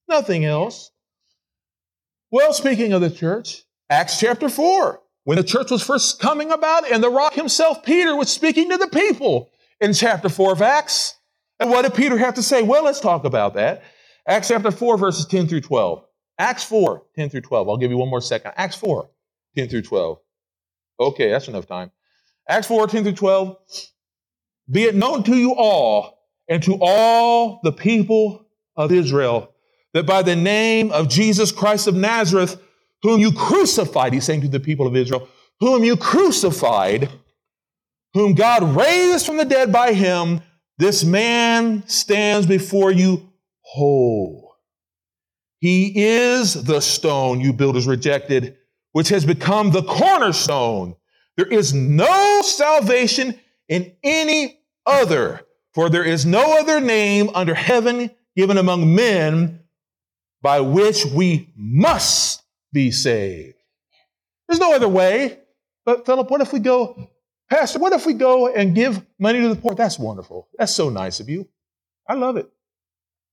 Nothing 0.08 0.44
else. 0.44 0.90
Well, 2.30 2.52
speaking 2.52 2.92
of 2.92 3.00
the 3.00 3.10
church, 3.10 3.62
Acts 3.88 4.18
chapter 4.18 4.48
4, 4.48 5.00
when 5.24 5.36
the 5.36 5.44
church 5.44 5.70
was 5.70 5.82
first 5.82 6.20
coming 6.20 6.50
about, 6.50 6.90
and 6.90 7.02
the 7.02 7.10
rock 7.10 7.34
himself, 7.34 7.84
Peter, 7.84 8.16
was 8.16 8.28
speaking 8.28 8.70
to 8.70 8.76
the 8.76 8.88
people 8.88 9.50
in 9.80 9.92
chapter 9.92 10.28
4 10.28 10.52
of 10.52 10.62
Acts. 10.62 11.16
And 11.60 11.70
what 11.70 11.82
did 11.82 11.94
Peter 11.94 12.18
have 12.18 12.34
to 12.34 12.42
say? 12.42 12.62
Well, 12.62 12.84
let's 12.84 13.00
talk 13.00 13.24
about 13.24 13.54
that. 13.54 13.84
Acts 14.26 14.48
chapter 14.48 14.70
4, 14.70 14.98
verses 14.98 15.26
10 15.26 15.46
through 15.46 15.60
12. 15.60 16.04
Acts 16.38 16.64
4, 16.64 17.02
10 17.14 17.30
through 17.30 17.42
12. 17.42 17.68
I'll 17.68 17.76
give 17.76 17.90
you 17.90 17.96
one 17.96 18.10
more 18.10 18.20
second. 18.20 18.52
Acts 18.56 18.76
4, 18.76 19.08
10 19.56 19.68
through 19.68 19.82
12. 19.82 20.18
Okay, 21.00 21.30
that's 21.30 21.48
enough 21.48 21.66
time. 21.66 21.90
Acts 22.48 22.66
4, 22.66 22.86
10 22.86 23.04
through 23.04 23.12
12. 23.12 23.56
Be 24.70 24.84
it 24.84 24.94
known 24.94 25.22
to 25.24 25.36
you 25.36 25.54
all 25.54 26.13
and 26.48 26.62
to 26.62 26.78
all 26.80 27.60
the 27.62 27.72
people 27.72 28.46
of 28.76 28.92
Israel 28.92 29.52
that 29.92 30.06
by 30.06 30.22
the 30.22 30.36
name 30.36 30.90
of 30.90 31.08
Jesus 31.08 31.52
Christ 31.52 31.86
of 31.86 31.94
Nazareth, 31.94 32.60
whom 33.02 33.20
you 33.20 33.32
crucified, 33.32 34.12
he's 34.12 34.24
saying 34.24 34.42
to 34.42 34.48
the 34.48 34.60
people 34.60 34.86
of 34.86 34.96
Israel, 34.96 35.28
whom 35.60 35.84
you 35.84 35.96
crucified, 35.96 37.08
whom 38.12 38.34
God 38.34 38.76
raised 38.76 39.24
from 39.24 39.36
the 39.36 39.44
dead 39.44 39.72
by 39.72 39.92
him, 39.92 40.40
this 40.78 41.04
man 41.04 41.86
stands 41.86 42.46
before 42.46 42.90
you 42.90 43.30
whole. 43.60 44.56
He 45.60 45.92
is 45.96 46.64
the 46.64 46.80
stone 46.80 47.40
you 47.40 47.52
builders 47.52 47.86
rejected, 47.86 48.56
which 48.92 49.08
has 49.08 49.24
become 49.24 49.70
the 49.70 49.82
cornerstone. 49.82 50.94
There 51.36 51.46
is 51.46 51.72
no 51.72 52.42
salvation 52.42 53.38
in 53.68 53.94
any 54.02 54.58
other, 54.84 55.40
for 55.74 55.88
there 55.90 56.04
is 56.04 56.24
no 56.24 56.58
other 56.58 56.80
name 56.80 57.30
under 57.34 57.54
heaven 57.54 58.10
given 58.36 58.58
among 58.58 58.94
men 58.94 59.60
by 60.42 60.60
which 60.60 61.04
we 61.06 61.52
must 61.56 62.42
be 62.72 62.90
saved. 62.90 63.56
There's 64.48 64.60
no 64.60 64.74
other 64.74 64.88
way. 64.88 65.38
But 65.86 66.06
Philip, 66.06 66.30
what 66.30 66.40
if 66.40 66.52
we 66.52 66.60
go, 66.60 67.10
Pastor, 67.50 67.78
what 67.78 67.92
if 67.92 68.06
we 68.06 68.14
go 68.14 68.48
and 68.48 68.74
give 68.74 69.04
money 69.18 69.40
to 69.40 69.48
the 69.48 69.56
poor? 69.56 69.74
That's 69.74 69.98
wonderful. 69.98 70.48
That's 70.58 70.74
so 70.74 70.88
nice 70.88 71.20
of 71.20 71.28
you. 71.28 71.48
I 72.08 72.14
love 72.14 72.36
it. 72.36 72.50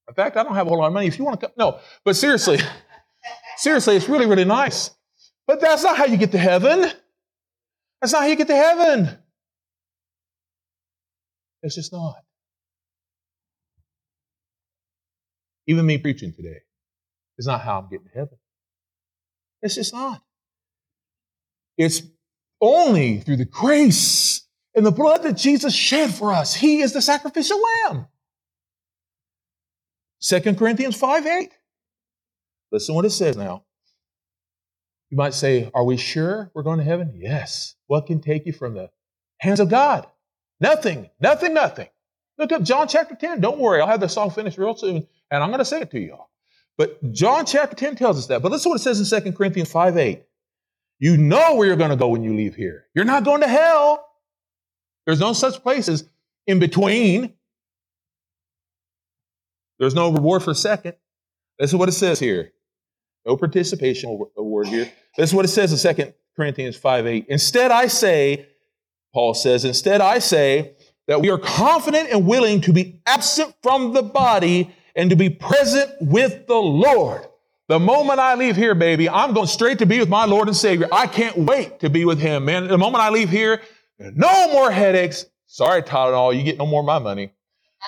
In 0.08 0.16
fact, 0.16 0.36
I 0.36 0.44
don't 0.44 0.56
have 0.56 0.68
a 0.68 0.70
whole 0.70 0.80
lot 0.80 0.88
of 0.88 0.94
money. 0.94 1.08
If 1.08 1.18
you 1.18 1.26
want 1.26 1.40
to 1.40 1.48
come, 1.48 1.54
no, 1.58 1.80
but 2.04 2.16
seriously, 2.16 2.60
seriously, 3.58 3.96
it's 3.96 4.10
really, 4.10 4.26
really 4.26 4.46
nice. 4.46 4.92
But 5.48 5.62
that's 5.62 5.84
not 5.84 5.98
how 5.98 6.06
you 6.06 6.18
get 6.18 6.32
to 6.32 6.38
heaven. 6.38 6.92
That's 8.02 8.14
not 8.14 8.24
how 8.24 8.28
you 8.28 8.36
get 8.36 8.48
to 8.48 8.56
heaven. 8.56 9.18
It's 11.64 11.76
just 11.76 11.94
not. 11.94 12.16
Even 15.72 15.86
me 15.86 15.98
preaching 15.98 16.34
today 16.34 16.58
is 17.38 17.48
not 17.48 17.62
how 17.62 17.80
I'm 17.80 17.88
getting 17.90 18.08
to 18.08 18.14
heaven. 18.14 18.38
It's 19.62 19.76
just 19.76 19.94
not. 19.94 20.22
It's 21.78 22.02
only 22.60 23.22
through 23.22 23.38
the 23.38 23.46
grace 23.46 24.46
and 24.76 24.86
the 24.86 24.92
blood 24.92 25.24
that 25.24 25.38
Jesus 25.38 25.74
shed 25.74 26.14
for 26.14 26.34
us. 26.34 26.54
He 26.54 26.82
is 26.82 26.92
the 26.92 27.02
sacrificial 27.02 27.58
lamb. 27.88 28.08
2 30.22 30.56
Corinthians 30.56 30.98
5 30.98 31.26
8. 31.26 31.52
Listen 32.74 32.94
what 32.94 33.06
it 33.06 33.12
says 33.12 33.38
now. 33.38 33.64
You 35.10 35.16
might 35.16 35.34
say, 35.34 35.72
Are 35.74 35.86
we 35.86 35.96
sure 35.96 36.52
we're 36.54 36.64
going 36.64 36.80
to 36.80 36.84
heaven? 36.84 37.14
Yes. 37.16 37.76
What 37.88 38.08
can 38.08 38.20
take 38.20 38.46
you 38.46 38.52
from 38.52 38.74
the 38.74 38.90
hands 39.38 39.62
of 39.62 39.70
God? 39.70 40.06
Nothing, 40.60 41.10
nothing, 41.22 41.54
nothing. 41.54 41.88
Look 42.38 42.52
up 42.52 42.64
John 42.64 42.90
chapter 42.90 43.16
10. 43.16 43.40
Don't 43.40 43.58
worry, 43.58 43.80
I'll 43.80 43.88
have 43.88 44.02
the 44.02 44.10
song 44.10 44.32
finished 44.32 44.58
real 44.58 44.76
soon, 44.76 45.08
and 45.32 45.42
I'm 45.42 45.50
going 45.50 45.60
to 45.60 45.66
say 45.66 45.82
it 45.82 45.92
to 45.92 46.00
y'all. 46.00 46.30
But 46.78 47.12
John 47.12 47.46
chapter 47.46 47.76
10 47.76 47.96
tells 47.96 48.18
us 48.18 48.28
that. 48.28 48.42
But 48.42 48.52
listen 48.52 48.70
what 48.70 48.80
it 48.80 48.84
says 48.84 49.12
in 49.12 49.24
2 49.24 49.32
Corinthians 49.34 49.72
5 49.72 49.98
8. 49.98 50.24
You 51.00 51.18
know 51.18 51.56
where 51.56 51.68
you're 51.68 51.78
going 51.78 51.90
to 51.90 51.96
go 51.96 52.10
when 52.10 52.24
you 52.24 52.36
leave 52.36 52.56
here. 52.56 52.86
You're 52.94 53.06
not 53.06 53.24
going 53.24 53.42
to 53.42 53.48
hell. 53.48 54.06
There's 55.06 55.20
no 55.20 55.34
such 55.34 55.64
places 55.64 56.04
in 56.46 56.60
between. 56.60 57.34
There's 59.80 59.96
no 59.96 60.12
reward 60.12 60.44
for 60.44 60.54
second. 60.54 60.94
This 61.58 61.72
is 61.72 61.76
what 61.76 61.90
it 61.90 61.94
says 61.94 62.20
here. 62.20 62.52
No 63.26 63.38
participation 63.38 64.20
award 64.38 64.68
here. 64.68 64.92
This 65.18 65.32
is 65.32 65.36
what 65.36 65.46
it 65.46 65.50
says 65.50 65.86
in 65.86 65.96
2 65.96 66.14
Corinthians 66.36 66.78
5 66.78 67.08
8. 67.08 67.26
Instead, 67.30 67.72
I 67.72 67.88
say, 67.88 68.48
Paul 69.14 69.34
says, 69.34 69.66
instead, 69.66 70.02
I 70.02 70.20
say 70.20 70.76
that 71.08 71.22
we 71.22 71.30
are 71.30 71.38
confident 71.38 72.10
and 72.10 72.26
willing 72.26 72.62
to 72.62 72.74
be 72.74 73.02
absent 73.06 73.56
from 73.62 73.94
the 73.94 74.04
body 74.04 74.74
and 74.96 75.10
to 75.10 75.16
be 75.16 75.30
present 75.30 75.92
with 76.02 76.48
the 76.48 76.56
Lord. 76.56 77.28
The 77.68 77.80
moment 77.80 78.20
I 78.20 78.36
leave 78.36 78.56
here, 78.56 78.76
baby, 78.76 79.08
I'm 79.10 79.34
going 79.34 79.48
straight 79.48 79.80
to 79.80 79.86
be 79.86 80.00
with 80.00 80.10
my 80.10 80.26
Lord 80.26 80.48
and 80.48 80.58
Savior. 80.58 80.88
I 80.92 81.08
can't 81.08 81.38
wait 81.38 81.80
to 81.80 81.90
be 81.90 82.04
with 82.04 82.20
Him, 82.20 82.46
man. 82.46 82.68
The 82.68 82.78
moment 82.78 83.04
I 83.04 83.10
leave 83.10 83.30
here, 83.30 83.62
no 83.98 84.52
more 84.52 84.72
headaches. 84.72 85.26
Sorry, 85.46 85.82
Tylenol, 85.82 86.38
you 86.38 86.44
get 86.44 86.58
no 86.58 86.66
more 86.66 86.82
of 86.82 86.86
my 86.86 87.00
money. 87.00 87.32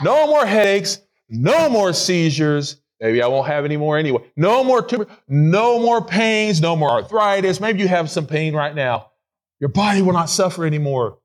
No 0.01 0.27
more 0.27 0.45
headaches, 0.45 0.99
no 1.29 1.69
more 1.69 1.93
seizures. 1.93 2.77
Maybe 2.99 3.21
I 3.21 3.27
won't 3.27 3.47
have 3.47 3.65
any 3.65 3.75
more 3.75 3.97
anyway. 3.97 4.23
No 4.37 4.63
more 4.63 4.81
tumor, 4.81 5.07
no 5.27 5.79
more 5.79 6.03
pains, 6.05 6.61
no 6.61 6.75
more 6.75 6.89
arthritis. 6.89 7.59
Maybe 7.59 7.79
you 7.79 7.87
have 7.89 8.09
some 8.09 8.25
pain 8.25 8.55
right 8.55 8.73
now. 8.73 9.11
Your 9.59 9.69
body 9.69 10.01
will 10.01 10.13
not 10.13 10.29
suffer 10.29 10.65
anymore. 10.65 11.17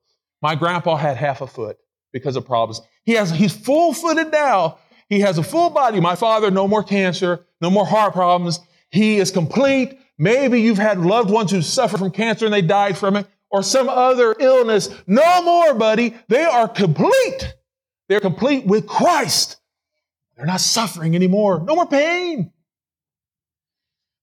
My 0.42 0.54
grandpa 0.54 0.96
had 0.96 1.16
half 1.16 1.40
a 1.40 1.46
foot 1.46 1.78
because 2.12 2.36
of 2.36 2.46
problems. 2.46 2.80
He 3.04 3.12
has, 3.12 3.30
he's 3.30 3.56
full 3.56 3.92
footed 3.92 4.32
now. 4.32 4.78
He 5.08 5.20
has 5.20 5.38
a 5.38 5.42
full 5.42 5.70
body. 5.70 6.00
My 6.00 6.16
father, 6.16 6.50
no 6.50 6.68
more 6.68 6.82
cancer, 6.82 7.46
no 7.60 7.70
more 7.70 7.86
heart 7.86 8.12
problems. 8.12 8.60
He 8.90 9.18
is 9.18 9.30
complete. 9.30 9.98
Maybe 10.18 10.60
you've 10.60 10.78
had 10.78 10.98
loved 10.98 11.30
ones 11.30 11.50
who 11.50 11.62
suffered 11.62 11.98
from 11.98 12.10
cancer 12.10 12.44
and 12.44 12.54
they 12.54 12.62
died 12.62 12.98
from 12.98 13.16
it 13.16 13.26
or 13.50 13.62
some 13.62 13.88
other 13.88 14.34
illness. 14.38 14.88
No 15.06 15.42
more, 15.42 15.74
buddy. 15.74 16.14
They 16.28 16.44
are 16.44 16.68
complete. 16.68 17.54
They're 18.08 18.20
complete 18.20 18.66
with 18.66 18.86
Christ. 18.86 19.56
They're 20.36 20.46
not 20.46 20.60
suffering 20.60 21.14
anymore. 21.14 21.62
No 21.64 21.74
more 21.74 21.86
pain. 21.86 22.52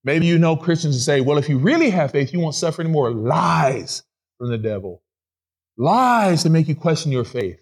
Maybe 0.04 0.26
you 0.26 0.38
know 0.38 0.56
Christians 0.56 0.94
who 0.94 1.00
say, 1.00 1.20
well, 1.20 1.36
if 1.36 1.48
you 1.48 1.58
really 1.58 1.90
have 1.90 2.12
faith, 2.12 2.32
you 2.32 2.40
won't 2.40 2.54
suffer 2.54 2.80
anymore. 2.80 3.10
Lies 3.10 4.04
from 4.38 4.50
the 4.50 4.58
devil. 4.58 5.02
Lies 5.76 6.44
to 6.44 6.50
make 6.50 6.68
you 6.68 6.76
question 6.76 7.10
your 7.10 7.24
faith. 7.24 7.60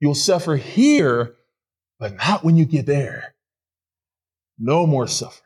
You'll 0.00 0.14
suffer 0.14 0.56
here, 0.56 1.34
but 1.98 2.14
not 2.16 2.44
when 2.44 2.56
you 2.56 2.64
get 2.64 2.86
there. 2.86 3.34
No 4.58 4.86
more 4.86 5.06
suffering. 5.06 5.42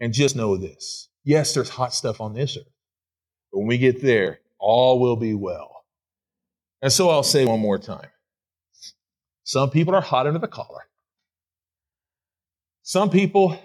And 0.00 0.12
just 0.12 0.36
know 0.36 0.56
this. 0.56 1.08
Yes, 1.24 1.54
there's 1.54 1.68
hot 1.68 1.94
stuff 1.94 2.20
on 2.20 2.34
this 2.34 2.56
earth, 2.56 2.64
but 3.52 3.58
when 3.58 3.66
we 3.66 3.78
get 3.78 4.02
there, 4.02 4.40
all 4.58 5.00
will 5.00 5.16
be 5.16 5.34
well. 5.34 5.84
And 6.82 6.92
so 6.92 7.08
I'll 7.10 7.22
say 7.22 7.44
one 7.44 7.60
more 7.60 7.78
time. 7.78 8.08
Some 9.44 9.70
people 9.70 9.94
are 9.94 10.00
hot 10.00 10.26
under 10.26 10.38
the 10.38 10.48
collar. 10.48 10.82
Some 12.82 13.10
people 13.10 13.58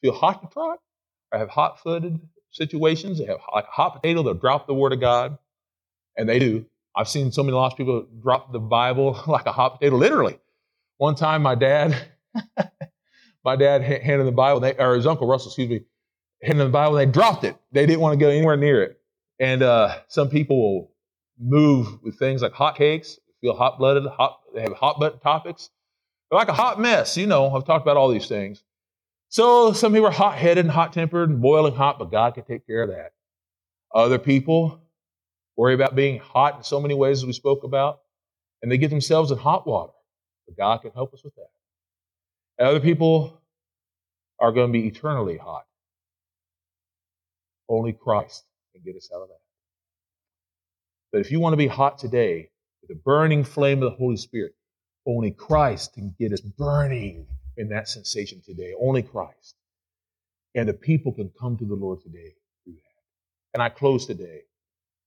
feel 0.00 0.12
hot 0.12 0.42
to 0.42 0.48
trot 0.48 0.78
or 1.32 1.38
have 1.38 1.48
hot 1.48 1.80
footed 1.80 2.20
situations. 2.52 3.18
They 3.18 3.24
have 3.26 3.38
a 3.52 3.62
hot 3.62 3.94
potato, 4.00 4.22
they'll 4.22 4.34
drop 4.34 4.66
the 4.66 4.74
word 4.74 4.92
of 4.92 5.00
God. 5.00 5.38
And 6.16 6.28
they 6.28 6.38
do. 6.38 6.66
I've 6.96 7.08
seen 7.08 7.30
so 7.30 7.42
many 7.44 7.54
lost 7.54 7.76
people 7.76 8.06
drop 8.20 8.52
the 8.52 8.58
Bible 8.58 9.22
like 9.26 9.46
a 9.46 9.52
hot 9.52 9.78
potato, 9.78 9.96
literally. 9.96 10.38
One 10.98 11.14
time, 11.14 11.42
my 11.42 11.54
dad, 11.54 11.96
my 13.44 13.56
dad 13.56 13.82
handed 13.82 14.24
the 14.26 14.32
Bible, 14.32 14.60
they, 14.60 14.76
or 14.76 14.94
his 14.94 15.06
uncle 15.06 15.26
Russell, 15.26 15.50
excuse 15.50 15.68
me, 15.68 15.80
handed 16.42 16.64
the 16.66 16.70
Bible. 16.70 16.96
And 16.96 17.08
they 17.08 17.12
dropped 17.12 17.44
it. 17.44 17.56
They 17.72 17.86
didn't 17.86 18.00
want 18.00 18.18
to 18.18 18.24
go 18.24 18.30
anywhere 18.30 18.56
near 18.56 18.82
it. 18.82 19.00
And 19.40 19.62
uh, 19.62 19.98
some 20.08 20.28
people 20.28 20.56
will 20.56 20.92
move 21.40 22.02
with 22.02 22.18
things 22.18 22.42
like 22.42 22.52
hot 22.52 22.76
cakes, 22.76 23.18
feel 23.40 23.54
hot 23.54 23.78
blooded, 23.78 24.04
hot, 24.06 24.40
they 24.54 24.62
have 24.62 24.72
hot 24.72 24.98
button 24.98 25.20
topics. 25.20 25.70
They're 26.30 26.38
like 26.38 26.48
a 26.48 26.52
hot 26.52 26.80
mess. 26.80 27.16
You 27.16 27.26
know, 27.26 27.54
I've 27.54 27.64
talked 27.64 27.84
about 27.84 27.96
all 27.96 28.08
these 28.08 28.26
things. 28.26 28.62
So 29.28 29.72
some 29.72 29.92
people 29.92 30.08
are 30.08 30.12
hot 30.12 30.36
headed 30.36 30.64
and 30.64 30.70
hot 30.70 30.92
tempered 30.92 31.28
and 31.30 31.40
boiling 31.40 31.74
hot, 31.74 31.98
but 31.98 32.10
God 32.10 32.34
can 32.34 32.44
take 32.44 32.66
care 32.66 32.82
of 32.82 32.90
that. 32.90 33.12
Other 33.94 34.18
people 34.18 34.80
worry 35.56 35.74
about 35.74 35.94
being 35.94 36.18
hot 36.18 36.56
in 36.56 36.62
so 36.62 36.80
many 36.80 36.94
ways 36.94 37.18
as 37.18 37.26
we 37.26 37.32
spoke 37.32 37.64
about, 37.64 38.00
and 38.62 38.70
they 38.70 38.78
get 38.78 38.90
themselves 38.90 39.30
in 39.30 39.38
hot 39.38 39.66
water. 39.66 39.92
But 40.48 40.56
God 40.56 40.78
can 40.82 40.92
help 40.92 41.12
us 41.12 41.22
with 41.22 41.34
that. 41.36 41.50
And 42.58 42.66
other 42.66 42.80
people 42.80 43.40
are 44.40 44.50
going 44.50 44.72
to 44.72 44.72
be 44.72 44.86
eternally 44.86 45.36
hot. 45.36 45.66
Only 47.68 47.92
Christ 47.92 48.44
can 48.72 48.82
get 48.82 48.96
us 48.96 49.10
out 49.14 49.22
of 49.22 49.28
that. 49.28 49.40
But 51.12 51.20
if 51.20 51.30
you 51.30 51.38
want 51.38 51.52
to 51.52 51.58
be 51.58 51.66
hot 51.66 51.98
today 51.98 52.50
with 52.80 52.88
the 52.88 53.02
burning 53.04 53.44
flame 53.44 53.82
of 53.82 53.90
the 53.92 53.96
Holy 53.96 54.16
Spirit, 54.16 54.54
only 55.06 55.30
Christ 55.30 55.92
can 55.94 56.14
get 56.18 56.32
us 56.32 56.40
burning 56.40 57.26
in 57.56 57.68
that 57.68 57.88
sensation 57.88 58.40
today. 58.44 58.72
Only 58.80 59.02
Christ. 59.02 59.56
And 60.54 60.68
the 60.68 60.74
people 60.74 61.12
can 61.12 61.30
come 61.38 61.56
to 61.58 61.64
the 61.64 61.74
Lord 61.74 62.00
today 62.00 62.34
through 62.64 62.74
that. 62.74 63.54
And 63.54 63.62
I 63.62 63.68
close 63.68 64.06
today 64.06 64.42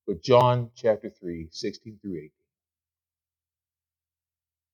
with 0.07 0.23
John 0.23 0.69
chapter 0.75 1.09
3, 1.09 1.47
16 1.51 1.99
through 2.01 2.17
18. 2.17 2.31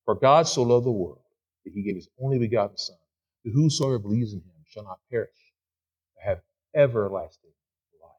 For 0.08 0.14
God 0.14 0.48
so 0.48 0.62
loved 0.62 0.86
the 0.86 0.90
world 0.90 1.20
that 1.66 1.74
he 1.74 1.82
gave 1.82 1.96
his 1.96 2.08
only 2.18 2.38
begotten 2.38 2.78
Son, 2.78 2.96
that 3.44 3.50
whosoever 3.50 3.98
believes 3.98 4.32
in 4.32 4.38
him 4.38 4.64
shall 4.64 4.84
not 4.84 5.00
perish, 5.10 5.28
but 6.14 6.24
have 6.24 6.40
everlasting 6.74 7.50
life. 8.02 8.12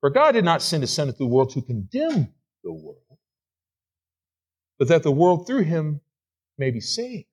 For 0.00 0.08
God 0.08 0.32
did 0.32 0.46
not 0.46 0.62
send 0.62 0.82
his 0.82 0.90
Son 0.90 1.08
into 1.08 1.18
the 1.18 1.26
world 1.26 1.50
to 1.50 1.60
condemn 1.60 2.32
the 2.64 2.72
world, 2.72 3.18
but 4.78 4.88
that 4.88 5.02
the 5.02 5.12
world 5.12 5.46
through 5.46 5.64
him 5.64 6.00
may 6.56 6.70
be 6.70 6.80
saved. 6.80 7.28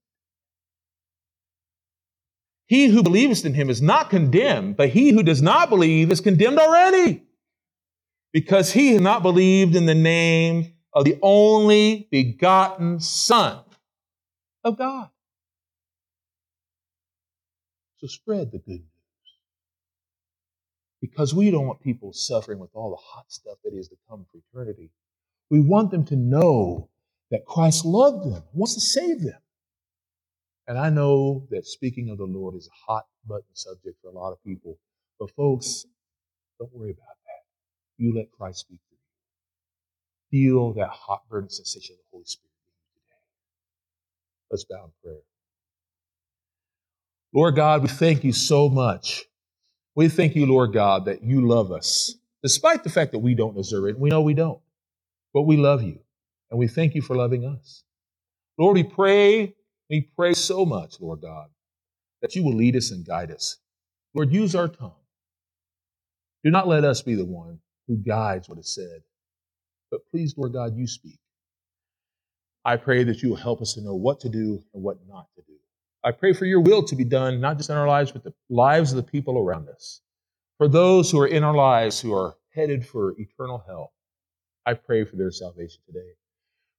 He 2.65 2.87
who 2.87 3.01
believes 3.01 3.45
in 3.45 3.53
him 3.53 3.69
is 3.69 3.81
not 3.81 4.09
condemned, 4.09 4.75
but 4.75 4.89
he 4.89 5.11
who 5.11 5.23
does 5.23 5.41
not 5.41 5.69
believe 5.69 6.11
is 6.11 6.19
condemned 6.19 6.59
already, 6.59 7.23
because 8.33 8.73
he 8.73 8.91
has 8.91 9.01
not 9.01 9.23
believed 9.23 9.73
in 9.73 9.85
the 9.85 9.95
name 9.95 10.73
of 10.93 11.05
the 11.05 11.17
only 11.21 12.07
begotten 12.11 12.99
Son 12.99 13.59
of 14.63 14.77
God. 14.77 15.09
So 17.97 18.07
spread 18.07 18.51
the 18.51 18.59
good 18.59 18.79
news. 18.79 18.87
Because 21.01 21.33
we 21.33 21.51
don't 21.51 21.67
want 21.67 21.81
people 21.81 22.13
suffering 22.13 22.59
with 22.59 22.69
all 22.73 22.91
the 22.91 23.01
hot 23.01 23.25
stuff 23.27 23.57
that 23.63 23.73
is 23.73 23.89
to 23.89 23.95
come 24.09 24.25
for 24.31 24.37
eternity. 24.37 24.89
We 25.49 25.59
want 25.59 25.91
them 25.91 26.05
to 26.05 26.15
know 26.15 26.89
that 27.31 27.45
Christ 27.45 27.85
loved 27.85 28.31
them, 28.31 28.43
wants 28.53 28.75
to 28.75 28.81
save 28.81 29.21
them. 29.21 29.39
And 30.67 30.77
I 30.77 30.89
know 30.89 31.45
that 31.49 31.65
speaking 31.65 32.09
of 32.09 32.17
the 32.17 32.25
Lord 32.25 32.55
is 32.55 32.67
a 32.67 32.91
hot 32.91 33.05
button 33.27 33.43
subject 33.53 33.97
for 34.01 34.09
a 34.09 34.13
lot 34.13 34.31
of 34.31 34.43
people. 34.43 34.77
But 35.19 35.31
folks, 35.31 35.85
don't 36.59 36.73
worry 36.73 36.91
about 36.91 37.17
that. 37.25 38.03
You 38.03 38.15
let 38.15 38.31
Christ 38.31 38.59
speak. 38.59 38.79
Feel 40.33 40.73
that 40.73 40.89
hot 40.89 41.21
burning 41.29 41.51
sensation 41.51 41.93
of 41.93 41.99
the 41.99 42.05
Holy 42.11 42.25
Spirit 42.25 42.49
today. 42.95 43.21
Let's 44.49 44.65
bow 44.65 44.85
in 44.85 44.91
prayer. 45.03 45.21
Lord 47.35 47.55
God, 47.55 47.83
we 47.83 47.87
thank 47.87 48.23
you 48.23 48.33
so 48.33 48.67
much. 48.67 49.25
We 49.95 50.09
thank 50.09 50.35
you, 50.35 50.47
Lord 50.47 50.73
God, 50.73 51.05
that 51.05 51.23
you 51.23 51.47
love 51.47 51.71
us, 51.71 52.15
despite 52.41 52.83
the 52.83 52.89
fact 52.89 53.11
that 53.11 53.19
we 53.19 53.35
don't 53.35 53.55
deserve 53.55 53.85
it. 53.85 53.99
We 53.99 54.09
know 54.09 54.21
we 54.21 54.33
don't, 54.33 54.59
but 55.35 55.43
we 55.43 55.55
love 55.55 55.83
you, 55.83 55.99
and 56.49 56.59
we 56.59 56.67
thank 56.67 56.95
you 56.95 57.03
for 57.03 57.15
loving 57.15 57.45
us. 57.45 57.83
Lord, 58.57 58.75
we 58.77 58.83
pray 58.83 59.53
we 59.91 60.09
pray 60.15 60.33
so 60.33 60.65
much, 60.65 60.99
Lord 60.99 61.21
God, 61.21 61.49
that 62.23 62.35
you 62.35 62.43
will 62.43 62.55
lead 62.55 62.75
us 62.75 62.89
and 62.89 63.05
guide 63.05 63.29
us. 63.29 63.57
Lord, 64.15 64.31
use 64.31 64.55
our 64.55 64.67
tongue. 64.67 64.95
Do 66.43 66.49
not 66.49 66.67
let 66.67 66.83
us 66.85 67.03
be 67.03 67.13
the 67.13 67.25
one 67.25 67.59
who 67.87 67.97
guides 67.97 68.49
what 68.49 68.57
is 68.57 68.73
said, 68.73 69.03
but 69.93 70.09
please, 70.09 70.35
Lord 70.37 70.53
God, 70.53 70.75
you 70.75 70.87
speak. 70.87 71.19
I 72.65 72.77
pray 72.77 73.03
that 73.03 73.21
you 73.21 73.29
will 73.29 73.35
help 73.35 73.61
us 73.61 73.73
to 73.75 73.81
know 73.81 73.95
what 73.95 74.19
to 74.21 74.29
do 74.29 74.63
and 74.73 74.81
what 74.81 74.97
not 75.07 75.27
to 75.35 75.43
do. 75.43 75.53
I 76.03 76.11
pray 76.11 76.33
for 76.33 76.45
your 76.45 76.61
will 76.61 76.83
to 76.83 76.95
be 76.95 77.03
done, 77.03 77.39
not 77.39 77.57
just 77.57 77.69
in 77.69 77.77
our 77.77 77.87
lives, 77.87 78.11
but 78.11 78.23
the 78.23 78.33
lives 78.49 78.91
of 78.91 78.97
the 78.97 79.11
people 79.11 79.37
around 79.37 79.69
us. 79.69 80.01
For 80.57 80.67
those 80.67 81.11
who 81.11 81.19
are 81.19 81.27
in 81.27 81.43
our 81.43 81.55
lives 81.55 82.01
who 82.01 82.13
are 82.13 82.35
headed 82.55 82.85
for 82.87 83.13
eternal 83.19 83.63
hell, 83.67 83.93
I 84.65 84.73
pray 84.73 85.05
for 85.05 85.15
their 85.15 85.31
salvation 85.31 85.81
today 85.85 86.13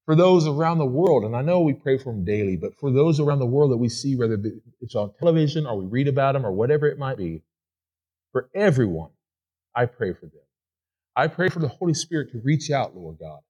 for 0.05 0.15
those 0.15 0.47
around 0.47 0.79
the 0.79 0.87
world, 0.87 1.25
and 1.25 1.35
I 1.35 1.43
know 1.43 1.61
we 1.61 1.73
pray 1.73 1.97
for 1.97 2.13
them 2.13 2.25
daily, 2.25 2.57
but 2.57 2.75
for 2.79 2.91
those 2.91 3.21
around 3.21 3.39
the 3.39 3.47
world 3.47 3.73
that 3.73 3.79
we 3.79 3.89
see, 3.89 4.17
whether 4.17 4.39
it's 4.81 4.95
on 4.95 5.13
television 5.19 5.67
or 5.67 5.79
we 5.79 5.87
read 5.87 6.09
about 6.09 6.33
them 6.33 6.45
or 6.45 6.53
whatever 6.53 6.87
it 6.87 6.99
might 6.99 7.17
be, 7.17 7.43
for 8.33 8.51
everyone, 8.55 9.11
I 9.75 9.87
pray 9.87 10.13
for 10.13 10.27
them. 10.27 10.41
I 11.17 11.29
pray 11.29 11.49
for 11.49 11.61
the 11.61 11.69
Holy 11.69 11.95
Spirit 11.95 12.33
to 12.33 12.41
reach 12.45 12.71
out, 12.71 12.97
Lord 12.97 13.19
God, 13.21 13.41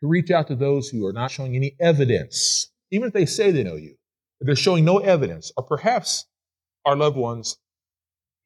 to 0.00 0.08
reach 0.08 0.30
out 0.30 0.48
to 0.48 0.56
those 0.56 0.88
who 0.88 1.06
are 1.06 1.12
not 1.12 1.30
showing 1.30 1.56
any 1.56 1.76
evidence, 1.80 2.70
even 2.90 3.08
if 3.08 3.14
they 3.14 3.26
say 3.26 3.50
they 3.50 3.64
know 3.64 3.76
you, 3.76 3.96
if 4.40 4.46
they're 4.46 4.56
showing 4.56 4.84
no 4.84 4.98
evidence, 4.98 5.52
or 5.56 5.64
perhaps 5.64 6.26
our 6.86 6.96
loved 6.96 7.16
ones, 7.16 7.58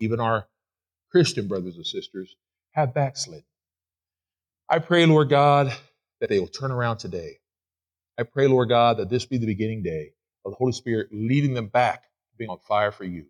even 0.01 0.21
our 0.21 0.47
Christian 1.11 1.49
brothers 1.49 1.77
and 1.77 1.87
sisters, 1.87 2.37
have 2.73 2.95
backslid. 2.95 3.45
I 4.69 4.79
pray, 4.81 5.07
Lord 5.07 5.31
God, 5.31 5.73
that 6.21 6.31
they 6.31 6.41
will 6.41 6.49
turn 6.49 6.73
around 6.73 6.99
today 6.99 7.39
I 8.19 8.23
pray, 8.23 8.47
Lord 8.47 8.69
God, 8.69 8.99
that 8.99 9.11
this 9.11 9.27
be 9.27 9.39
the 9.39 9.47
beginning 9.47 9.83
day 9.83 10.13
of 10.45 10.53
the 10.53 10.57
Holy 10.57 10.73
Spirit 10.73 11.09
leading 11.11 11.55
them 11.55 11.67
back, 11.67 12.05
being 12.39 12.51
on 12.51 12.59
fire 12.61 12.93
for 12.93 13.05
you. 13.05 13.27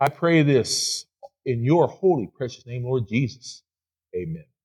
I 0.00 0.10
pray 0.10 0.42
this 0.42 1.06
in 1.46 1.64
your 1.64 1.88
holy, 1.88 2.26
precious 2.26 2.66
name, 2.66 2.84
Lord 2.84 3.08
Jesus. 3.08 3.62
Amen. 4.14 4.59